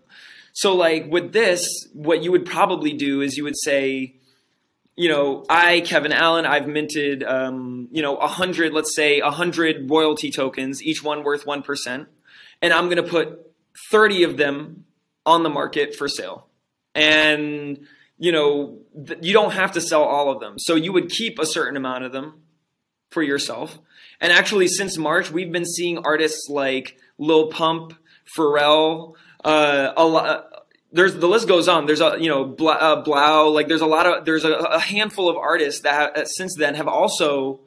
So 0.53 0.75
like 0.75 1.11
with 1.11 1.33
this, 1.33 1.69
what 1.93 2.23
you 2.23 2.31
would 2.31 2.47
probably 2.47 2.93
do 2.93 3.23
is 3.23 3.37
you 3.37 3.45
would 3.45 3.59
say, 3.59 4.15
you 4.95 5.09
know, 5.09 5.45
I, 5.49 5.81
Kevin 5.81 6.13
Allen, 6.13 6.45
I've 6.45 6.69
minted, 6.69 7.25
um, 7.25 7.89
you 7.91 8.03
know, 8.03 8.17
a 8.17 8.29
hundred, 8.29 8.73
let's 8.73 8.95
say 8.95 9.21
a 9.21 9.31
hundred 9.31 9.91
royalty 9.91 10.31
tokens, 10.31 10.83
each 10.83 11.03
one 11.03 11.25
worth 11.25 11.47
1%. 11.47 12.07
And 12.61 12.73
I'm 12.73 12.85
going 12.85 13.03
to 13.03 13.03
put 13.03 13.51
30 13.91 14.25
of 14.25 14.37
them 14.37 14.85
on 15.25 15.43
the 15.43 15.51
market 15.51 15.97
for 15.97 16.09
sale. 16.09 16.47
And, 16.95 17.87
you 18.19 18.33
know, 18.33 18.79
th- 19.07 19.19
you 19.23 19.33
don't 19.33 19.53
have 19.53 19.73
to 19.73 19.81
sell 19.81 20.03
all 20.03 20.31
of 20.31 20.41
them. 20.41 20.59
So 20.59 20.75
you 20.75 20.93
would 20.93 21.09
keep 21.09 21.39
a 21.39 21.47
certain 21.47 21.77
amount 21.77 22.05
of 22.05 22.13
them 22.13 22.43
for 23.13 23.23
yourself. 23.23 23.79
And 24.21 24.33
actually, 24.33 24.69
since 24.69 24.97
March, 24.97 25.31
we've 25.31 25.53
been 25.53 25.67
seeing 25.67 25.99
artists 25.99 26.49
like 26.49 26.97
Lil 27.19 27.49
Pump, 27.49 27.95
Pharrell, 28.37 29.15
uh, 29.45 29.93
a 29.97 30.05
lot, 30.05 30.53
there's 30.93 31.15
the 31.15 31.27
list 31.27 31.49
goes 31.49 31.69
on. 31.69 31.87
There's 31.87 32.01
a 32.01 32.17
you 32.19 32.29
know 32.29 32.45
Bla, 32.45 32.75
uh, 32.75 33.05
3LAU 33.05 33.53
like 33.53 33.69
there's 33.69 33.81
a 33.81 33.87
lot 33.87 34.07
of 34.07 34.25
there's 34.25 34.45
a, 34.45 34.53
a 34.53 34.79
handful 34.79 35.29
of 35.29 35.37
artists 35.37 35.83
that 35.83 36.15
have, 36.15 36.29
since 36.29 36.55
then 36.57 36.75
have 36.75 36.89
also 36.89 37.61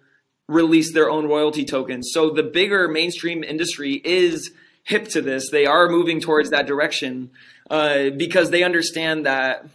released 0.47 0.93
their 0.93 1.09
own 1.09 1.27
royalty 1.27 1.65
tokens. 1.65 2.11
So 2.13 2.29
the 2.29 2.43
bigger 2.43 2.87
mainstream 2.87 3.43
industry 3.43 3.93
is 4.05 4.51
hip 4.83 5.07
to 5.09 5.21
this. 5.21 5.49
They 5.49 5.65
are 5.65 5.89
moving 5.89 6.19
towards 6.21 6.51
that 6.51 6.67
direction 6.67 7.31
uh, 7.69 8.11
because 8.11 8.51
they 8.51 8.63
understand 8.63 9.25
that 9.25 9.65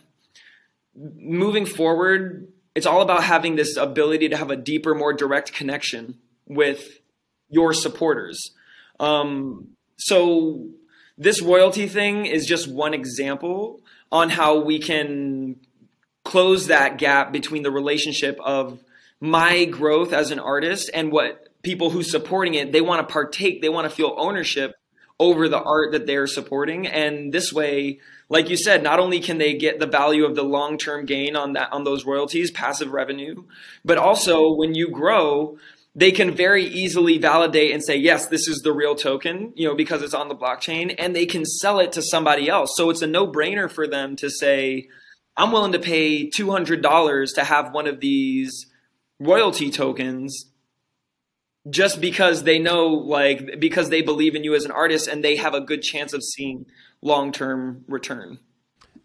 moving 0.95 1.67
forward, 1.67 2.53
it's 2.75 2.87
all 2.87 3.03
about 3.03 3.25
having 3.25 3.57
this 3.57 3.77
ability 3.77 4.29
to 4.29 4.37
have 4.37 4.51
a 4.51 4.57
deeper, 4.57 4.95
more 4.95 5.13
direct 5.13 5.53
connection 5.53 6.19
with 6.47 7.01
your 7.49 7.73
supporters. 7.73 8.53
Um, 8.99 9.69
so 9.99 10.69
this 11.19 11.43
royalty 11.43 11.87
thing 11.87 12.27
is 12.27 12.47
just 12.47 12.71
one 12.71 12.95
example 12.95 13.81
on 14.13 14.31
how 14.31 14.61
we 14.61 14.79
can 14.79 15.57
close 16.25 16.67
that 16.67 16.99
gap 16.99 17.33
between 17.33 17.63
the 17.63 17.71
relationship 17.71 18.39
of 18.43 18.83
my 19.21 19.65
growth 19.65 20.13
as 20.13 20.31
an 20.31 20.39
artist 20.39 20.91
and 20.95 21.13
what 21.13 21.49
people 21.63 21.91
who 21.91 22.03
supporting 22.03 22.55
it 22.55 22.73
they 22.73 22.81
want 22.81 23.07
to 23.07 23.13
partake 23.13 23.61
they 23.61 23.69
want 23.69 23.89
to 23.89 23.95
feel 23.95 24.15
ownership 24.17 24.73
over 25.21 25.49
the 25.49 25.63
art 25.63 25.93
that 25.93 26.07
they're 26.07 26.27
supporting 26.27 26.87
and 26.87 27.33
this 27.33 27.53
way 27.53 28.01
like 28.29 28.49
you 28.49 28.57
said 28.57 28.83
not 28.83 28.99
only 28.99 29.21
can 29.21 29.39
they 29.39 29.55
get 29.55 29.79
the 29.79 29.87
value 29.87 30.25
of 30.25 30.35
the 30.35 30.43
long-term 30.43 31.05
gain 31.05 31.37
on 31.37 31.53
that 31.53 31.73
on 31.73 31.85
those 31.85 32.05
royalties 32.05 32.51
passive 32.51 32.93
revenue 32.93 33.45
but 33.85 33.99
also 33.99 34.53
when 34.55 34.75
you 34.75 34.91
grow 34.91 35.57
they 35.95 36.13
can 36.13 36.35
very 36.35 36.65
easily 36.65 37.19
validate 37.19 37.73
and 37.73 37.83
say, 37.83 37.97
yes, 37.97 38.29
this 38.29 38.47
is 38.47 38.61
the 38.63 38.73
real 38.73 38.95
token, 38.95 39.53
you 39.57 39.67
know, 39.67 39.75
because 39.75 40.03
it's 40.03 40.15
on 40.15 40.29
the 40.29 40.37
blockchain 40.37 40.95
and 40.99 41.15
they 41.17 41.27
can 41.27 41.45
sell 41.45 41.81
it 41.81 41.93
to 41.93 42.03
somebody 42.03 42.49
else. 42.49 42.75
So 42.77 42.91
it's 42.91 43.03
a 43.03 43.07
no 43.07 43.27
brainer 43.27 43.69
for 43.71 43.89
them 43.89 44.15
to 44.17 44.31
say, 44.31 44.89
I'm 45.37 45.53
willing 45.53 45.73
to 45.73 45.81
pay 45.81 46.29
$200 46.31 47.35
to 47.35 47.45
have 47.45 47.75
one 47.75 47.87
of 47.89 48.01
these 48.01 48.67
royalty 49.19 49.71
tokens 49.71 50.47
just 51.69 52.01
because 52.01 52.45
they 52.45 52.59
know, 52.59 52.87
like, 52.87 53.59
because 53.59 53.91
they 53.91 54.03
believe 54.03 54.35
in 54.35 54.45
you 54.45 54.55
as 54.55 54.65
an 54.65 54.71
artist 54.71 55.09
and 55.09 55.23
they 55.23 55.37
have 55.37 55.55
a 55.55 55.61
good 55.61 55.83
chance 55.83 56.13
of 56.13 56.23
seeing 56.23 56.67
long 57.03 57.33
term 57.33 57.85
return. 57.89 58.39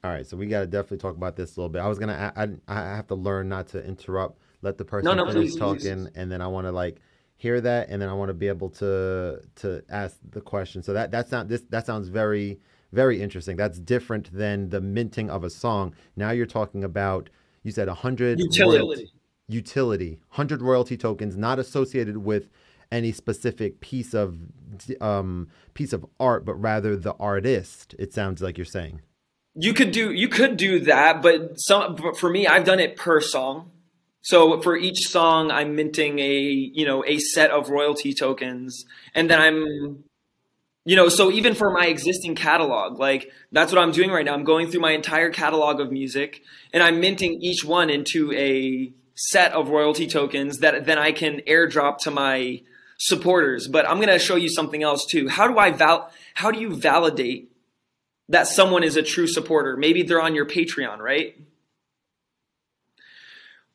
All 0.03 0.12
right, 0.12 0.26
so 0.26 0.38
we 0.38 0.45
got 0.45 0.60
to 0.62 0.68
definitely 0.68 0.99
talk 0.99 1.16
about 1.16 1.36
this 1.36 1.58
a 1.58 1.60
little 1.60 1.70
bit. 1.70 1.82
I 1.82 1.88
was 1.88 1.97
gonna, 1.97 2.32
I, 2.36 2.43
I, 2.43 2.49
I 2.68 2.95
have 2.95 3.08
to 3.08 3.16
learn 3.16 3.49
not 3.49 3.68
to 3.70 3.84
interrupt 3.84 4.39
let 4.66 4.78
the 4.78 4.86
person 4.86 5.06
No, 5.06 5.14
no, 5.14 5.32
finish 5.32 5.51
please, 5.51 5.60
talking 5.60 6.06
please. 6.06 6.12
and 6.16 6.32
then 6.32 6.41
I 6.41 6.47
want 6.47 6.68
to 6.68 6.72
like 6.72 6.99
hear 7.38 7.62
that 7.62 7.89
and 7.89 8.01
then 8.01 8.10
I 8.10 8.14
want 8.14 8.30
to 8.30 8.34
be 8.34 8.47
able 8.47 8.70
to 8.72 9.41
to 9.58 9.84
ask 9.89 10.18
the 10.30 10.41
question. 10.41 10.84
So 10.84 10.93
that 10.93 11.12
that 11.12 11.30
sound 11.30 11.47
this 11.49 11.62
that 11.70 11.86
sounds 11.86 12.08
very 12.10 12.60
very 12.91 13.22
interesting. 13.22 13.56
That's 13.56 13.80
different 13.80 14.34
than 14.34 14.70
the 14.70 14.82
minting 14.82 15.30
of 15.30 15.43
a 15.43 15.49
song. 15.49 15.95
Now 16.16 16.32
you're 16.32 16.45
talking 16.45 16.84
about 16.84 17.30
you 17.64 17.72
said 17.72 17.88
100 17.88 18.39
Utility. 18.39 19.12
Utility, 19.48 20.20
100 20.30 20.62
royalty 20.62 20.98
tokens 20.98 21.38
not 21.38 21.60
associated 21.60 22.18
with 22.18 22.50
any 22.91 23.12
specific 23.12 23.80
piece 23.80 24.14
of 24.14 24.38
um, 25.02 25.48
piece 25.74 25.93
of 25.93 26.06
art, 26.20 26.46
but 26.46 26.54
rather 26.56 26.96
the 26.96 27.14
artist. 27.14 27.96
It 27.98 28.14
sounds 28.14 28.41
like 28.41 28.58
you're 28.58 28.66
saying. 28.66 29.02
You 29.56 29.74
could 29.74 29.91
do 29.91 30.12
you 30.12 30.28
could 30.28 30.58
do 30.58 30.80
that, 30.82 31.22
but 31.22 31.60
some 31.60 31.96
but 31.96 32.18
for 32.18 32.30
me, 32.30 32.48
I've 32.48 32.66
done 32.66 32.80
it 32.80 32.96
per 32.96 33.22
song. 33.22 33.72
So 34.22 34.62
for 34.62 34.76
each 34.76 35.08
song, 35.08 35.52
I'm 35.52 35.76
minting 35.76 36.20
a 36.20 36.39
you 36.39 36.86
know 36.86 37.04
a 37.06 37.20
set 37.20 37.52
of 37.52 37.70
royalty 37.70 38.14
tokens, 38.14 38.86
and 39.14 39.30
then 39.30 39.39
I'm 39.39 40.04
you 40.86 40.96
know 40.96 41.10
so 41.10 41.32
even 41.32 41.56
for 41.56 41.72
my 41.72 41.88
existing 41.88 42.36
catalog 42.36 43.00
like 43.00 43.32
that's 43.52 43.74
what 43.74 43.82
i'm 43.82 43.91
doing 43.91 44.12
right 44.12 44.24
now 44.24 44.36
i'm 44.36 44.43
going 44.43 44.70
through 44.70 44.80
my 44.80 44.91
entire 44.91 45.32
catalog 45.32 45.80
of 45.80 45.91
music 45.91 46.43
and 46.74 46.84
i'm 46.84 47.00
minting 47.00 47.41
each 47.41 47.66
one 47.66 47.89
into 47.89 48.32
a 48.34 48.93
set 49.16 49.53
of 49.53 49.70
royalty 49.70 50.07
tokens 50.07 50.59
that 50.59 50.86
then 50.86 50.97
i 50.97 51.11
can 51.11 51.39
airdrop 51.47 51.97
to 51.97 52.11
my 52.11 52.61
supporters 52.97 53.68
but 53.68 53.88
i'm 53.88 53.97
going 53.97 54.07
to 54.07 54.20
show 54.20 54.36
you 54.36 54.49
something 54.49 54.84
else 54.84 55.05
too 55.05 55.28
how 55.28 55.47
do 55.47 55.57
i 55.57 55.72
val 55.72 56.11
how 56.34 56.51
do 56.51 56.59
you 56.59 56.76
validate 56.76 57.51
that 58.30 58.47
someone 58.47 58.84
is 58.84 58.95
a 58.95 59.03
true 59.03 59.28
supporter 59.28 59.78
maybe 59.78 60.03
they're 60.03 60.22
on 60.22 60.36
your 60.36 60.45
patreon 60.45 60.99
right 60.99 61.39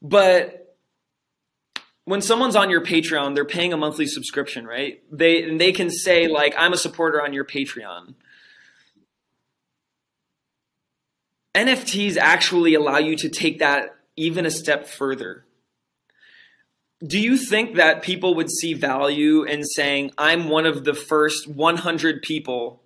but 0.03 0.61
when 2.11 2.23
someone's 2.23 2.57
on 2.57 2.71
your 2.71 2.81
Patreon, 2.81 3.37
they're 3.37 3.45
paying 3.45 3.73
a 3.73 3.77
monthly 3.77 4.05
subscription, 4.05 4.67
right? 4.67 5.01
They 5.13 5.45
and 5.45 5.61
they 5.61 5.71
can 5.71 5.91
say 5.91 6.27
like 6.27 6.55
I'm 6.59 6.73
a 6.73 6.77
supporter 6.77 7.23
on 7.23 7.33
your 7.33 7.45
Patreon. 7.45 8.15
NFTs 11.55 12.17
actually 12.17 12.75
allow 12.75 12.99
you 12.99 13.15
to 13.17 13.29
take 13.29 13.61
that 13.61 13.97
even 14.17 14.47
a 14.47 14.51
step 14.51 14.87
further. 14.87 15.45
Do 17.05 17.19
you 17.19 17.39
think 17.39 17.77
that 17.77 18.03
people 18.03 18.35
would 18.35 18.51
see 18.51 18.75
value 18.75 19.43
in 19.43 19.65
saying 19.65 20.13
I'm 20.19 20.49
one 20.49 20.67
of 20.67 20.85
the 20.85 20.95
first 20.95 21.49
100 21.49 22.23
people 22.23 22.83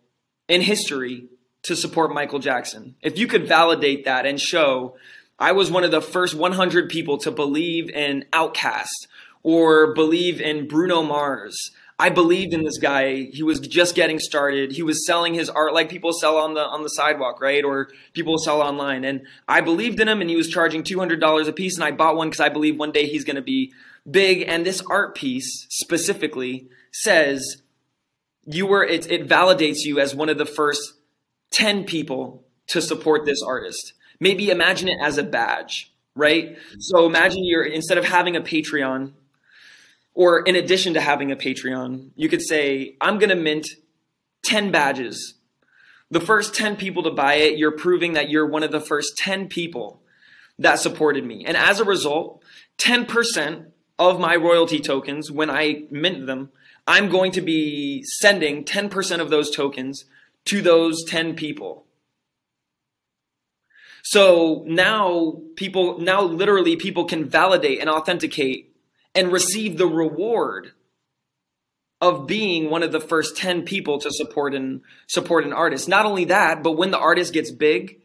in 0.48 0.60
history 0.60 1.26
to 1.64 1.74
support 1.74 2.14
Michael 2.14 2.38
Jackson? 2.38 2.94
If 3.02 3.18
you 3.18 3.26
could 3.26 3.48
validate 3.48 4.04
that 4.04 4.24
and 4.24 4.40
show 4.40 4.96
I 5.38 5.52
was 5.52 5.70
one 5.70 5.82
of 5.82 5.90
the 5.90 6.00
first 6.00 6.34
100 6.34 6.88
people 6.88 7.18
to 7.18 7.30
believe 7.30 7.90
in 7.90 8.24
Outkast 8.32 9.08
or 9.42 9.92
believe 9.92 10.40
in 10.40 10.68
Bruno 10.68 11.02
Mars. 11.02 11.72
I 11.98 12.10
believed 12.10 12.52
in 12.52 12.64
this 12.64 12.78
guy. 12.78 13.28
He 13.32 13.42
was 13.42 13.60
just 13.60 13.94
getting 13.94 14.18
started. 14.18 14.72
He 14.72 14.82
was 14.82 15.06
selling 15.06 15.34
his 15.34 15.48
art 15.48 15.74
like 15.74 15.88
people 15.88 16.12
sell 16.12 16.36
on 16.36 16.54
the 16.54 16.60
on 16.60 16.82
the 16.82 16.88
sidewalk, 16.88 17.40
right? 17.40 17.64
Or 17.64 17.88
people 18.14 18.36
sell 18.38 18.60
online. 18.60 19.04
And 19.04 19.22
I 19.46 19.60
believed 19.60 20.00
in 20.00 20.08
him 20.08 20.20
and 20.20 20.28
he 20.28 20.36
was 20.36 20.48
charging 20.48 20.82
$200 20.82 21.48
a 21.48 21.52
piece 21.52 21.76
and 21.76 21.84
I 21.84 21.92
bought 21.92 22.16
one 22.16 22.30
cuz 22.30 22.40
I 22.40 22.48
believe 22.48 22.78
one 22.78 22.90
day 22.90 23.06
he's 23.06 23.24
going 23.24 23.36
to 23.36 23.42
be 23.42 23.72
big 24.10 24.44
and 24.48 24.66
this 24.66 24.82
art 24.90 25.14
piece 25.14 25.66
specifically 25.70 26.68
says 26.92 27.62
you 28.44 28.66
were 28.66 28.84
it, 28.84 29.10
it 29.10 29.28
validates 29.28 29.84
you 29.84 30.00
as 30.00 30.14
one 30.14 30.28
of 30.28 30.36
the 30.36 30.46
first 30.46 30.94
10 31.52 31.84
people 31.84 32.44
to 32.66 32.82
support 32.82 33.24
this 33.24 33.42
artist. 33.42 33.92
Maybe 34.18 34.50
imagine 34.50 34.88
it 34.88 34.98
as 35.00 35.16
a 35.16 35.22
badge, 35.22 35.92
right? 36.16 36.58
So 36.80 37.06
imagine 37.06 37.44
you're 37.44 37.64
instead 37.64 37.98
of 37.98 38.04
having 38.04 38.34
a 38.36 38.40
Patreon 38.40 39.12
or 40.14 40.40
in 40.40 40.56
addition 40.56 40.94
to 40.94 41.00
having 41.00 41.32
a 41.32 41.36
Patreon, 41.36 42.10
you 42.14 42.28
could 42.28 42.42
say, 42.42 42.96
I'm 43.00 43.18
going 43.18 43.30
to 43.30 43.36
mint 43.36 43.68
10 44.44 44.70
badges. 44.70 45.34
The 46.10 46.20
first 46.20 46.54
10 46.54 46.76
people 46.76 47.02
to 47.02 47.10
buy 47.10 47.34
it, 47.34 47.58
you're 47.58 47.76
proving 47.76 48.12
that 48.12 48.30
you're 48.30 48.46
one 48.46 48.62
of 48.62 48.70
the 48.70 48.80
first 48.80 49.18
10 49.18 49.48
people 49.48 50.02
that 50.58 50.78
supported 50.78 51.24
me. 51.24 51.44
And 51.44 51.56
as 51.56 51.80
a 51.80 51.84
result, 51.84 52.42
10% 52.78 53.66
of 53.98 54.20
my 54.20 54.36
royalty 54.36 54.80
tokens, 54.80 55.30
when 55.30 55.50
I 55.50 55.84
mint 55.90 56.26
them, 56.26 56.50
I'm 56.86 57.08
going 57.08 57.32
to 57.32 57.40
be 57.40 58.02
sending 58.04 58.64
10% 58.64 59.20
of 59.20 59.30
those 59.30 59.50
tokens 59.50 60.04
to 60.46 60.60
those 60.62 61.02
10 61.04 61.34
people. 61.34 61.86
So 64.04 64.64
now 64.66 65.40
people, 65.56 65.98
now 65.98 66.22
literally 66.22 66.76
people 66.76 67.06
can 67.06 67.24
validate 67.24 67.80
and 67.80 67.88
authenticate 67.88 68.73
and 69.14 69.32
receive 69.32 69.78
the 69.78 69.86
reward 69.86 70.72
of 72.00 72.26
being 72.26 72.68
one 72.68 72.82
of 72.82 72.92
the 72.92 73.00
first 73.00 73.36
10 73.36 73.62
people 73.62 73.98
to 73.98 74.10
support 74.10 74.54
and 74.54 74.82
support 75.06 75.44
an 75.44 75.52
artist. 75.52 75.88
Not 75.88 76.04
only 76.04 76.26
that, 76.26 76.62
but 76.62 76.72
when 76.72 76.90
the 76.90 76.98
artist 76.98 77.32
gets 77.32 77.50
big, 77.50 78.00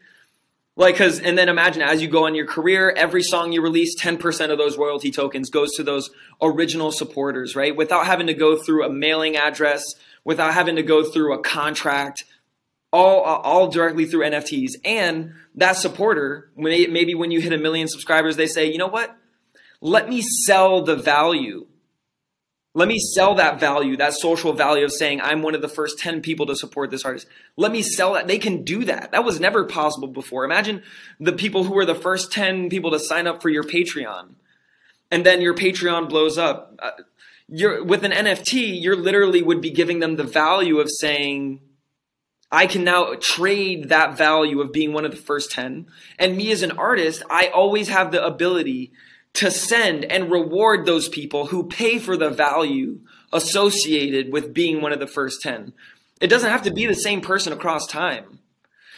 like 0.78 0.96
cuz 0.96 1.20
and 1.20 1.38
then 1.38 1.50
imagine 1.50 1.82
as 1.82 2.02
you 2.02 2.08
go 2.08 2.26
on 2.26 2.34
your 2.34 2.46
career, 2.46 2.94
every 2.96 3.22
song 3.22 3.52
you 3.52 3.62
release, 3.62 4.00
10% 4.00 4.52
of 4.52 4.58
those 4.58 4.78
royalty 4.78 5.12
tokens 5.12 5.50
goes 5.50 5.74
to 5.74 5.84
those 5.84 6.10
original 6.42 6.92
supporters, 6.92 7.56
right? 7.56 7.76
Without 7.76 8.06
having 8.06 8.28
to 8.28 8.34
go 8.34 8.56
through 8.56 8.86
a 8.86 8.90
mailing 8.90 9.36
address, 9.36 9.84
without 10.24 10.54
having 10.54 10.78
to 10.78 10.84
go 10.84 11.04
through 11.04 11.34
a 11.34 11.42
contract, 11.42 12.24
all 12.94 13.22
all 13.22 13.68
directly 13.68 14.06
through 14.06 14.24
NFTs. 14.24 14.72
And 14.86 15.34
that 15.56 15.76
supporter, 15.76 16.50
maybe 16.56 17.16
when 17.16 17.32
you 17.32 17.42
hit 17.42 17.52
a 17.52 17.58
million 17.58 17.90
subscribers, 17.90 18.38
they 18.38 18.48
say, 18.48 18.72
"You 18.72 18.78
know 18.78 18.88
what? 18.88 19.19
Let 19.82 20.10
me 20.10 20.22
sell 20.22 20.84
the 20.84 20.96
value. 20.96 21.68
Let 22.76 22.88
me 22.88 23.00
sell 23.00 23.36
that 23.36 23.60
value, 23.60 23.98
that 23.98 24.14
social 24.14 24.54
value 24.54 24.86
of 24.86 24.92
saying 24.92 25.22
I'm 25.22 25.42
one 25.42 25.56
of 25.56 25.62
the 25.62 25.68
first 25.68 25.98
10 26.00 26.22
people 26.22 26.46
to 26.46 26.56
support 26.56 26.92
this 26.92 27.04
artist. 27.04 27.28
Let 27.58 27.72
me 27.72 27.82
sell 27.82 28.14
that. 28.14 28.28
They 28.28 28.38
can 28.38 28.64
do 28.64 28.86
that. 28.86 29.12
That 29.12 29.24
was 29.24 29.40
never 29.40 29.66
possible 29.66 30.08
before. 30.08 30.46
Imagine 30.46 30.84
the 31.20 31.34
people 31.34 31.64
who 31.64 31.74
were 31.74 31.86
the 31.86 31.96
first 31.96 32.32
10 32.32 32.70
people 32.70 32.92
to 32.92 33.00
sign 33.00 33.26
up 33.26 33.42
for 33.42 33.50
your 33.50 33.64
Patreon. 33.64 34.36
And 35.10 35.26
then 35.26 35.42
your 35.42 35.56
Patreon 35.56 36.10
blows 36.10 36.38
up. 36.38 36.76
Uh, 36.80 36.92
you're 37.48 37.84
with 37.84 38.06
an 38.06 38.12
NFT, 38.12 38.80
you're 38.80 38.96
literally 38.96 39.42
would 39.42 39.62
be 39.62 39.72
giving 39.72 40.00
them 40.00 40.18
the 40.18 40.24
value 40.24 40.80
of 40.80 40.88
saying 41.00 41.62
I 42.52 42.68
can 42.68 42.84
now 42.84 43.16
trade 43.20 43.90
that 43.90 44.18
value 44.18 44.62
of 44.62 44.72
being 44.72 44.94
one 44.94 45.06
of 45.06 45.12
the 45.12 45.18
first 45.18 45.52
10. 45.52 45.88
And 46.18 46.38
me 46.38 46.52
as 46.52 46.62
an 46.62 46.72
artist, 46.72 47.24
I 47.30 47.48
always 47.48 47.90
have 47.90 48.12
the 48.12 48.24
ability 48.24 48.92
to 49.34 49.52
send 49.52 50.06
and 50.06 50.32
reward 50.32 50.86
those 50.86 51.08
people 51.08 51.48
who 51.48 51.68
pay 51.68 52.00
for 52.00 52.18
the 52.18 52.30
value 52.30 53.00
associated 53.32 54.32
with 54.32 54.54
being 54.54 54.82
one 54.82 54.92
of 54.92 55.00
the 55.00 55.08
first 55.08 55.42
10. 55.42 55.74
It 56.20 56.28
doesn't 56.28 56.50
have 56.50 56.64
to 56.64 56.72
be 56.72 56.86
the 56.86 56.96
same 56.96 57.22
person 57.22 57.54
across 57.54 57.88
time. 57.88 58.40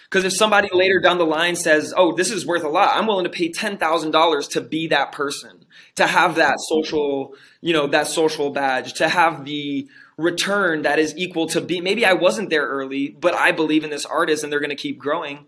Because 0.06 0.26
if 0.26 0.34
somebody 0.34 0.68
later 0.74 1.00
down 1.00 1.20
the 1.20 1.26
line 1.26 1.56
says, 1.56 1.94
oh, 1.96 2.14
this 2.14 2.32
is 2.32 2.46
worth 2.46 2.64
a 2.64 2.70
lot, 2.70 2.98
I'm 2.98 3.08
willing 3.08 3.24
to 3.24 3.30
pay 3.30 3.50
$10,000 3.50 4.50
to 4.50 4.62
be 4.62 4.88
that 4.88 5.14
person, 5.14 5.66
to 5.96 6.06
have 6.06 6.36
that 6.36 6.60
social, 6.60 7.34
you 7.62 7.72
know, 7.72 7.88
that 7.88 8.08
social 8.08 8.50
badge, 8.50 8.94
to 8.96 9.08
have 9.08 9.46
the 9.46 9.88
return 10.18 10.82
that 10.82 11.00
is 11.00 11.16
equal 11.16 11.48
to 11.48 11.62
be, 11.62 11.80
maybe 11.80 12.06
I 12.06 12.12
wasn't 12.12 12.50
there 12.50 12.66
early, 12.66 13.10
but 13.10 13.34
I 13.34 13.54
believe 13.54 13.86
in 13.86 13.90
this 13.90 14.06
artist 14.06 14.44
and 14.44 14.52
they're 14.52 14.60
going 14.60 14.70
to 14.70 14.76
keep 14.76 15.00
growing 15.00 15.46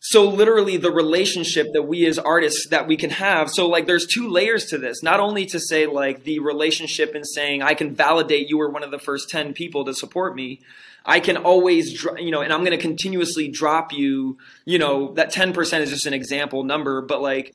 so 0.00 0.26
literally 0.26 0.78
the 0.78 0.90
relationship 0.90 1.68
that 1.74 1.82
we 1.82 2.06
as 2.06 2.18
artists 2.18 2.68
that 2.68 2.86
we 2.86 2.96
can 2.96 3.10
have. 3.10 3.50
So 3.50 3.68
like 3.68 3.86
there's 3.86 4.06
two 4.06 4.28
layers 4.28 4.64
to 4.66 4.78
this. 4.78 5.02
Not 5.02 5.20
only 5.20 5.44
to 5.46 5.60
say 5.60 5.86
like 5.86 6.24
the 6.24 6.38
relationship 6.38 7.14
and 7.14 7.26
saying 7.26 7.62
i 7.62 7.74
can 7.74 7.94
validate 7.94 8.48
you 8.48 8.58
were 8.58 8.70
one 8.70 8.82
of 8.82 8.90
the 8.90 8.98
first 8.98 9.28
10 9.28 9.52
people 9.52 9.84
to 9.84 9.94
support 9.94 10.34
me. 10.34 10.60
I 11.04 11.20
can 11.20 11.36
always 11.36 12.04
you 12.18 12.30
know 12.30 12.40
and 12.42 12.52
i'm 12.52 12.60
going 12.60 12.76
to 12.76 12.82
continuously 12.82 13.48
drop 13.48 13.92
you 13.92 14.36
you 14.66 14.78
know 14.78 15.14
that 15.14 15.32
10% 15.32 15.80
is 15.80 15.90
just 15.90 16.06
an 16.06 16.12
example 16.12 16.62
number 16.62 17.00
but 17.00 17.22
like 17.22 17.54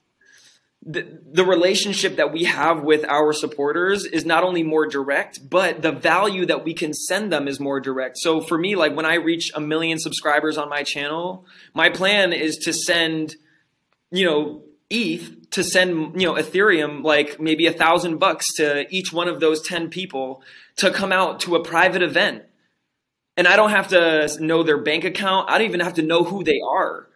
the, 0.86 1.20
the 1.32 1.44
relationship 1.44 2.18
that 2.18 2.32
we 2.32 2.44
have 2.44 2.84
with 2.84 3.04
our 3.06 3.34
supporters 3.34 4.06
is 4.06 4.24
not 4.24 4.44
only 4.44 4.62
more 4.62 4.86
direct, 4.86 5.50
but 5.50 5.82
the 5.82 5.92
value 5.92 6.46
that 6.46 6.64
we 6.64 6.76
can 6.76 6.94
send 6.94 7.34
them 7.34 7.48
is 7.48 7.60
more 7.60 7.80
direct. 7.80 8.20
So 8.20 8.40
for 8.40 8.58
me, 8.58 8.76
like 8.76 8.96
when 8.96 9.06
I 9.06 9.16
reach 9.16 9.52
a 9.56 9.60
million 9.60 9.98
subscribers 9.98 10.58
on 10.58 10.70
my 10.70 10.84
channel, 10.84 11.46
my 11.74 11.90
plan 11.90 12.34
is 12.34 12.58
to 12.58 12.74
send, 12.74 13.36
you 14.12 14.26
know, 14.26 14.62
ETH 14.92 15.50
to 15.52 15.64
send, 15.64 16.22
you 16.22 16.28
know, 16.28 16.36
Ethereum 16.36 17.04
like 17.04 17.40
maybe 17.40 17.66
a 17.66 17.74
thousand 17.74 18.20
bucks 18.20 18.46
to 18.58 18.86
each 18.96 19.12
one 19.12 19.28
of 19.28 19.40
those 19.40 19.68
10 19.68 19.90
people 19.90 20.44
to 20.78 20.92
come 20.92 21.12
out 21.12 21.40
to 21.42 21.56
a 21.56 21.64
private 21.64 22.04
event. 22.04 22.44
And 23.38 23.48
I 23.48 23.56
don't 23.56 23.72
have 23.72 23.88
to 23.88 24.30
know 24.40 24.62
their 24.62 24.78
bank 24.78 25.04
account. 25.04 25.50
I 25.50 25.58
don't 25.58 25.68
even 25.68 25.80
have 25.80 25.96
to 25.96 26.04
know 26.04 26.24
who 26.24 26.44
they 26.44 26.60
are. 26.70 27.08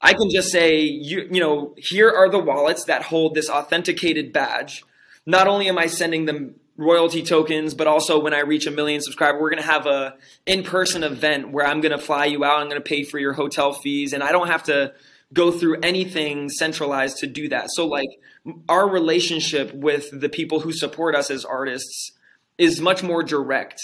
I 0.00 0.14
can 0.14 0.30
just 0.30 0.50
say, 0.50 0.80
you, 0.80 1.28
you 1.30 1.40
know, 1.40 1.74
here 1.76 2.10
are 2.10 2.28
the 2.28 2.38
wallets 2.38 2.84
that 2.84 3.02
hold 3.02 3.34
this 3.34 3.50
authenticated 3.50 4.32
badge. 4.32 4.84
Not 5.26 5.48
only 5.48 5.68
am 5.68 5.78
I 5.78 5.86
sending 5.86 6.24
them 6.24 6.54
royalty 6.76 7.22
tokens, 7.22 7.74
but 7.74 7.88
also 7.88 8.20
when 8.20 8.32
I 8.32 8.40
reach 8.40 8.66
a 8.66 8.70
million 8.70 9.00
subscribers, 9.00 9.40
we're 9.40 9.50
going 9.50 9.62
to 9.62 9.68
have 9.68 9.86
a 9.86 10.14
in-person 10.46 11.02
event 11.02 11.50
where 11.50 11.66
I'm 11.66 11.80
going 11.80 11.96
to 11.96 12.02
fly 12.02 12.26
you 12.26 12.44
out. 12.44 12.60
I'm 12.60 12.68
going 12.68 12.80
to 12.80 12.88
pay 12.88 13.02
for 13.02 13.18
your 13.18 13.32
hotel 13.32 13.72
fees 13.72 14.12
and 14.12 14.22
I 14.22 14.30
don't 14.30 14.46
have 14.46 14.62
to 14.64 14.94
go 15.32 15.50
through 15.50 15.80
anything 15.82 16.48
centralized 16.48 17.18
to 17.18 17.26
do 17.26 17.48
that. 17.48 17.68
So 17.72 17.86
like 17.86 18.08
our 18.68 18.88
relationship 18.88 19.74
with 19.74 20.08
the 20.18 20.28
people 20.28 20.60
who 20.60 20.72
support 20.72 21.14
us 21.14 21.30
as 21.30 21.44
artists 21.44 22.12
is 22.56 22.80
much 22.80 23.02
more 23.02 23.22
direct 23.22 23.80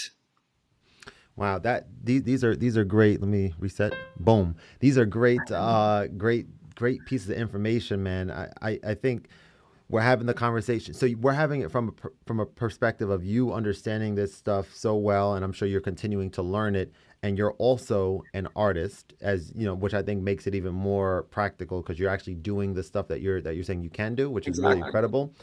Wow, 1.37 1.59
that 1.59 1.87
these 2.03 2.23
these 2.23 2.43
are 2.43 2.55
these 2.55 2.77
are 2.77 2.85
great. 2.85 3.19
Let 3.19 3.29
me 3.29 3.53
reset. 3.59 3.93
Boom. 4.19 4.55
These 4.79 4.97
are 4.97 5.05
great, 5.05 5.51
uh, 5.51 6.07
great, 6.07 6.47
great 6.75 7.05
pieces 7.05 7.29
of 7.29 7.37
information, 7.37 8.01
man. 8.01 8.31
I, 8.31 8.49
I, 8.61 8.79
I 8.87 8.93
think 8.93 9.27
we're 9.89 10.01
having 10.01 10.27
the 10.27 10.33
conversation. 10.33 10.93
So 10.93 11.09
we're 11.19 11.33
having 11.33 11.61
it 11.61 11.71
from 11.71 11.89
a, 11.89 12.09
from 12.25 12.39
a 12.39 12.45
perspective 12.45 13.09
of 13.09 13.23
you 13.23 13.53
understanding 13.53 14.15
this 14.15 14.33
stuff 14.33 14.73
so 14.73 14.95
well, 14.95 15.35
and 15.35 15.43
I'm 15.43 15.51
sure 15.51 15.67
you're 15.67 15.81
continuing 15.81 16.31
to 16.31 16.41
learn 16.41 16.75
it. 16.75 16.91
And 17.21 17.37
you're 17.39 17.53
also 17.53 18.21
an 18.35 18.47
artist, 18.55 19.13
as 19.21 19.51
you 19.55 19.65
know, 19.65 19.73
which 19.73 19.95
I 19.95 20.03
think 20.03 20.21
makes 20.21 20.45
it 20.45 20.53
even 20.53 20.73
more 20.75 21.23
practical 21.31 21.81
because 21.81 21.99
you're 21.99 22.09
actually 22.09 22.35
doing 22.35 22.73
the 22.73 22.83
stuff 22.83 23.07
that 23.07 23.21
you're 23.21 23.41
that 23.41 23.55
you're 23.55 23.63
saying 23.63 23.81
you 23.81 23.89
can 23.89 24.15
do, 24.15 24.29
which 24.29 24.47
exactly. 24.47 24.69
is 24.69 24.75
really 24.75 24.87
incredible. 24.87 25.33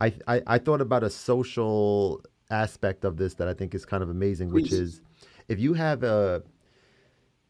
I, 0.00 0.12
I 0.28 0.42
I 0.46 0.58
thought 0.58 0.80
about 0.80 1.02
a 1.02 1.10
social 1.10 2.22
aspect 2.50 3.04
of 3.04 3.16
this 3.16 3.34
that 3.34 3.48
I 3.48 3.54
think 3.54 3.74
is 3.74 3.86
kind 3.86 4.02
of 4.02 4.10
amazing, 4.10 4.50
Please. 4.50 4.62
which 4.64 4.72
is 4.72 5.00
if 5.50 5.58
you 5.58 5.74
have 5.74 6.02
a 6.04 6.42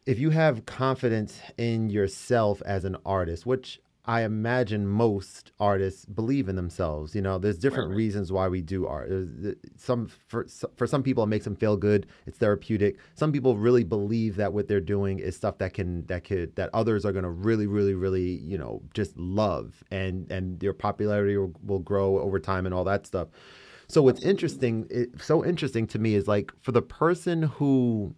if 0.07 0.17
you 0.19 0.31
have 0.31 0.65
confidence 0.65 1.39
in 1.57 1.89
yourself 1.89 2.61
as 2.65 2.83
an 2.83 2.97
artist, 3.05 3.45
which 3.45 3.79
I 4.03 4.23
imagine 4.23 4.87
most 4.87 5.51
artists 5.59 6.05
believe 6.05 6.49
in 6.49 6.55
themselves. 6.55 7.13
You 7.13 7.21
know, 7.21 7.37
there's 7.37 7.59
different 7.59 7.89
right. 7.89 7.97
reasons 7.97 8.31
why 8.31 8.47
we 8.47 8.59
do 8.59 8.87
art. 8.87 9.09
There's 9.09 9.55
some 9.77 10.07
for 10.07 10.47
for 10.75 10.87
some 10.87 11.03
people 11.03 11.23
it 11.23 11.27
makes 11.27 11.45
them 11.45 11.55
feel 11.55 11.77
good. 11.77 12.07
It's 12.25 12.39
therapeutic. 12.39 12.97
Some 13.13 13.31
people 13.31 13.55
really 13.55 13.83
believe 13.83 14.35
that 14.37 14.51
what 14.51 14.67
they're 14.67 14.79
doing 14.79 15.19
is 15.19 15.35
stuff 15.35 15.59
that 15.59 15.75
can 15.75 16.07
that 16.07 16.23
could 16.23 16.55
that 16.55 16.71
others 16.73 17.05
are 17.05 17.11
going 17.11 17.23
to 17.23 17.29
really 17.29 17.67
really 17.67 17.93
really 17.93 18.39
you 18.39 18.57
know 18.57 18.81
just 18.95 19.15
love 19.15 19.83
and 19.91 20.31
and 20.31 20.59
their 20.59 20.73
popularity 20.73 21.37
will, 21.37 21.53
will 21.63 21.79
grow 21.79 22.17
over 22.17 22.39
time 22.39 22.65
and 22.65 22.73
all 22.73 22.85
that 22.85 23.05
stuff. 23.05 23.27
So 23.91 24.01
what's 24.01 24.23
interesting, 24.23 24.87
it, 24.89 25.09
so 25.21 25.43
interesting 25.43 25.85
to 25.87 25.99
me 25.99 26.15
is 26.15 26.27
like 26.27 26.51
for 26.61 26.71
the 26.71 26.81
person 26.81 27.43
who 27.43 28.15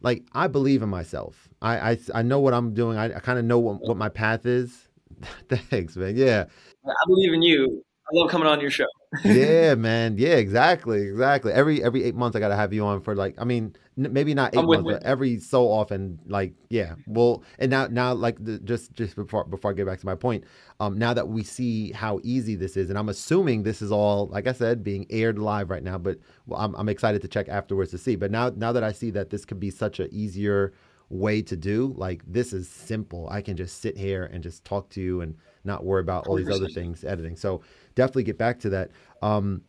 like 0.00 0.24
I 0.32 0.48
believe 0.48 0.82
in 0.82 0.88
myself. 0.88 1.48
I 1.62 1.92
I, 1.92 1.98
I 2.14 2.22
know 2.22 2.40
what 2.40 2.54
I'm 2.54 2.74
doing. 2.74 2.98
I, 2.98 3.06
I 3.06 3.20
kind 3.20 3.38
of 3.38 3.44
know 3.44 3.58
what, 3.58 3.80
what 3.82 3.96
my 3.96 4.08
path 4.08 4.46
is 4.46 4.86
Thanks, 5.48 5.96
man. 5.96 6.16
Yeah. 6.16 6.44
I 6.86 6.92
believe 7.06 7.32
in 7.32 7.42
you. 7.42 7.82
I 8.08 8.10
love 8.12 8.30
coming 8.30 8.46
on 8.46 8.60
your 8.60 8.70
show. 8.70 8.86
yeah, 9.24 9.74
man. 9.78 10.16
Yeah, 10.16 10.36
exactly, 10.36 11.02
exactly. 11.02 11.52
Every 11.52 11.82
every 11.82 12.04
eight 12.04 12.14
months, 12.14 12.36
I 12.36 12.40
gotta 12.40 12.56
have 12.56 12.72
you 12.72 12.84
on 12.84 13.00
for 13.00 13.16
like. 13.16 13.34
I 13.38 13.44
mean, 13.44 13.74
maybe 13.96 14.34
not 14.34 14.54
8 14.54 14.64
months, 14.64 14.84
but 14.84 15.02
every 15.02 15.38
so 15.38 15.70
often. 15.70 16.18
Like, 16.26 16.54
yeah. 16.68 16.94
Well, 17.06 17.42
and 17.58 17.70
now 17.70 17.86
now 17.86 18.14
like 18.14 18.42
the, 18.44 18.58
just 18.58 18.94
just 18.94 19.16
before 19.16 19.44
before 19.44 19.70
I 19.70 19.74
get 19.74 19.86
back 19.86 20.00
to 20.00 20.06
my 20.06 20.14
point, 20.14 20.44
um, 20.80 20.98
now 20.98 21.14
that 21.14 21.28
we 21.28 21.42
see 21.42 21.92
how 21.92 22.20
easy 22.22 22.54
this 22.54 22.76
is, 22.76 22.90
and 22.90 22.98
I'm 22.98 23.08
assuming 23.08 23.62
this 23.62 23.82
is 23.82 23.90
all 23.90 24.26
like 24.28 24.46
I 24.46 24.52
said 24.52 24.84
being 24.84 25.06
aired 25.10 25.38
live 25.38 25.70
right 25.70 25.82
now, 25.82 25.98
but 25.98 26.18
well, 26.46 26.60
I'm 26.60 26.74
I'm 26.76 26.88
excited 26.88 27.22
to 27.22 27.28
check 27.28 27.48
afterwards 27.48 27.90
to 27.92 27.98
see. 27.98 28.16
But 28.16 28.30
now 28.30 28.50
now 28.54 28.72
that 28.72 28.84
I 28.84 28.92
see 28.92 29.10
that 29.12 29.30
this 29.30 29.44
could 29.44 29.60
be 29.60 29.70
such 29.70 30.00
an 30.00 30.08
easier 30.12 30.72
way 31.08 31.42
to 31.42 31.56
do. 31.56 31.94
Like 31.96 32.22
this 32.26 32.52
is 32.52 32.68
simple. 32.68 33.28
I 33.30 33.40
can 33.40 33.56
just 33.56 33.80
sit 33.80 33.96
here 33.96 34.24
and 34.24 34.42
just 34.42 34.64
talk 34.64 34.88
to 34.90 35.00
you 35.00 35.20
and 35.20 35.36
not 35.64 35.84
worry 35.84 36.00
about 36.00 36.26
all 36.26 36.36
these 36.36 36.50
other 36.50 36.68
things 36.68 37.04
editing. 37.04 37.36
So 37.36 37.62
definitely 37.94 38.24
get 38.24 38.38
back 38.38 38.60
to 38.60 38.70
that. 38.70 38.90
Um, 39.22 39.62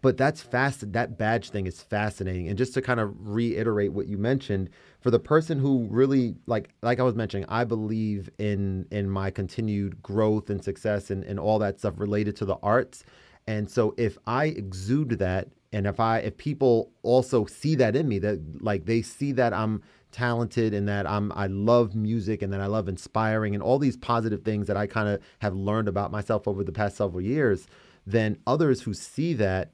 but 0.00 0.16
that's 0.16 0.40
fast. 0.40 0.92
That 0.92 1.18
badge 1.18 1.50
thing 1.50 1.66
is 1.66 1.82
fascinating. 1.82 2.48
And 2.48 2.56
just 2.56 2.74
to 2.74 2.82
kind 2.82 3.00
of 3.00 3.14
reiterate 3.16 3.92
what 3.92 4.06
you 4.06 4.18
mentioned, 4.18 4.70
for 5.00 5.10
the 5.10 5.18
person 5.18 5.58
who 5.58 5.86
really 5.90 6.36
like, 6.46 6.70
like 6.82 7.00
I 7.00 7.02
was 7.02 7.14
mentioning, 7.14 7.46
I 7.48 7.64
believe 7.64 8.30
in 8.38 8.86
in 8.90 9.08
my 9.10 9.30
continued 9.30 10.02
growth 10.02 10.50
and 10.50 10.62
success 10.62 11.10
and, 11.10 11.24
and 11.24 11.38
all 11.38 11.58
that 11.60 11.78
stuff 11.78 11.94
related 11.96 12.36
to 12.36 12.44
the 12.44 12.56
arts. 12.62 13.04
And 13.46 13.70
so 13.70 13.94
if 13.96 14.18
I 14.26 14.46
exude 14.46 15.10
that, 15.18 15.48
and 15.72 15.86
if 15.86 16.00
I 16.00 16.18
if 16.18 16.36
people 16.36 16.92
also 17.02 17.46
see 17.46 17.74
that 17.76 17.96
in 17.96 18.08
me, 18.08 18.18
that 18.20 18.62
like 18.62 18.86
they 18.86 19.02
see 19.02 19.32
that 19.32 19.52
I'm 19.52 19.82
talented 20.10 20.72
and 20.74 20.88
that 20.88 21.06
I'm 21.06 21.32
I 21.32 21.46
love 21.46 21.94
music 21.94 22.42
and 22.42 22.52
that 22.52 22.60
I 22.60 22.66
love 22.66 22.88
inspiring 22.88 23.54
and 23.54 23.62
all 23.62 23.78
these 23.78 23.96
positive 23.96 24.42
things 24.42 24.66
that 24.66 24.76
I 24.76 24.86
kind 24.86 25.08
of 25.08 25.20
have 25.40 25.54
learned 25.54 25.88
about 25.88 26.10
myself 26.10 26.48
over 26.48 26.64
the 26.64 26.72
past 26.72 26.96
several 26.96 27.20
years, 27.20 27.66
then 28.06 28.38
others 28.46 28.82
who 28.82 28.94
see 28.94 29.34
that 29.34 29.72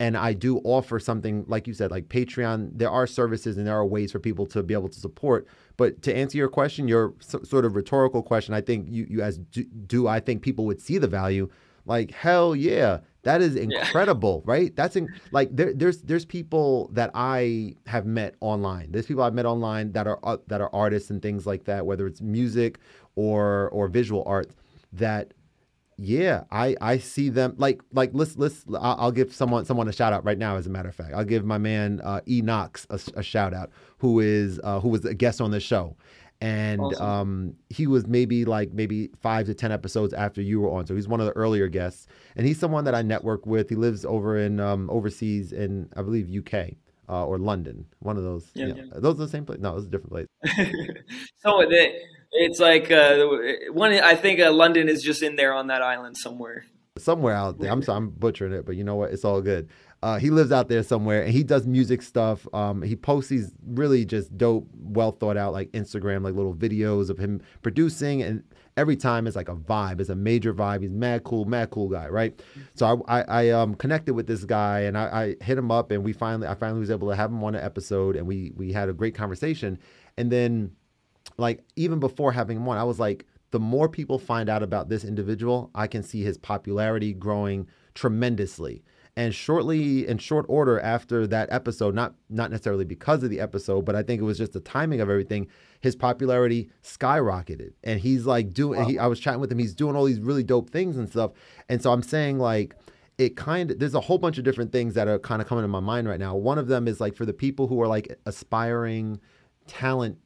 and 0.00 0.16
I 0.16 0.32
do 0.32 0.58
offer 0.58 0.98
something 0.98 1.44
like 1.46 1.66
you 1.66 1.74
said, 1.74 1.90
like 1.90 2.08
Patreon. 2.08 2.70
There 2.74 2.90
are 2.90 3.06
services 3.06 3.56
and 3.56 3.66
there 3.66 3.76
are 3.76 3.86
ways 3.86 4.12
for 4.12 4.18
people 4.18 4.46
to 4.46 4.62
be 4.62 4.74
able 4.74 4.88
to 4.88 4.98
support. 4.98 5.46
But 5.76 6.02
to 6.02 6.14
answer 6.14 6.36
your 6.36 6.48
question, 6.48 6.88
your 6.88 7.14
sort 7.20 7.64
of 7.64 7.76
rhetorical 7.76 8.22
question, 8.22 8.54
I 8.54 8.60
think 8.60 8.88
you, 8.88 9.06
you 9.08 9.22
as 9.22 9.38
do, 9.38 9.64
do 9.64 10.08
I 10.08 10.20
think 10.20 10.42
people 10.42 10.64
would 10.66 10.80
see 10.80 10.98
the 10.98 11.06
value? 11.06 11.48
Like 11.86 12.12
hell 12.12 12.56
yeah, 12.56 13.00
that 13.22 13.42
is 13.42 13.56
incredible, 13.56 14.42
yeah. 14.46 14.52
right? 14.52 14.76
That's 14.76 14.96
in, 14.96 15.08
like 15.32 15.54
there, 15.54 15.72
there's 15.74 16.00
there's 16.02 16.24
people 16.24 16.88
that 16.92 17.10
I 17.14 17.76
have 17.86 18.06
met 18.06 18.36
online. 18.40 18.90
There's 18.90 19.06
people 19.06 19.22
I've 19.22 19.34
met 19.34 19.46
online 19.46 19.92
that 19.92 20.06
are 20.06 20.18
uh, 20.22 20.38
that 20.46 20.60
are 20.60 20.70
artists 20.74 21.10
and 21.10 21.20
things 21.20 21.46
like 21.46 21.64
that, 21.64 21.84
whether 21.84 22.06
it's 22.06 22.22
music 22.22 22.78
or 23.16 23.68
or 23.70 23.88
visual 23.88 24.22
art. 24.26 24.50
That 24.94 25.34
yeah, 25.96 26.44
I 26.50 26.76
I 26.80 26.98
see 26.98 27.28
them 27.28 27.54
like 27.58 27.82
like 27.92 28.10
let's 28.12 28.36
let's 28.36 28.64
I'll 28.80 29.12
give 29.12 29.32
someone 29.32 29.64
someone 29.64 29.88
a 29.88 29.92
shout 29.92 30.12
out 30.12 30.24
right 30.24 30.38
now. 30.38 30.56
As 30.56 30.66
a 30.66 30.70
matter 30.70 30.88
of 30.88 30.94
fact, 30.94 31.12
I'll 31.14 31.24
give 31.24 31.44
my 31.44 31.58
man 31.58 32.00
uh, 32.02 32.20
E 32.28 32.42
Knox 32.42 32.86
a, 32.90 33.00
a 33.16 33.22
shout 33.22 33.54
out, 33.54 33.70
who 33.98 34.20
is 34.20 34.60
uh, 34.64 34.80
who 34.80 34.88
was 34.88 35.04
a 35.04 35.14
guest 35.14 35.40
on 35.40 35.50
the 35.50 35.60
show 35.60 35.96
and 36.40 36.80
awesome. 36.80 37.06
um, 37.06 37.54
he 37.70 37.86
was 37.86 38.06
maybe 38.06 38.44
like 38.44 38.72
maybe 38.72 39.10
five 39.20 39.46
to 39.46 39.54
ten 39.54 39.72
episodes 39.72 40.12
after 40.12 40.42
you 40.42 40.60
were 40.60 40.70
on. 40.70 40.86
So 40.86 40.94
he's 40.94 41.08
one 41.08 41.20
of 41.20 41.26
the 41.26 41.32
earlier 41.32 41.68
guests, 41.68 42.06
and 42.36 42.46
he's 42.46 42.58
someone 42.58 42.84
that 42.84 42.94
I 42.94 43.02
network 43.02 43.46
with. 43.46 43.68
He 43.70 43.76
lives 43.76 44.04
over 44.04 44.36
in 44.36 44.60
um, 44.60 44.90
overseas 44.90 45.52
in 45.52 45.88
I 45.96 46.02
believe 46.02 46.28
UK 46.30 46.72
uh, 47.08 47.24
or 47.24 47.38
London, 47.38 47.86
one 48.00 48.16
of 48.16 48.24
those. 48.24 48.50
Yeah, 48.54 48.66
yeah. 48.76 48.82
those 48.96 49.14
are 49.14 49.24
the 49.24 49.28
same 49.28 49.46
place. 49.46 49.60
No, 49.60 49.76
it's 49.76 49.86
a 49.86 49.88
different 49.88 50.12
place. 50.12 50.26
so 51.38 51.60
it, 51.60 52.02
it's 52.34 52.60
like 52.60 52.90
uh, 52.90 53.26
one. 53.72 53.92
I 53.92 54.14
think 54.14 54.40
uh, 54.40 54.52
London 54.52 54.88
is 54.88 55.02
just 55.02 55.22
in 55.22 55.36
there 55.36 55.54
on 55.54 55.68
that 55.68 55.82
island 55.82 56.16
somewhere. 56.16 56.64
Somewhere 56.98 57.34
out 57.34 57.58
there. 57.58 57.72
I'm 57.72 57.82
sorry, 57.82 57.96
I'm 57.96 58.10
butchering 58.10 58.52
it, 58.52 58.64
but 58.64 58.76
you 58.76 58.84
know 58.84 58.94
what? 58.94 59.10
It's 59.10 59.24
all 59.24 59.40
good. 59.40 59.68
Uh, 60.04 60.18
he 60.18 60.28
lives 60.28 60.52
out 60.52 60.68
there 60.68 60.82
somewhere 60.82 61.22
and 61.22 61.32
he 61.32 61.42
does 61.42 61.66
music 61.66 62.02
stuff. 62.02 62.46
Um, 62.52 62.82
he 62.82 62.94
posts 62.94 63.30
these 63.30 63.52
really 63.66 64.04
just 64.04 64.36
dope, 64.36 64.68
well 64.74 65.12
thought 65.12 65.38
out 65.38 65.54
like 65.54 65.72
Instagram, 65.72 66.22
like 66.22 66.34
little 66.34 66.54
videos 66.54 67.08
of 67.08 67.16
him 67.16 67.40
producing. 67.62 68.20
And 68.22 68.44
every 68.76 68.96
time 68.96 69.26
it's 69.26 69.34
like 69.34 69.48
a 69.48 69.56
vibe. 69.56 70.00
It's 70.00 70.10
a 70.10 70.14
major 70.14 70.52
vibe. 70.52 70.82
He's 70.82 70.90
mad 70.90 71.24
cool, 71.24 71.46
mad 71.46 71.70
cool 71.70 71.88
guy, 71.88 72.06
right? 72.08 72.38
So 72.74 73.02
I, 73.08 73.20
I, 73.20 73.22
I 73.22 73.48
um, 73.50 73.74
connected 73.74 74.12
with 74.12 74.26
this 74.26 74.44
guy 74.44 74.80
and 74.80 74.98
I, 74.98 75.36
I, 75.40 75.44
hit 75.44 75.56
him 75.56 75.70
up 75.70 75.90
and 75.90 76.04
we 76.04 76.12
finally, 76.12 76.46
I 76.46 76.54
finally 76.54 76.80
was 76.80 76.90
able 76.90 77.08
to 77.08 77.16
have 77.16 77.30
him 77.30 77.42
on 77.42 77.54
an 77.54 77.64
episode 77.64 78.14
and 78.14 78.26
we, 78.26 78.52
we 78.54 78.72
had 78.72 78.90
a 78.90 78.92
great 78.92 79.14
conversation. 79.14 79.78
And 80.18 80.30
then 80.30 80.72
like 81.36 81.64
even 81.76 82.00
before 82.00 82.32
having 82.32 82.56
him 82.58 82.68
on, 82.68 82.78
I 82.78 82.84
was 82.84 82.98
like, 82.98 83.26
the 83.50 83.60
more 83.60 83.88
people 83.88 84.18
find 84.18 84.48
out 84.48 84.62
about 84.62 84.88
this 84.88 85.04
individual, 85.04 85.70
I 85.74 85.86
can 85.86 86.02
see 86.02 86.22
his 86.22 86.36
popularity 86.36 87.12
growing 87.12 87.68
tremendously. 87.94 88.82
And 89.16 89.32
shortly, 89.32 90.08
in 90.08 90.18
short 90.18 90.44
order 90.48 90.80
after 90.80 91.24
that 91.28 91.48
episode, 91.52 91.94
not 91.94 92.14
not 92.28 92.50
necessarily 92.50 92.84
because 92.84 93.22
of 93.22 93.30
the 93.30 93.38
episode, 93.38 93.84
but 93.84 93.94
I 93.94 94.02
think 94.02 94.20
it 94.20 94.24
was 94.24 94.38
just 94.38 94.54
the 94.54 94.60
timing 94.60 95.00
of 95.00 95.08
everything. 95.08 95.46
His 95.80 95.94
popularity 95.94 96.68
skyrocketed, 96.82 97.74
and 97.84 98.00
he's 98.00 98.26
like 98.26 98.52
doing. 98.52 98.80
Wow. 98.80 98.86
He, 98.86 98.98
I 98.98 99.06
was 99.06 99.20
chatting 99.20 99.40
with 99.40 99.52
him. 99.52 99.60
He's 99.60 99.74
doing 99.74 99.94
all 99.94 100.04
these 100.04 100.18
really 100.18 100.42
dope 100.42 100.70
things 100.70 100.96
and 100.96 101.08
stuff. 101.08 101.30
And 101.68 101.80
so 101.80 101.92
I'm 101.92 102.02
saying 102.02 102.40
like 102.40 102.74
it 103.18 103.36
kind 103.36 103.70
of 103.70 103.78
there's 103.78 103.94
a 103.94 104.00
whole 104.00 104.18
bunch 104.18 104.38
of 104.38 104.42
different 104.42 104.72
things 104.72 104.94
that 104.94 105.06
are 105.06 105.20
kind 105.20 105.40
of 105.40 105.46
coming 105.46 105.62
to 105.62 105.68
my 105.68 105.80
mind 105.80 106.08
right 106.08 106.18
now. 106.18 106.34
One 106.34 106.58
of 106.58 106.66
them 106.66 106.88
is 106.88 107.00
like 107.00 107.14
for 107.14 107.24
the 107.24 107.32
people 107.32 107.68
who 107.68 107.80
are 107.80 107.86
like 107.86 108.18
aspiring 108.26 109.20
talent 109.66 110.18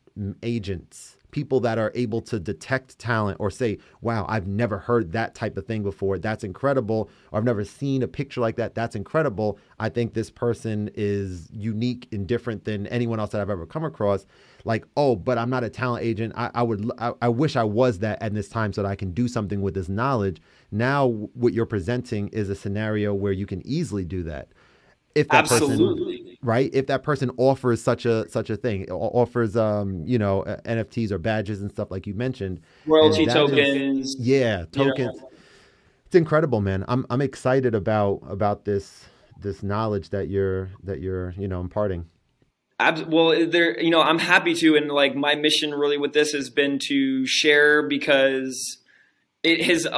agents 0.43 1.19
people 1.31 1.61
that 1.61 1.79
are 1.79 1.93
able 1.95 2.21
to 2.23 2.41
detect 2.41 2.99
talent 2.99 3.37
or 3.41 3.51
say, 3.51 3.79
wow, 4.01 4.25
I've 4.29 4.47
never 4.47 4.79
heard 4.79 5.13
that 5.13 5.35
type 5.35 5.57
of 5.57 5.67
thing 5.67 5.83
before. 5.83 6.19
That's 6.19 6.45
incredible. 6.45 7.11
Or 7.31 7.39
I've 7.39 7.45
never 7.45 7.65
seen 7.65 8.03
a 8.03 8.09
picture 8.09 8.41
like 8.41 8.57
that. 8.57 8.75
That's 8.75 8.97
incredible. 8.97 9.59
I 9.79 9.89
think 9.89 10.15
this 10.15 10.31
person 10.31 10.91
is 10.95 11.49
unique 11.53 12.09
and 12.13 12.27
different 12.27 12.65
than 12.65 12.87
anyone 12.89 13.21
else 13.21 13.31
that 13.31 13.41
I've 13.41 13.51
ever 13.51 13.67
come 13.67 13.85
across. 13.85 14.27
Like, 14.65 14.87
oh, 14.97 15.17
but 15.17 15.39
I'm 15.39 15.51
not 15.51 15.65
a 15.65 15.71
talent 15.71 16.05
agent. 16.05 16.33
I, 16.37 16.51
I 16.55 16.63
would, 16.63 16.91
I, 16.99 17.13
I 17.23 17.29
wish 17.29 17.57
I 17.57 17.65
was 17.65 17.99
that 18.01 18.21
at 18.23 18.35
this 18.35 18.49
time 18.49 18.73
so 18.73 18.83
that 18.83 18.89
I 18.89 18.97
can 18.97 19.13
do 19.13 19.29
something 19.29 19.61
with 19.61 19.75
this 19.75 19.89
knowledge. 19.89 20.41
Now, 20.71 21.07
what 21.07 21.53
you're 21.53 21.67
presenting 21.67 22.29
is 22.29 22.49
a 22.49 22.55
scenario 22.55 23.15
where 23.15 23.33
you 23.33 23.47
can 23.47 23.67
easily 23.67 24.05
do 24.05 24.23
that 24.25 24.49
if 25.19 25.29
that 25.29 25.51
Absolutely. 25.51 26.19
person 26.19 26.37
right 26.43 26.71
if 26.73 26.87
that 26.87 27.03
person 27.03 27.31
offers 27.37 27.83
such 27.83 28.07
a 28.07 28.29
such 28.29 28.49
a 28.49 28.57
thing 28.57 28.89
offers 28.91 29.57
um 29.57 30.05
you 30.07 30.19
know 30.19 30.45
nfts 30.65 31.11
or 31.11 31.19
badges 31.19 31.61
and 31.61 31.71
stuff 31.71 31.91
like 31.91 32.07
you 32.07 32.15
mentioned 32.15 32.61
royalty 32.87 33.27
tokens 33.27 34.15
is, 34.15 34.17
yeah 34.21 34.65
tokens 34.71 34.99
you 35.17 35.21
know. 35.23 35.31
it's 36.07 36.15
incredible 36.15 36.61
man 36.61 36.85
i'm 36.87 37.05
i'm 37.11 37.21
excited 37.21 37.75
about 37.75 38.21
about 38.29 38.65
this 38.65 39.07
this 39.41 39.63
knowledge 39.63 40.11
that 40.11 40.29
you're 40.29 40.71
that 40.85 41.01
you're 41.01 41.35
you 41.37 41.49
know 41.49 41.61
imparting 41.61 42.07
well 43.09 43.49
there 43.49 43.81
you 43.81 43.91
know 43.91 44.01
i'm 44.01 44.21
happy 44.21 44.55
to 44.55 44.77
and 44.77 44.89
like 44.91 45.17
my 45.17 45.35
mission 45.35 45.75
really 45.75 45.99
with 45.99 46.13
this 46.13 46.31
has 46.31 46.51
been 46.51 46.79
to 46.79 47.27
share 47.27 47.83
because 47.83 48.79
it 49.43 49.65
has 49.65 49.89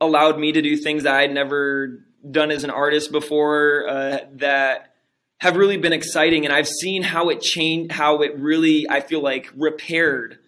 allowed 0.00 0.40
me 0.40 0.50
to 0.50 0.60
do 0.60 0.76
things 0.76 1.04
that 1.04 1.14
i'd 1.14 1.32
never 1.32 2.03
done 2.28 2.50
as 2.50 2.64
an 2.64 2.70
artist 2.70 3.12
before 3.12 3.86
uh, 3.88 4.18
that 4.34 4.94
have 5.38 5.56
really 5.56 5.76
been 5.76 5.92
exciting, 5.92 6.44
and 6.44 6.54
I've 6.54 6.68
seen 6.68 7.02
how 7.02 7.28
it 7.28 7.40
changed, 7.40 7.92
how 7.92 8.22
it 8.22 8.38
really 8.38 8.88
I 8.88 9.00
feel 9.00 9.22
like 9.22 9.50
repaired 9.56 10.38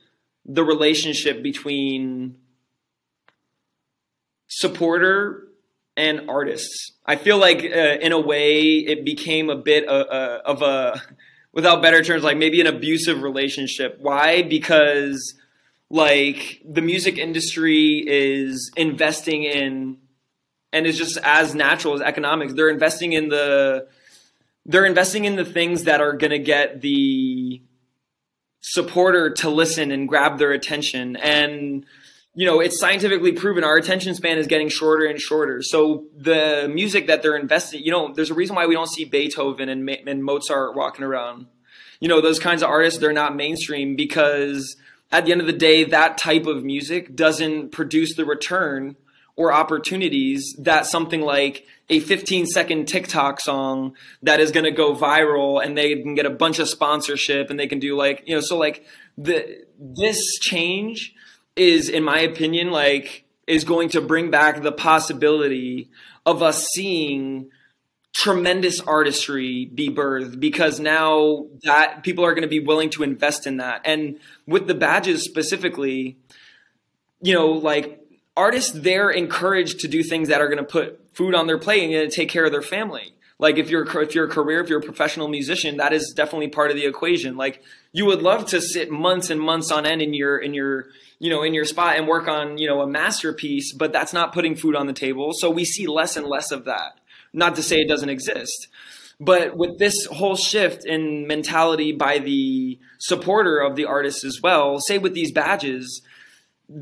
the 0.44 0.64
relationship 0.64 1.42
between 1.42 2.36
supporter 4.48 5.48
and 5.96 6.30
artists. 6.30 6.92
I 7.04 7.16
feel 7.16 7.38
like 7.38 7.58
uh, 7.58 7.98
in 8.00 8.12
a 8.12 8.20
way 8.20 8.62
it 8.62 9.04
became 9.04 9.50
a 9.50 9.56
bit 9.56 9.88
uh, 9.88 9.92
uh, 9.92 10.42
of 10.44 10.62
a, 10.62 11.02
without 11.52 11.82
better 11.82 12.02
terms, 12.02 12.22
like 12.22 12.36
maybe 12.36 12.60
an 12.60 12.66
abusive 12.66 13.22
relationship. 13.22 13.98
Why? 14.00 14.42
Because 14.42 15.34
like 15.90 16.62
the 16.68 16.82
music 16.82 17.18
industry 17.18 18.04
is 18.06 18.70
investing 18.76 19.44
in 19.44 19.98
and 20.72 20.86
is 20.86 20.98
just 20.98 21.18
as 21.22 21.54
natural 21.54 21.94
as 21.94 22.00
economics. 22.00 22.52
They're 22.54 22.68
investing 22.68 23.12
in 23.12 23.28
the 23.28 23.88
they're 24.64 24.86
investing 24.86 25.24
in 25.24 25.36
the 25.36 25.44
things 25.44 25.84
that 25.84 26.00
are 26.00 26.12
going 26.12 26.32
to 26.32 26.40
get 26.40 26.80
the 26.80 27.62
supporter 28.60 29.30
to 29.30 29.48
listen 29.48 29.92
and 29.92 30.08
grab 30.08 30.38
their 30.38 30.50
attention 30.50 31.16
and 31.16 31.86
you 32.38 32.44
know, 32.44 32.60
it's 32.60 32.78
scientifically 32.78 33.32
proven 33.32 33.64
our 33.64 33.76
attention 33.76 34.14
span 34.14 34.36
is 34.36 34.46
getting 34.46 34.68
shorter 34.68 35.06
and 35.06 35.18
shorter. 35.18 35.62
So 35.62 36.04
the 36.14 36.70
music 36.70 37.06
that 37.06 37.22
they're 37.22 37.34
investing, 37.34 37.82
you 37.82 37.90
know, 37.90 38.12
there's 38.12 38.30
a 38.30 38.34
reason 38.34 38.54
why 38.54 38.66
we 38.66 38.74
don't 38.74 38.90
see 38.90 39.06
Beethoven 39.06 39.70
and, 39.70 39.88
and 39.88 40.22
Mozart 40.22 40.76
walking 40.76 41.02
around. 41.02 41.46
You 41.98 42.08
know, 42.08 42.20
those 42.20 42.38
kinds 42.38 42.62
of 42.62 42.68
artists, 42.68 43.00
they're 43.00 43.14
not 43.14 43.34
mainstream 43.34 43.96
because 43.96 44.76
at 45.10 45.24
the 45.24 45.32
end 45.32 45.40
of 45.40 45.46
the 45.46 45.54
day, 45.54 45.84
that 45.84 46.18
type 46.18 46.44
of 46.44 46.62
music 46.62 47.16
doesn't 47.16 47.72
produce 47.72 48.14
the 48.14 48.26
return 48.26 48.96
or 49.36 49.52
opportunities 49.52 50.56
that 50.58 50.86
something 50.86 51.20
like 51.20 51.66
a 51.88 52.00
15 52.00 52.46
second 52.46 52.86
TikTok 52.86 53.40
song 53.40 53.94
that 54.22 54.40
is 54.40 54.50
going 54.50 54.64
to 54.64 54.72
go 54.72 54.94
viral 54.94 55.64
and 55.64 55.76
they 55.76 55.94
can 56.00 56.14
get 56.14 56.26
a 56.26 56.30
bunch 56.30 56.58
of 56.58 56.68
sponsorship 56.68 57.50
and 57.50 57.60
they 57.60 57.66
can 57.66 57.78
do 57.78 57.96
like, 57.96 58.24
you 58.26 58.34
know, 58.34 58.40
so 58.40 58.56
like 58.56 58.84
the, 59.16 59.64
this 59.78 60.18
change 60.40 61.14
is, 61.54 61.88
in 61.88 62.02
my 62.02 62.20
opinion, 62.20 62.70
like 62.70 63.24
is 63.46 63.64
going 63.64 63.90
to 63.90 64.00
bring 64.00 64.30
back 64.30 64.62
the 64.62 64.72
possibility 64.72 65.90
of 66.24 66.42
us 66.42 66.66
seeing 66.74 67.48
tremendous 68.16 68.80
artistry 68.80 69.66
be 69.66 69.90
birthed 69.90 70.40
because 70.40 70.80
now 70.80 71.46
that 71.62 72.02
people 72.02 72.24
are 72.24 72.32
going 72.32 72.42
to 72.42 72.48
be 72.48 72.60
willing 72.60 72.88
to 72.88 73.02
invest 73.02 73.46
in 73.46 73.58
that. 73.58 73.82
And 73.84 74.18
with 74.46 74.66
the 74.66 74.74
badges 74.74 75.22
specifically, 75.22 76.16
you 77.20 77.34
know, 77.34 77.48
like 77.48 78.00
artists, 78.36 78.72
they're 78.72 79.10
encouraged 79.10 79.80
to 79.80 79.88
do 79.88 80.02
things 80.02 80.28
that 80.28 80.40
are 80.40 80.48
going 80.48 80.58
to 80.58 80.64
put 80.64 81.00
food 81.14 81.34
on 81.34 81.46
their 81.46 81.58
plate 81.58 81.82
and 81.82 81.92
going 81.92 82.08
to 82.08 82.14
take 82.14 82.28
care 82.28 82.44
of 82.44 82.52
their 82.52 82.62
family. 82.62 83.14
Like 83.38 83.58
if 83.58 83.68
you're 83.68 83.84
if 84.00 84.14
you're 84.14 84.26
a 84.26 84.30
career, 84.30 84.60
if 84.60 84.70
you're 84.70 84.78
a 84.78 84.82
professional 84.82 85.28
musician, 85.28 85.76
that 85.76 85.92
is 85.92 86.14
definitely 86.16 86.48
part 86.48 86.70
of 86.70 86.76
the 86.76 86.86
equation. 86.86 87.36
Like 87.36 87.62
you 87.92 88.06
would 88.06 88.22
love 88.22 88.46
to 88.46 88.62
sit 88.62 88.90
months 88.90 89.28
and 89.28 89.40
months 89.40 89.70
on 89.70 89.84
end 89.84 90.00
in 90.00 90.14
your 90.14 90.38
in 90.38 90.54
your 90.54 90.86
you 91.18 91.28
know 91.28 91.42
in 91.42 91.52
your 91.52 91.66
spot 91.66 91.96
and 91.96 92.08
work 92.08 92.28
on 92.28 92.56
you 92.56 92.66
know 92.66 92.80
a 92.80 92.86
masterpiece, 92.86 93.74
but 93.74 93.92
that's 93.92 94.14
not 94.14 94.32
putting 94.32 94.56
food 94.56 94.74
on 94.74 94.86
the 94.86 94.94
table. 94.94 95.32
So 95.34 95.50
we 95.50 95.66
see 95.66 95.86
less 95.86 96.16
and 96.16 96.26
less 96.26 96.50
of 96.50 96.64
that. 96.64 96.98
Not 97.34 97.56
to 97.56 97.62
say 97.62 97.80
it 97.80 97.88
doesn't 97.88 98.08
exist, 98.08 98.68
but 99.20 99.54
with 99.54 99.78
this 99.78 100.06
whole 100.06 100.36
shift 100.36 100.86
in 100.86 101.26
mentality 101.26 101.92
by 101.92 102.18
the 102.18 102.78
supporter 102.98 103.58
of 103.58 103.76
the 103.76 103.84
artist 103.84 104.24
as 104.24 104.40
well, 104.42 104.80
say 104.80 104.96
with 104.96 105.12
these 105.12 105.32
badges, 105.32 106.00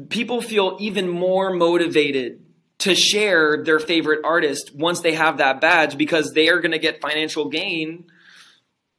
people 0.09 0.41
feel 0.41 0.77
even 0.81 1.09
more 1.09 1.53
motivated 1.53 2.41
to 2.79 2.95
share 2.95 3.63
their 3.65 3.79
favorite 3.79 4.21
artist 4.25 4.73
once 4.75 5.01
they 5.01 5.15
have 5.15 5.39
that 5.39 5.61
badge 5.61 5.97
because 5.97 6.33
they 6.33 6.49
are 6.49 6.61
going 6.61 6.73
to 6.73 6.79
get 6.79 7.01
financial 7.01 7.49
gain 7.49 8.05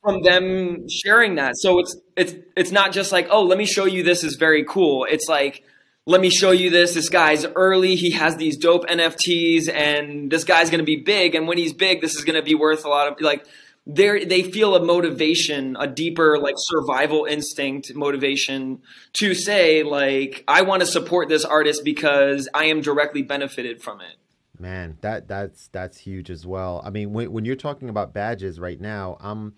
from 0.02 0.22
them 0.22 0.88
sharing 0.88 1.36
that. 1.36 1.58
So 1.58 1.80
it's 1.80 1.98
it's 2.16 2.36
it's 2.56 2.72
not 2.72 2.94
just 2.94 3.12
like, 3.12 3.28
"Oh, 3.30 3.44
let 3.44 3.58
me 3.58 3.66
show 3.66 3.86
you 3.86 4.04
this 4.04 4.24
is 4.24 4.36
very 4.36 4.64
cool." 4.64 5.06
It's 5.10 5.28
like, 5.28 5.64
"Let 6.06 6.22
me 6.22 6.30
show 6.30 6.52
you 6.52 6.70
this. 6.70 6.94
This 6.94 7.10
guy's 7.10 7.46
early. 7.46 7.96
He 7.96 8.12
has 8.12 8.38
these 8.38 8.58
dope 8.58 8.86
NFTs 8.88 9.68
and 9.68 10.32
this 10.32 10.44
guy's 10.44 10.70
going 10.70 10.80
to 10.80 10.86
be 10.86 10.98
big 10.98 11.36
and 11.36 11.48
when 11.48 11.58
he's 11.58 11.74
big, 11.74 12.02
this 12.02 12.16
is 12.16 12.24
going 12.24 12.36
to 12.36 12.44
be 12.44 12.56
worth 12.56 12.86
a 12.86 12.90
lot 12.90 13.12
of 13.12 13.20
like 13.20 13.46
they 13.88 14.26
they 14.26 14.44
feel 14.44 14.76
a 14.76 14.84
motivation, 14.84 15.78
a 15.80 15.88
deeper 15.88 16.38
like 16.40 16.56
survival 16.58 17.26
instinct 17.26 17.94
motivation 17.96 18.82
to 19.14 19.34
say 19.34 19.84
like 19.84 20.44
I 20.48 20.64
want 20.64 20.82
to 20.82 20.88
support 20.88 21.30
this 21.30 21.46
artist 21.46 21.84
because 21.84 22.50
I 22.54 22.66
am 22.66 22.82
directly 22.82 23.22
benefited 23.22 23.82
from 23.84 24.02
it. 24.02 24.18
Man, 24.60 24.98
that 25.02 25.28
that's 25.28 25.68
that's 25.68 25.98
huge 25.98 26.30
as 26.30 26.46
well. 26.48 26.82
I 26.84 26.90
mean, 26.90 27.14
when 27.14 27.32
when 27.32 27.46
you're 27.46 27.56
talking 27.56 27.90
about 27.90 28.14
badges 28.14 28.60
right 28.60 28.80
now, 28.80 29.18
I'm 29.20 29.54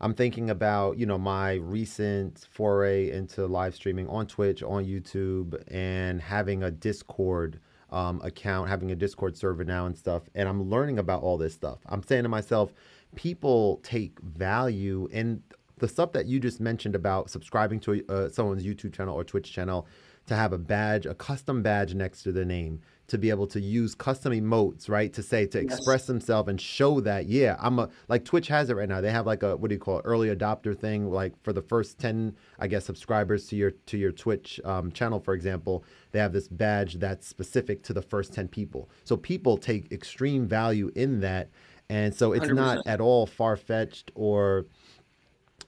I'm 0.00 0.14
thinking 0.14 0.50
about 0.50 0.98
you 0.98 1.06
know 1.06 1.18
my 1.18 1.54
recent 1.54 2.46
foray 2.52 3.10
into 3.10 3.46
live 3.46 3.74
streaming 3.74 4.08
on 4.08 4.26
Twitch, 4.26 4.62
on 4.62 4.84
YouTube, 4.84 5.60
and 5.68 6.20
having 6.20 6.62
a 6.62 6.70
Discord 6.70 7.58
um, 7.90 8.20
account, 8.22 8.68
having 8.68 8.90
a 8.90 8.96
Discord 8.96 9.36
server 9.36 9.64
now 9.64 9.86
and 9.86 9.96
stuff. 9.96 10.24
And 10.34 10.48
I'm 10.48 10.68
learning 10.68 10.98
about 10.98 11.22
all 11.22 11.38
this 11.38 11.54
stuff. 11.54 11.78
I'm 11.86 12.02
saying 12.02 12.24
to 12.24 12.28
myself, 12.28 12.72
people 13.14 13.80
take 13.82 14.20
value 14.20 15.08
in 15.10 15.42
the 15.78 15.88
stuff 15.88 16.12
that 16.12 16.26
you 16.26 16.38
just 16.38 16.60
mentioned 16.60 16.94
about 16.94 17.30
subscribing 17.30 17.80
to 17.80 18.04
uh, 18.08 18.28
someone's 18.28 18.64
YouTube 18.64 18.92
channel 18.94 19.14
or 19.14 19.24
Twitch 19.24 19.52
channel 19.52 19.86
to 20.26 20.34
have 20.34 20.52
a 20.52 20.58
badge, 20.58 21.04
a 21.04 21.14
custom 21.14 21.62
badge 21.62 21.94
next 21.94 22.22
to 22.22 22.32
the 22.32 22.44
name, 22.44 22.80
to 23.06 23.18
be 23.18 23.28
able 23.28 23.46
to 23.46 23.60
use 23.60 23.94
custom 23.94 24.32
emotes, 24.32 24.88
right? 24.88 25.12
To 25.12 25.22
say 25.22 25.44
to 25.46 25.62
yes. 25.62 25.74
express 25.74 26.06
themselves 26.06 26.48
and 26.48 26.58
show 26.58 27.00
that, 27.00 27.26
yeah, 27.26 27.56
I'm 27.60 27.78
a 27.78 27.90
like 28.08 28.24
Twitch 28.24 28.48
has 28.48 28.70
it 28.70 28.76
right 28.76 28.88
now. 28.88 29.02
They 29.02 29.10
have 29.10 29.26
like 29.26 29.42
a 29.42 29.56
what 29.56 29.68
do 29.68 29.74
you 29.74 29.78
call 29.78 29.98
it, 29.98 30.02
early 30.06 30.34
adopter 30.34 30.78
thing, 30.78 31.10
like 31.10 31.34
for 31.42 31.52
the 31.52 31.60
first 31.60 31.98
ten, 31.98 32.34
I 32.58 32.66
guess, 32.66 32.86
subscribers 32.86 33.46
to 33.48 33.56
your 33.56 33.72
to 33.72 33.98
your 33.98 34.12
Twitch 34.12 34.58
um, 34.64 34.90
channel, 34.92 35.20
for 35.20 35.34
example, 35.34 35.84
they 36.12 36.18
have 36.20 36.32
this 36.32 36.48
badge 36.48 36.94
that's 36.94 37.26
specific 37.26 37.82
to 37.82 37.92
the 37.92 38.00
first 38.00 38.32
ten 38.32 38.48
people. 38.48 38.88
So 39.04 39.18
people 39.18 39.58
take 39.58 39.92
extreme 39.92 40.46
value 40.46 40.90
in 40.94 41.20
that 41.20 41.50
and 41.88 42.14
so 42.14 42.32
it's 42.32 42.46
100%. 42.46 42.54
not 42.54 42.86
at 42.86 43.00
all 43.00 43.26
far 43.26 43.56
fetched 43.56 44.10
or 44.14 44.66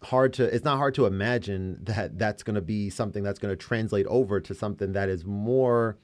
hard 0.03 0.33
to 0.35 0.45
it's 0.45 0.65
not 0.65 0.77
hard 0.77 0.95
to 0.95 1.07
imagine 1.07 1.79
that 1.83 2.19
that's 2.19 2.43
going 2.43 2.55
to 2.55 2.61
be 2.61 2.91
something 2.91 3.23
that's 3.23 3.39
going 3.39 3.53
to 3.53 3.57
translate 3.57 4.07
over 4.07 4.41
to 4.41 4.55
something 4.55 4.93
that 4.93 5.09
is 5.09 5.25
more 5.25 5.97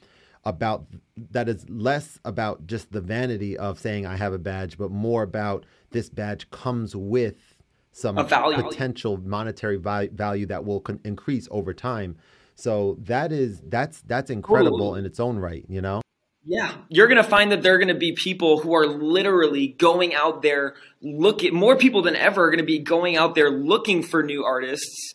about 0.45 0.87
that 1.31 1.49
is 1.49 1.69
less 1.69 2.19
about 2.25 2.67
just 2.67 2.93
the 2.93 3.01
vanity 3.01 3.57
of 3.57 3.79
saying 3.79 4.07
I 4.07 4.17
have 4.17 4.33
a 4.33 4.39
badge, 4.39 4.77
but 4.77 4.91
more 4.91 5.23
about 5.23 5.65
this 5.91 6.09
badge 6.09 6.51
comes 6.51 6.97
with 6.97 7.57
some 7.93 8.17
potential 8.17 9.19
monetary 9.19 9.77
value 9.77 10.47
that 10.47 10.65
will 10.65 10.81
con- 10.81 11.01
increase 11.05 11.47
over 11.51 11.73
time. 11.75 12.17
So 12.55 12.97
that 13.03 13.33
is 13.33 13.61
that's 13.67 14.01
that's 14.03 14.31
incredible 14.31 14.95
Ooh. 14.95 14.97
in 14.97 15.07
its 15.07 15.21
own 15.21 15.39
right, 15.39 15.65
you 15.69 15.81
know. 15.81 16.02
Yeah, 16.45 16.75
you're 16.89 17.07
going 17.07 17.23
to 17.23 17.29
find 17.29 17.53
that 17.53 17.63
there 17.63 17.75
are 17.75 17.79
going 17.79 17.89
to 17.89 17.95
be 17.95 18.13
people 18.13 18.61
who 18.61 18.75
are 18.75 18.87
literally 18.87 19.69
going 19.79 20.13
out 20.15 20.43
there 20.43 20.75
looking 21.01 21.55
more 21.55 21.77
people 21.77 22.03
than 22.03 22.17
ever 22.17 22.45
are 22.45 22.51
going 22.51 22.59
to 22.59 22.65
be 22.65 22.81
going 22.81 23.17
out 23.17 23.35
there 23.35 23.51
looking 23.51 24.03
for 24.03 24.23
new 24.23 24.45
artists 24.45 25.15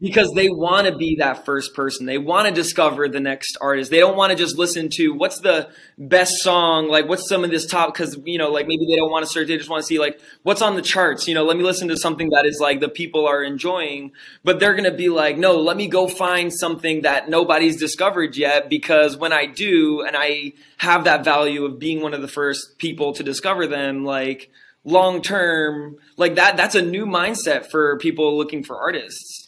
because 0.00 0.32
they 0.32 0.48
want 0.48 0.86
to 0.86 0.96
be 0.96 1.16
that 1.16 1.44
first 1.44 1.74
person. 1.74 2.06
They 2.06 2.16
want 2.16 2.48
to 2.48 2.54
discover 2.54 3.08
the 3.08 3.20
next 3.20 3.58
artist. 3.60 3.90
They 3.90 3.98
don't 3.98 4.16
want 4.16 4.30
to 4.30 4.36
just 4.36 4.56
listen 4.56 4.88
to 4.94 5.10
what's 5.10 5.40
the 5.40 5.68
best 5.98 6.38
song, 6.38 6.88
like 6.88 7.06
what's 7.08 7.28
some 7.28 7.44
of 7.44 7.50
this 7.50 7.66
top 7.66 7.92
because 7.92 8.18
you 8.24 8.38
know, 8.38 8.50
like 8.50 8.66
maybe 8.66 8.86
they 8.86 8.96
don't 8.96 9.10
want 9.10 9.26
to 9.26 9.30
search. 9.30 9.48
They 9.48 9.58
just 9.58 9.68
want 9.68 9.82
to 9.82 9.86
see 9.86 9.98
like 9.98 10.18
what's 10.42 10.62
on 10.62 10.74
the 10.74 10.82
charts. 10.82 11.28
You 11.28 11.34
know, 11.34 11.44
let 11.44 11.56
me 11.56 11.62
listen 11.62 11.88
to 11.88 11.96
something 11.96 12.30
that 12.30 12.46
is 12.46 12.58
like 12.60 12.80
the 12.80 12.88
people 12.88 13.26
are 13.26 13.42
enjoying. 13.42 14.12
But 14.42 14.58
they're 14.58 14.74
gonna 14.74 14.90
be 14.90 15.10
like, 15.10 15.36
no, 15.36 15.60
let 15.60 15.76
me 15.76 15.86
go 15.86 16.08
find 16.08 16.52
something 16.52 17.02
that 17.02 17.28
nobody's 17.28 17.76
discovered 17.76 18.36
yet 18.36 18.70
because 18.70 19.16
when 19.16 19.32
I 19.32 19.46
do, 19.46 20.02
and 20.02 20.16
I 20.18 20.54
have 20.78 21.04
that 21.04 21.24
value 21.24 21.64
of 21.66 21.78
being 21.78 22.00
one 22.00 22.14
of 22.14 22.22
the 22.22 22.28
first 22.28 22.78
people 22.78 23.12
to 23.12 23.22
discover 23.22 23.66
them, 23.66 24.04
like 24.04 24.50
long 24.84 25.20
term, 25.20 25.96
like 26.16 26.36
that. 26.36 26.56
That's 26.56 26.74
a 26.74 26.82
new 26.82 27.04
mindset 27.04 27.70
for 27.70 27.98
people 27.98 28.36
looking 28.36 28.64
for 28.64 28.78
artists. 28.78 29.39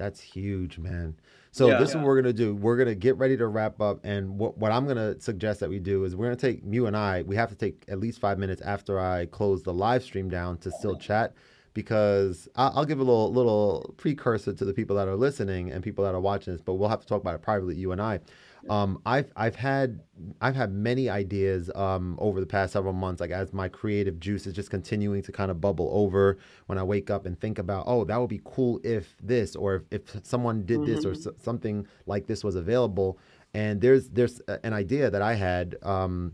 That's 0.00 0.18
huge, 0.18 0.78
man. 0.78 1.14
So 1.50 1.68
yeah, 1.68 1.78
this 1.78 1.90
yeah. 1.90 1.90
is 1.90 1.96
what 1.96 2.06
we're 2.06 2.22
gonna 2.22 2.32
do. 2.32 2.54
We're 2.54 2.78
gonna 2.78 2.94
get 2.94 3.18
ready 3.18 3.36
to 3.36 3.46
wrap 3.46 3.82
up, 3.82 4.00
and 4.02 4.38
what 4.38 4.56
what 4.56 4.72
I'm 4.72 4.86
gonna 4.86 5.20
suggest 5.20 5.60
that 5.60 5.68
we 5.68 5.78
do 5.78 6.04
is 6.04 6.16
we're 6.16 6.24
gonna 6.24 6.36
take 6.36 6.62
you 6.64 6.86
and 6.86 6.96
I. 6.96 7.20
We 7.20 7.36
have 7.36 7.50
to 7.50 7.54
take 7.54 7.84
at 7.86 8.00
least 8.00 8.18
five 8.18 8.38
minutes 8.38 8.62
after 8.62 8.98
I 8.98 9.26
close 9.26 9.62
the 9.62 9.74
live 9.74 10.02
stream 10.02 10.30
down 10.30 10.56
to 10.58 10.70
still 10.70 10.96
chat, 10.96 11.34
because 11.74 12.48
I'll, 12.56 12.72
I'll 12.76 12.84
give 12.86 12.98
a 12.98 13.04
little 13.04 13.30
little 13.30 13.94
precursor 13.98 14.54
to 14.54 14.64
the 14.64 14.72
people 14.72 14.96
that 14.96 15.06
are 15.06 15.16
listening 15.16 15.70
and 15.70 15.84
people 15.84 16.02
that 16.04 16.14
are 16.14 16.20
watching 16.20 16.54
this. 16.54 16.62
But 16.62 16.76
we'll 16.76 16.88
have 16.88 17.02
to 17.02 17.06
talk 17.06 17.20
about 17.20 17.34
it 17.34 17.42
privately, 17.42 17.76
you 17.76 17.92
and 17.92 18.00
I. 18.00 18.20
Um, 18.68 19.00
I've 19.06 19.32
I've 19.36 19.54
had 19.54 20.00
I've 20.40 20.54
had 20.54 20.72
many 20.72 21.08
ideas 21.08 21.70
um, 21.74 22.16
over 22.20 22.40
the 22.40 22.46
past 22.46 22.72
several 22.72 22.92
months. 22.92 23.20
Like 23.20 23.30
as 23.30 23.52
my 23.52 23.68
creative 23.68 24.20
juice 24.20 24.46
is 24.46 24.52
just 24.52 24.70
continuing 24.70 25.22
to 25.22 25.32
kind 25.32 25.50
of 25.50 25.60
bubble 25.60 25.88
over 25.92 26.38
when 26.66 26.78
I 26.78 26.82
wake 26.82 27.10
up 27.10 27.26
and 27.26 27.40
think 27.40 27.58
about, 27.58 27.84
oh, 27.86 28.04
that 28.04 28.20
would 28.20 28.28
be 28.28 28.40
cool 28.44 28.80
if 28.84 29.16
this 29.22 29.56
or 29.56 29.84
if, 29.90 30.02
if 30.14 30.26
someone 30.26 30.64
did 30.66 30.80
mm-hmm. 30.80 30.94
this 30.94 31.04
or 31.04 31.12
mm-hmm. 31.12 31.28
s- 31.28 31.42
something 31.42 31.86
like 32.06 32.26
this 32.26 32.44
was 32.44 32.56
available. 32.56 33.18
And 33.54 33.80
there's 33.80 34.08
there's 34.10 34.40
an 34.62 34.72
idea 34.72 35.10
that 35.10 35.22
I 35.22 35.34
had 35.34 35.76
um, 35.82 36.32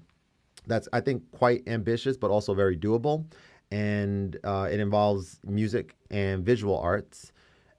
that's 0.67 0.89
I 0.93 1.01
think 1.01 1.31
quite 1.31 1.63
ambitious 1.69 2.17
but 2.17 2.31
also 2.31 2.55
very 2.55 2.77
doable, 2.77 3.25
and 3.71 4.37
uh, 4.45 4.69
it 4.71 4.81
involves 4.81 5.39
music 5.45 5.97
and 6.11 6.45
visual 6.45 6.79
arts 6.79 7.33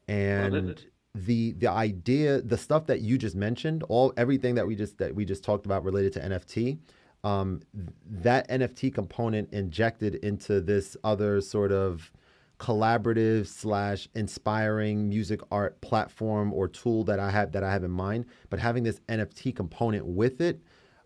and 0.07 0.85
the 1.26 1.53
the 1.53 1.68
idea, 1.68 2.41
the 2.41 2.57
stuff 2.57 2.86
that 2.88 3.01
you 3.01 3.18
just 3.18 3.36
mentioned, 3.36 3.84
all 3.84 4.13
everything 4.18 4.55
that 4.55 4.68
we 4.68 4.76
just 4.76 4.97
that 4.97 5.15
we 5.15 5.26
just 5.26 5.43
talked 5.43 5.65
about 5.65 5.84
related 5.84 6.13
to 6.13 6.20
NFT, 6.20 6.78
um, 7.24 7.61
that 8.09 8.47
NFT 8.49 8.93
component 8.93 9.51
injected 9.51 10.15
into 10.15 10.61
this 10.61 10.95
other 11.03 11.41
sort 11.41 11.72
of 11.72 12.11
collaborative 12.59 13.47
slash 13.47 14.07
inspiring 14.15 15.07
music 15.09 15.41
art 15.51 15.80
platform 15.82 16.51
or 16.53 16.68
tool 16.68 17.03
that 17.03 17.20
I 17.20 17.30
have 17.30 17.51
that 17.51 17.63
I 17.63 17.72
have 17.72 17.84
in 17.84 17.91
mind, 17.91 18.26
but 18.49 18.59
having 18.59 18.84
this 18.84 18.99
NFT 19.07 19.55
component 19.55 20.05
with 20.05 20.41
it 20.41 20.61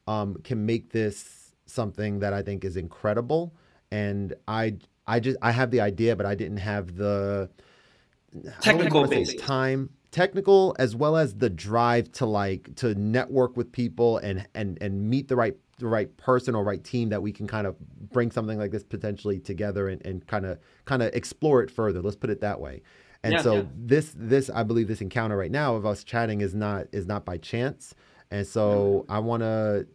um, 0.08 0.36
can 0.44 0.66
make 0.66 0.92
this 0.92 1.54
something 1.66 2.20
that 2.20 2.34
I 2.34 2.42
think 2.42 2.64
is 2.66 2.78
incredible. 2.78 3.54
And 3.92 4.34
I 4.48 4.78
I 5.08 5.20
just 5.20 5.38
I 5.42 5.52
have 5.52 5.72
the 5.72 5.82
idea, 5.82 6.16
but 6.16 6.26
I 6.26 6.36
didn't 6.36 6.58
have 6.58 6.96
the 6.96 7.50
technical 8.62 9.08
base 9.08 9.34
time 9.36 9.90
technical 10.12 10.76
as 10.78 10.96
well 10.96 11.16
as 11.16 11.36
the 11.36 11.50
drive 11.50 12.12
to 12.12 12.26
like 12.26 12.74
to 12.76 12.94
network 12.96 13.56
with 13.56 13.72
people 13.72 14.18
and 14.18 14.46
and 14.54 14.78
and 14.82 15.10
meet 15.10 15.28
the 15.28 15.36
right 15.36 15.56
the 15.80 15.88
right 15.88 16.16
person 16.18 16.54
or 16.54 16.64
right 16.64 16.84
team 16.84 17.10
that 17.10 17.22
we 17.22 17.32
can 17.32 17.48
kind 17.48 17.66
of 17.66 17.76
bring 18.12 18.30
something 18.30 18.60
like 18.60 18.72
this 18.72 18.84
potentially 18.84 19.40
together 19.40 19.88
and, 19.90 20.06
and 20.06 20.28
kind 20.28 20.46
of 20.46 20.60
kind 20.86 21.02
of 21.02 21.14
explore 21.14 21.64
it 21.64 21.72
further 21.72 22.02
let's 22.02 22.16
put 22.16 22.30
it 22.30 22.42
that 22.42 22.60
way 22.60 22.82
and 23.24 23.34
yeah, 23.34 23.42
so 23.42 23.56
yeah. 23.56 23.64
this 23.76 24.14
this 24.16 24.50
i 24.50 24.64
believe 24.64 24.88
this 24.88 25.02
encounter 25.02 25.38
right 25.38 25.52
now 25.52 25.76
of 25.76 25.86
us 25.86 26.04
chatting 26.04 26.42
is 26.42 26.54
not 26.54 26.88
is 26.92 27.08
not 27.08 27.26
by 27.26 27.38
chance 27.38 27.96
and 28.30 28.46
so 28.46 29.06
i 29.10 29.18
want 29.18 29.42
to 29.42 29.88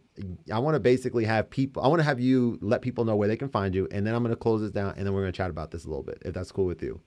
I 0.51 0.59
want 0.59 0.75
to 0.75 0.79
basically 0.79 1.25
have 1.25 1.49
people. 1.49 1.83
I 1.83 1.87
want 1.87 1.99
to 1.99 2.03
have 2.03 2.19
you 2.19 2.57
let 2.61 2.81
people 2.81 3.05
know 3.05 3.15
where 3.15 3.27
they 3.27 3.37
can 3.37 3.49
find 3.49 3.75
you, 3.75 3.87
and 3.91 4.05
then 4.05 4.15
I'm 4.15 4.23
going 4.23 4.33
to 4.33 4.39
close 4.39 4.61
this 4.61 4.71
down, 4.71 4.95
and 4.97 5.05
then 5.05 5.13
we're 5.13 5.21
going 5.21 5.31
to 5.31 5.37
chat 5.37 5.49
about 5.49 5.69
this 5.71 5.85
a 5.85 5.87
little 5.87 6.03
bit, 6.03 6.21
if 6.25 6.33
that's 6.33 6.51
cool 6.51 6.65
with 6.65 6.81
you. 6.81 6.99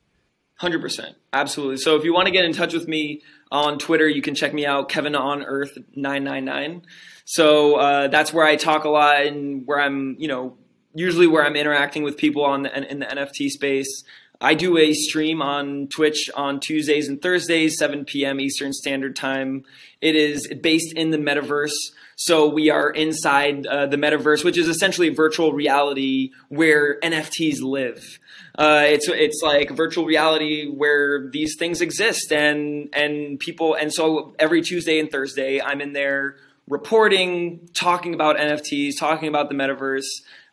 Hundred 0.60 0.82
percent, 0.82 1.16
absolutely. 1.32 1.78
So 1.78 1.96
if 1.96 2.04
you 2.04 2.12
want 2.12 2.26
to 2.26 2.32
get 2.32 2.44
in 2.44 2.52
touch 2.52 2.74
with 2.74 2.86
me 2.86 3.22
on 3.50 3.78
Twitter, 3.78 4.06
you 4.06 4.20
can 4.20 4.34
check 4.34 4.52
me 4.52 4.66
out, 4.66 4.90
Kevin 4.90 5.14
on 5.14 5.42
Earth 5.42 5.78
nine 5.96 6.22
nine 6.22 6.44
nine. 6.44 6.82
So 7.24 7.76
uh, 7.76 8.08
that's 8.08 8.30
where 8.30 8.44
I 8.44 8.56
talk 8.56 8.84
a 8.84 8.90
lot 8.90 9.24
and 9.24 9.66
where 9.66 9.80
I'm, 9.80 10.16
you 10.18 10.28
know, 10.28 10.58
usually 10.92 11.26
where 11.26 11.46
I'm 11.46 11.56
interacting 11.56 12.02
with 12.02 12.18
people 12.18 12.44
on 12.44 12.64
the, 12.64 12.90
in 12.90 12.98
the 12.98 13.06
NFT 13.06 13.48
space. 13.48 14.04
I 14.38 14.52
do 14.52 14.76
a 14.76 14.92
stream 14.92 15.40
on 15.40 15.88
Twitch 15.88 16.28
on 16.36 16.60
Tuesdays 16.60 17.08
and 17.08 17.22
Thursdays, 17.22 17.78
7 17.78 18.04
p.m. 18.04 18.38
Eastern 18.38 18.74
Standard 18.74 19.16
Time. 19.16 19.64
It 20.02 20.14
is 20.14 20.46
based 20.60 20.92
in 20.92 21.08
the 21.08 21.16
metaverse. 21.16 21.72
So 22.16 22.50
we 22.50 22.68
are 22.68 22.90
inside 22.90 23.66
uh, 23.66 23.86
the 23.86 23.96
metaverse, 23.96 24.44
which 24.44 24.58
is 24.58 24.68
essentially 24.68 25.08
virtual 25.08 25.54
reality 25.54 26.32
where 26.50 27.00
NFTs 27.00 27.62
live. 27.62 28.18
Uh, 28.58 28.84
it's 28.86 29.08
it's 29.08 29.40
like 29.42 29.70
virtual 29.70 30.04
reality 30.04 30.68
where 30.68 31.28
these 31.30 31.56
things 31.58 31.80
exist, 31.80 32.32
and 32.32 32.88
and 32.92 33.38
people, 33.38 33.74
and 33.74 33.92
so 33.92 34.34
every 34.38 34.62
Tuesday 34.62 34.98
and 34.98 35.10
Thursday, 35.10 35.60
I'm 35.60 35.80
in 35.80 35.92
there 35.92 36.36
reporting, 36.70 37.68
talking 37.74 38.14
about 38.14 38.36
NFTs, 38.38 38.92
talking 38.98 39.28
about 39.28 39.48
the 39.48 39.54
metaverse, 39.56 40.06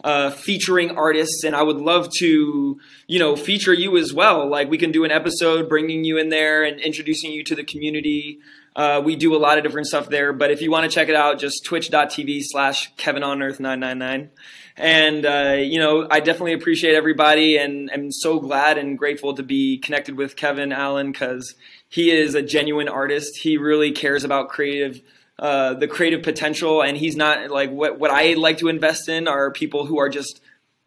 uh, 0.04 0.32
featuring 0.32 0.98
artists, 0.98 1.44
and 1.44 1.56
I 1.56 1.62
would 1.62 1.78
love 1.78 2.10
to, 2.18 2.80
you 3.08 3.20
know, 3.20 3.36
feature 3.36 3.74
you 3.74 3.98
as 3.98 4.12
well. 4.14 4.50
Like 4.50 4.70
we 4.70 4.80
can 4.80 4.92
do 4.92 5.06
an 5.06 5.12
episode 5.12 5.70
bringing 5.70 6.04
you 6.04 6.18
in 6.18 6.30
there 6.30 6.64
and 6.64 6.80
introducing 6.82 7.32
you 7.32 7.44
to 7.46 7.56
the 7.56 7.64
community. 7.64 8.40
Uh, 8.76 9.02
we 9.04 9.16
do 9.16 9.36
a 9.36 9.38
lot 9.38 9.58
of 9.58 9.64
different 9.64 9.88
stuff 9.88 10.10
there, 10.10 10.34
but 10.34 10.52
if 10.52 10.62
you 10.62 10.72
want 10.72 10.84
to 10.86 10.90
check 10.90 11.08
it 11.08 11.16
out, 11.16 11.40
just 11.40 11.64
twitch.tv 11.66 12.42
slash 12.44 12.92
Kevin 12.98 13.24
on 13.24 13.42
Earth 13.42 13.60
999. 13.60 14.30
And, 14.78 15.26
uh, 15.26 15.56
you 15.58 15.80
know, 15.80 16.08
I 16.10 16.20
definitely 16.20 16.54
appreciate 16.54 16.94
everybody 16.94 17.58
and 17.58 17.90
I'm 17.92 18.12
so 18.12 18.40
glad 18.40 18.78
and 18.78 18.98
grateful 18.98 19.34
to 19.36 19.44
be 19.44 19.80
connected 19.80 20.16
with 20.16 20.36
Kevin 20.36 20.72
Allen 20.72 21.12
because 21.12 21.56
he 21.90 22.12
is 22.12 22.36
a 22.36 22.44
genuine 22.44 22.88
artist. 22.88 23.38
He 23.38 23.58
really 23.58 23.92
cares 23.92 24.24
about 24.24 24.50
creative, 24.50 25.02
uh, 25.40 25.74
the 25.74 25.88
creative 25.88 26.22
potential. 26.22 26.84
And 26.84 26.96
he's 26.96 27.16
not 27.16 27.50
like 27.50 27.72
what, 27.72 27.98
what 27.98 28.12
I 28.12 28.34
like 28.34 28.60
to 28.60 28.68
invest 28.68 29.10
in 29.10 29.28
are 29.28 29.52
people 29.52 29.88
who 29.88 29.98
are 29.98 30.10
just 30.10 30.42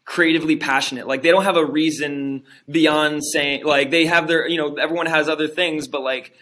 creatively 0.05 0.57
passionate. 0.57 1.09
Like 1.09 1.23
they 1.23 1.31
don't 1.31 1.45
have 1.45 1.57
a 1.57 1.67
reason 1.67 2.45
beyond 2.71 3.25
saying, 3.25 3.65
like 3.65 3.91
they 3.91 4.07
have 4.07 4.29
their, 4.29 4.49
you 4.49 4.57
know, 4.57 4.77
everyone 4.77 5.07
has 5.07 5.29
other 5.29 5.49
things, 5.49 5.89
but 5.89 6.03
like, 6.03 6.33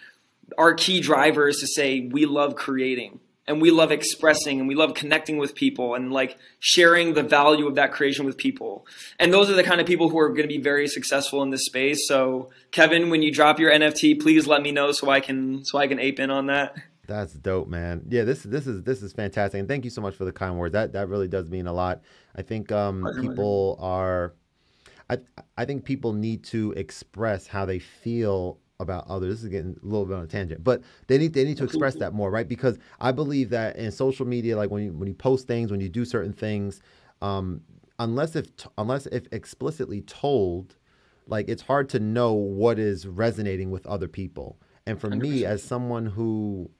our 0.56 0.72
key 0.72 1.00
driver 1.00 1.46
is 1.48 1.58
to 1.58 1.66
say 1.66 2.00
we 2.00 2.24
love 2.24 2.54
creating 2.54 3.20
and 3.48 3.60
we 3.60 3.70
love 3.70 3.90
expressing 3.90 4.60
and 4.60 4.68
we 4.68 4.74
love 4.74 4.94
connecting 4.94 5.38
with 5.38 5.54
people 5.54 5.94
and 5.94 6.12
like 6.12 6.38
sharing 6.60 7.14
the 7.14 7.22
value 7.22 7.66
of 7.66 7.74
that 7.76 7.90
creation 7.90 8.26
with 8.26 8.36
people. 8.36 8.86
And 9.18 9.32
those 9.32 9.50
are 9.50 9.54
the 9.54 9.64
kind 9.64 9.80
of 9.80 9.86
people 9.86 10.10
who 10.10 10.18
are 10.18 10.28
going 10.28 10.42
to 10.42 10.48
be 10.48 10.60
very 10.60 10.86
successful 10.86 11.42
in 11.42 11.50
this 11.50 11.64
space. 11.64 12.06
So 12.06 12.50
Kevin, 12.70 13.10
when 13.10 13.22
you 13.22 13.32
drop 13.32 13.58
your 13.58 13.72
NFT, 13.72 14.20
please 14.20 14.46
let 14.46 14.62
me 14.62 14.70
know 14.70 14.92
so 14.92 15.10
I 15.10 15.20
can 15.20 15.64
so 15.64 15.78
I 15.78 15.88
can 15.88 15.98
ape 15.98 16.20
in 16.20 16.30
on 16.30 16.46
that. 16.46 16.76
That's 17.08 17.32
dope, 17.32 17.68
man. 17.68 18.02
Yeah, 18.08 18.24
this 18.24 18.42
this 18.42 18.66
is 18.66 18.82
this 18.82 19.02
is 19.02 19.14
fantastic, 19.14 19.58
and 19.58 19.66
thank 19.66 19.84
you 19.84 19.90
so 19.90 20.02
much 20.02 20.14
for 20.14 20.26
the 20.26 20.32
kind 20.32 20.58
words. 20.58 20.74
That 20.74 20.92
that 20.92 21.08
really 21.08 21.26
does 21.26 21.48
mean 21.48 21.66
a 21.66 21.72
lot. 21.72 22.02
I 22.36 22.42
think 22.42 22.70
um, 22.70 23.08
people 23.18 23.78
are, 23.80 24.34
I 25.08 25.16
I 25.56 25.64
think 25.64 25.86
people 25.86 26.12
need 26.12 26.44
to 26.44 26.72
express 26.72 27.46
how 27.46 27.64
they 27.64 27.78
feel 27.78 28.58
about 28.80 29.08
others. 29.08 29.34
This 29.34 29.44
is 29.44 29.48
getting 29.48 29.76
a 29.82 29.86
little 29.86 30.06
bit 30.06 30.16
on 30.16 30.24
a 30.24 30.26
tangent, 30.26 30.62
but 30.62 30.82
they 31.08 31.18
need 31.18 31.32
they 31.32 31.44
need 31.44 31.56
to 31.56 31.64
express 31.64 31.96
that 31.96 32.12
more, 32.12 32.30
right? 32.30 32.48
Because 32.48 32.78
I 33.00 33.12
believe 33.12 33.50
that 33.50 33.76
in 33.76 33.90
social 33.90 34.26
media, 34.26 34.56
like 34.56 34.70
when 34.70 34.84
you 34.84 34.92
when 34.92 35.08
you 35.08 35.14
post 35.14 35.46
things, 35.46 35.70
when 35.70 35.80
you 35.80 35.88
do 35.88 36.04
certain 36.04 36.32
things, 36.32 36.80
um, 37.20 37.62
unless 37.98 38.36
if 38.36 38.46
unless 38.76 39.06
if 39.06 39.26
explicitly 39.32 40.02
told, 40.02 40.76
like 41.26 41.48
it's 41.48 41.62
hard 41.62 41.88
to 41.90 41.98
know 42.00 42.32
what 42.32 42.78
is 42.78 43.06
resonating 43.06 43.70
with 43.70 43.86
other 43.86 44.08
people. 44.08 44.58
And 44.86 44.98
for 44.98 45.08
100%. 45.08 45.20
me, 45.20 45.44
as 45.44 45.62
someone 45.62 46.06
who 46.06 46.70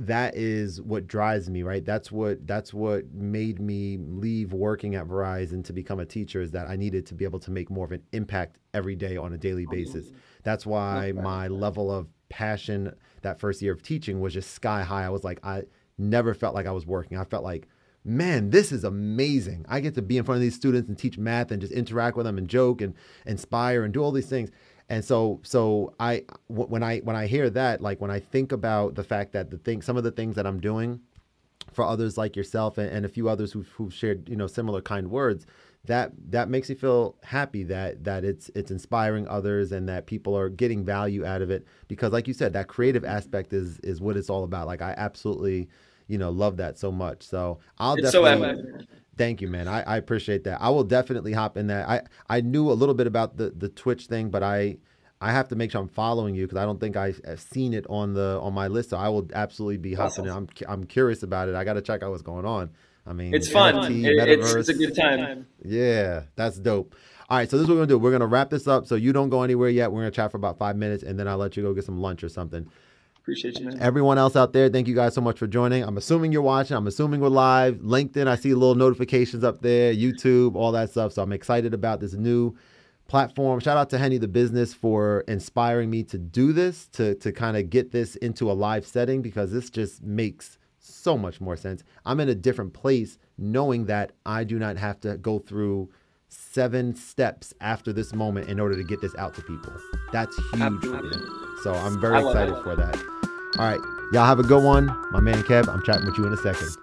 that 0.00 0.34
is 0.36 0.82
what 0.82 1.06
drives 1.06 1.48
me 1.48 1.62
right? 1.62 1.84
That's 1.84 2.10
what 2.10 2.46
that's 2.46 2.74
what 2.74 3.12
made 3.12 3.60
me 3.60 3.98
leave 4.00 4.52
working 4.52 4.96
at 4.96 5.06
verizon 5.06 5.64
to 5.64 5.72
become 5.72 6.00
a 6.00 6.06
teacher 6.06 6.40
is 6.40 6.50
that 6.50 6.68
i 6.68 6.74
needed 6.74 7.06
to 7.06 7.14
be 7.14 7.24
able 7.24 7.38
to 7.40 7.50
make 7.50 7.70
more 7.70 7.84
of 7.84 7.92
an 7.92 8.02
impact 8.12 8.58
every 8.72 8.96
day 8.96 9.16
on 9.16 9.32
a 9.32 9.38
daily 9.38 9.66
basis. 9.66 10.06
Mm-hmm. 10.06 10.16
That's 10.42 10.66
why 10.66 11.12
my 11.12 11.48
level 11.48 11.92
of 11.92 12.08
passion 12.28 12.94
that 13.22 13.38
first 13.38 13.62
year 13.62 13.72
of 13.72 13.82
teaching 13.82 14.20
was 14.20 14.34
just 14.34 14.50
sky 14.50 14.82
high. 14.82 15.04
I 15.04 15.10
was 15.10 15.24
like 15.24 15.38
i 15.44 15.62
never 15.96 16.34
felt 16.34 16.54
like 16.54 16.66
i 16.66 16.72
was 16.72 16.86
working. 16.86 17.16
I 17.16 17.24
felt 17.24 17.44
like 17.44 17.68
man 18.04 18.50
this 18.50 18.72
is 18.72 18.82
amazing. 18.82 19.64
I 19.68 19.78
get 19.78 19.94
to 19.94 20.02
be 20.02 20.18
in 20.18 20.24
front 20.24 20.38
of 20.38 20.42
these 20.42 20.56
students 20.56 20.88
and 20.88 20.98
teach 20.98 21.18
math 21.18 21.52
and 21.52 21.60
just 21.60 21.72
interact 21.72 22.16
with 22.16 22.26
them 22.26 22.36
and 22.36 22.48
joke 22.48 22.80
and 22.80 22.94
inspire 23.26 23.84
and 23.84 23.94
do 23.94 24.02
all 24.02 24.10
these 24.10 24.28
things 24.28 24.50
and 24.88 25.04
so 25.04 25.40
so 25.42 25.94
I 25.98 26.24
when 26.48 26.82
I 26.82 26.98
when 26.98 27.16
I 27.16 27.26
hear 27.26 27.48
that 27.50 27.80
like 27.80 28.00
when 28.00 28.10
I 28.10 28.20
think 28.20 28.52
about 28.52 28.94
the 28.94 29.04
fact 29.04 29.32
that 29.32 29.50
the 29.50 29.58
thing 29.58 29.82
some 29.82 29.96
of 29.96 30.04
the 30.04 30.10
things 30.10 30.36
that 30.36 30.46
I'm 30.46 30.60
doing 30.60 31.00
for 31.72 31.84
others 31.84 32.18
like 32.18 32.36
yourself 32.36 32.78
and, 32.78 32.90
and 32.90 33.04
a 33.04 33.08
few 33.08 33.28
others 33.28 33.52
who've, 33.52 33.68
who've 33.68 33.92
shared 33.92 34.28
you 34.28 34.36
know 34.36 34.46
similar 34.46 34.80
kind 34.80 35.10
words 35.10 35.46
that 35.86 36.12
that 36.30 36.48
makes 36.48 36.68
me 36.68 36.74
feel 36.74 37.16
happy 37.22 37.62
that 37.62 38.04
that 38.04 38.24
it's 38.24 38.50
it's 38.54 38.70
inspiring 38.70 39.28
others 39.28 39.72
and 39.72 39.88
that 39.88 40.06
people 40.06 40.36
are 40.36 40.48
getting 40.48 40.84
value 40.84 41.24
out 41.24 41.42
of 41.42 41.50
it 41.50 41.66
because 41.88 42.12
like 42.12 42.26
you 42.26 42.34
said 42.34 42.52
that 42.52 42.68
creative 42.68 43.04
aspect 43.04 43.52
is 43.52 43.78
is 43.80 44.00
what 44.00 44.16
it's 44.16 44.30
all 44.30 44.44
about. 44.44 44.66
Like 44.66 44.80
I 44.82 44.94
absolutely 44.96 45.68
you 46.08 46.18
know 46.18 46.30
love 46.30 46.56
that 46.58 46.78
so 46.78 46.92
much 46.92 47.22
so 47.22 47.58
I'll 47.78 47.94
it's 47.94 48.12
definitely 48.12 48.78
so 48.78 48.84
Thank 49.16 49.40
you, 49.40 49.48
man. 49.48 49.68
I, 49.68 49.82
I 49.82 49.96
appreciate 49.96 50.44
that. 50.44 50.60
I 50.60 50.70
will 50.70 50.84
definitely 50.84 51.32
hop 51.32 51.56
in 51.56 51.68
that. 51.68 51.88
I, 51.88 52.02
I 52.28 52.40
knew 52.40 52.70
a 52.70 52.74
little 52.74 52.94
bit 52.94 53.06
about 53.06 53.36
the, 53.36 53.50
the 53.50 53.68
Twitch 53.68 54.06
thing, 54.06 54.30
but 54.30 54.42
I 54.42 54.78
I 55.20 55.32
have 55.32 55.48
to 55.48 55.56
make 55.56 55.70
sure 55.70 55.80
I'm 55.80 55.88
following 55.88 56.34
you 56.34 56.44
because 56.44 56.58
I 56.58 56.64
don't 56.64 56.78
think 56.78 56.96
I've 56.96 57.20
seen 57.36 57.72
it 57.72 57.86
on 57.88 58.12
the 58.14 58.38
on 58.42 58.52
my 58.52 58.68
list. 58.68 58.90
So 58.90 58.96
I 58.96 59.08
will 59.08 59.26
absolutely 59.32 59.78
be 59.78 59.94
hopping 59.94 60.28
awesome. 60.28 60.48
in. 60.58 60.68
I'm 60.68 60.80
I'm 60.80 60.84
curious 60.84 61.22
about 61.22 61.48
it. 61.48 61.54
I 61.54 61.64
got 61.64 61.74
to 61.74 61.82
check 61.82 62.02
out 62.02 62.10
what's 62.10 62.22
going 62.22 62.44
on. 62.44 62.70
I 63.06 63.12
mean, 63.12 63.34
it's 63.34 63.50
fun. 63.50 63.74
NFT, 63.74 64.04
it, 64.04 64.40
it's, 64.40 64.54
it's, 64.54 64.68
a 64.70 64.74
good 64.74 64.96
time. 64.96 65.46
Yeah, 65.62 66.22
that's 66.36 66.58
dope. 66.58 66.94
All 67.28 67.38
right, 67.38 67.48
so 67.50 67.56
this 67.56 67.64
is 67.64 67.68
what 67.68 67.74
we're 67.74 67.80
gonna 67.80 67.88
do. 67.88 67.98
We're 67.98 68.12
gonna 68.12 68.26
wrap 68.26 68.50
this 68.50 68.66
up. 68.66 68.86
So 68.86 68.96
you 68.96 69.12
don't 69.12 69.28
go 69.28 69.42
anywhere 69.42 69.68
yet. 69.68 69.92
We're 69.92 70.00
gonna 70.00 70.10
chat 70.10 70.30
for 70.30 70.36
about 70.36 70.58
five 70.58 70.76
minutes, 70.76 71.02
and 71.02 71.18
then 71.18 71.28
I'll 71.28 71.38
let 71.38 71.56
you 71.56 71.62
go 71.62 71.72
get 71.74 71.84
some 71.84 72.00
lunch 72.00 72.24
or 72.24 72.28
something. 72.28 72.68
Appreciate 73.24 73.58
you, 73.58 73.64
man. 73.64 73.80
Everyone 73.80 74.18
else 74.18 74.36
out 74.36 74.52
there, 74.52 74.68
thank 74.68 74.86
you 74.86 74.94
guys 74.94 75.14
so 75.14 75.22
much 75.22 75.38
for 75.38 75.46
joining. 75.46 75.82
I'm 75.82 75.96
assuming 75.96 76.30
you're 76.30 76.42
watching. 76.42 76.76
I'm 76.76 76.86
assuming 76.86 77.20
we're 77.20 77.28
live. 77.28 77.76
LinkedIn, 77.76 78.26
I 78.26 78.36
see 78.36 78.52
little 78.52 78.74
notifications 78.74 79.42
up 79.42 79.62
there, 79.62 79.94
YouTube, 79.94 80.56
all 80.56 80.72
that 80.72 80.90
stuff. 80.90 81.14
So 81.14 81.22
I'm 81.22 81.32
excited 81.32 81.72
about 81.72 82.00
this 82.00 82.12
new 82.12 82.54
platform. 83.08 83.60
Shout 83.60 83.78
out 83.78 83.88
to 83.90 83.98
Henny 83.98 84.18
the 84.18 84.28
business 84.28 84.74
for 84.74 85.20
inspiring 85.26 85.88
me 85.88 86.02
to 86.02 86.18
do 86.18 86.52
this, 86.52 86.86
to 86.88 87.14
to 87.14 87.32
kind 87.32 87.56
of 87.56 87.70
get 87.70 87.92
this 87.92 88.16
into 88.16 88.50
a 88.50 88.52
live 88.52 88.86
setting 88.86 89.22
because 89.22 89.50
this 89.50 89.70
just 89.70 90.02
makes 90.02 90.58
so 90.78 91.16
much 91.16 91.40
more 91.40 91.56
sense. 91.56 91.82
I'm 92.04 92.20
in 92.20 92.28
a 92.28 92.34
different 92.34 92.74
place 92.74 93.16
knowing 93.38 93.86
that 93.86 94.12
I 94.26 94.44
do 94.44 94.58
not 94.58 94.76
have 94.76 95.00
to 95.00 95.16
go 95.16 95.38
through 95.38 95.88
seven 96.28 96.94
steps 96.94 97.54
after 97.62 97.90
this 97.90 98.12
moment 98.12 98.50
in 98.50 98.60
order 98.60 98.76
to 98.76 98.84
get 98.84 99.00
this 99.00 99.14
out 99.16 99.34
to 99.36 99.42
people. 99.42 99.72
That's 100.12 100.36
huge. 100.52 100.60
Absolutely. 100.60 101.18
So 101.62 101.72
I'm 101.72 101.98
very 101.98 102.18
excited 102.18 102.62
for 102.62 102.76
that. 102.76 103.13
All 103.58 103.64
right. 103.64 103.80
Y'all 104.12 104.26
have 104.26 104.38
a 104.40 104.42
good 104.42 104.62
one. 104.62 104.94
My 105.10 105.20
man 105.20 105.42
Kev, 105.44 105.68
I'm 105.68 105.82
chatting 105.82 106.06
with 106.06 106.18
you 106.18 106.26
in 106.26 106.32
a 106.32 106.36
second. 106.36 106.76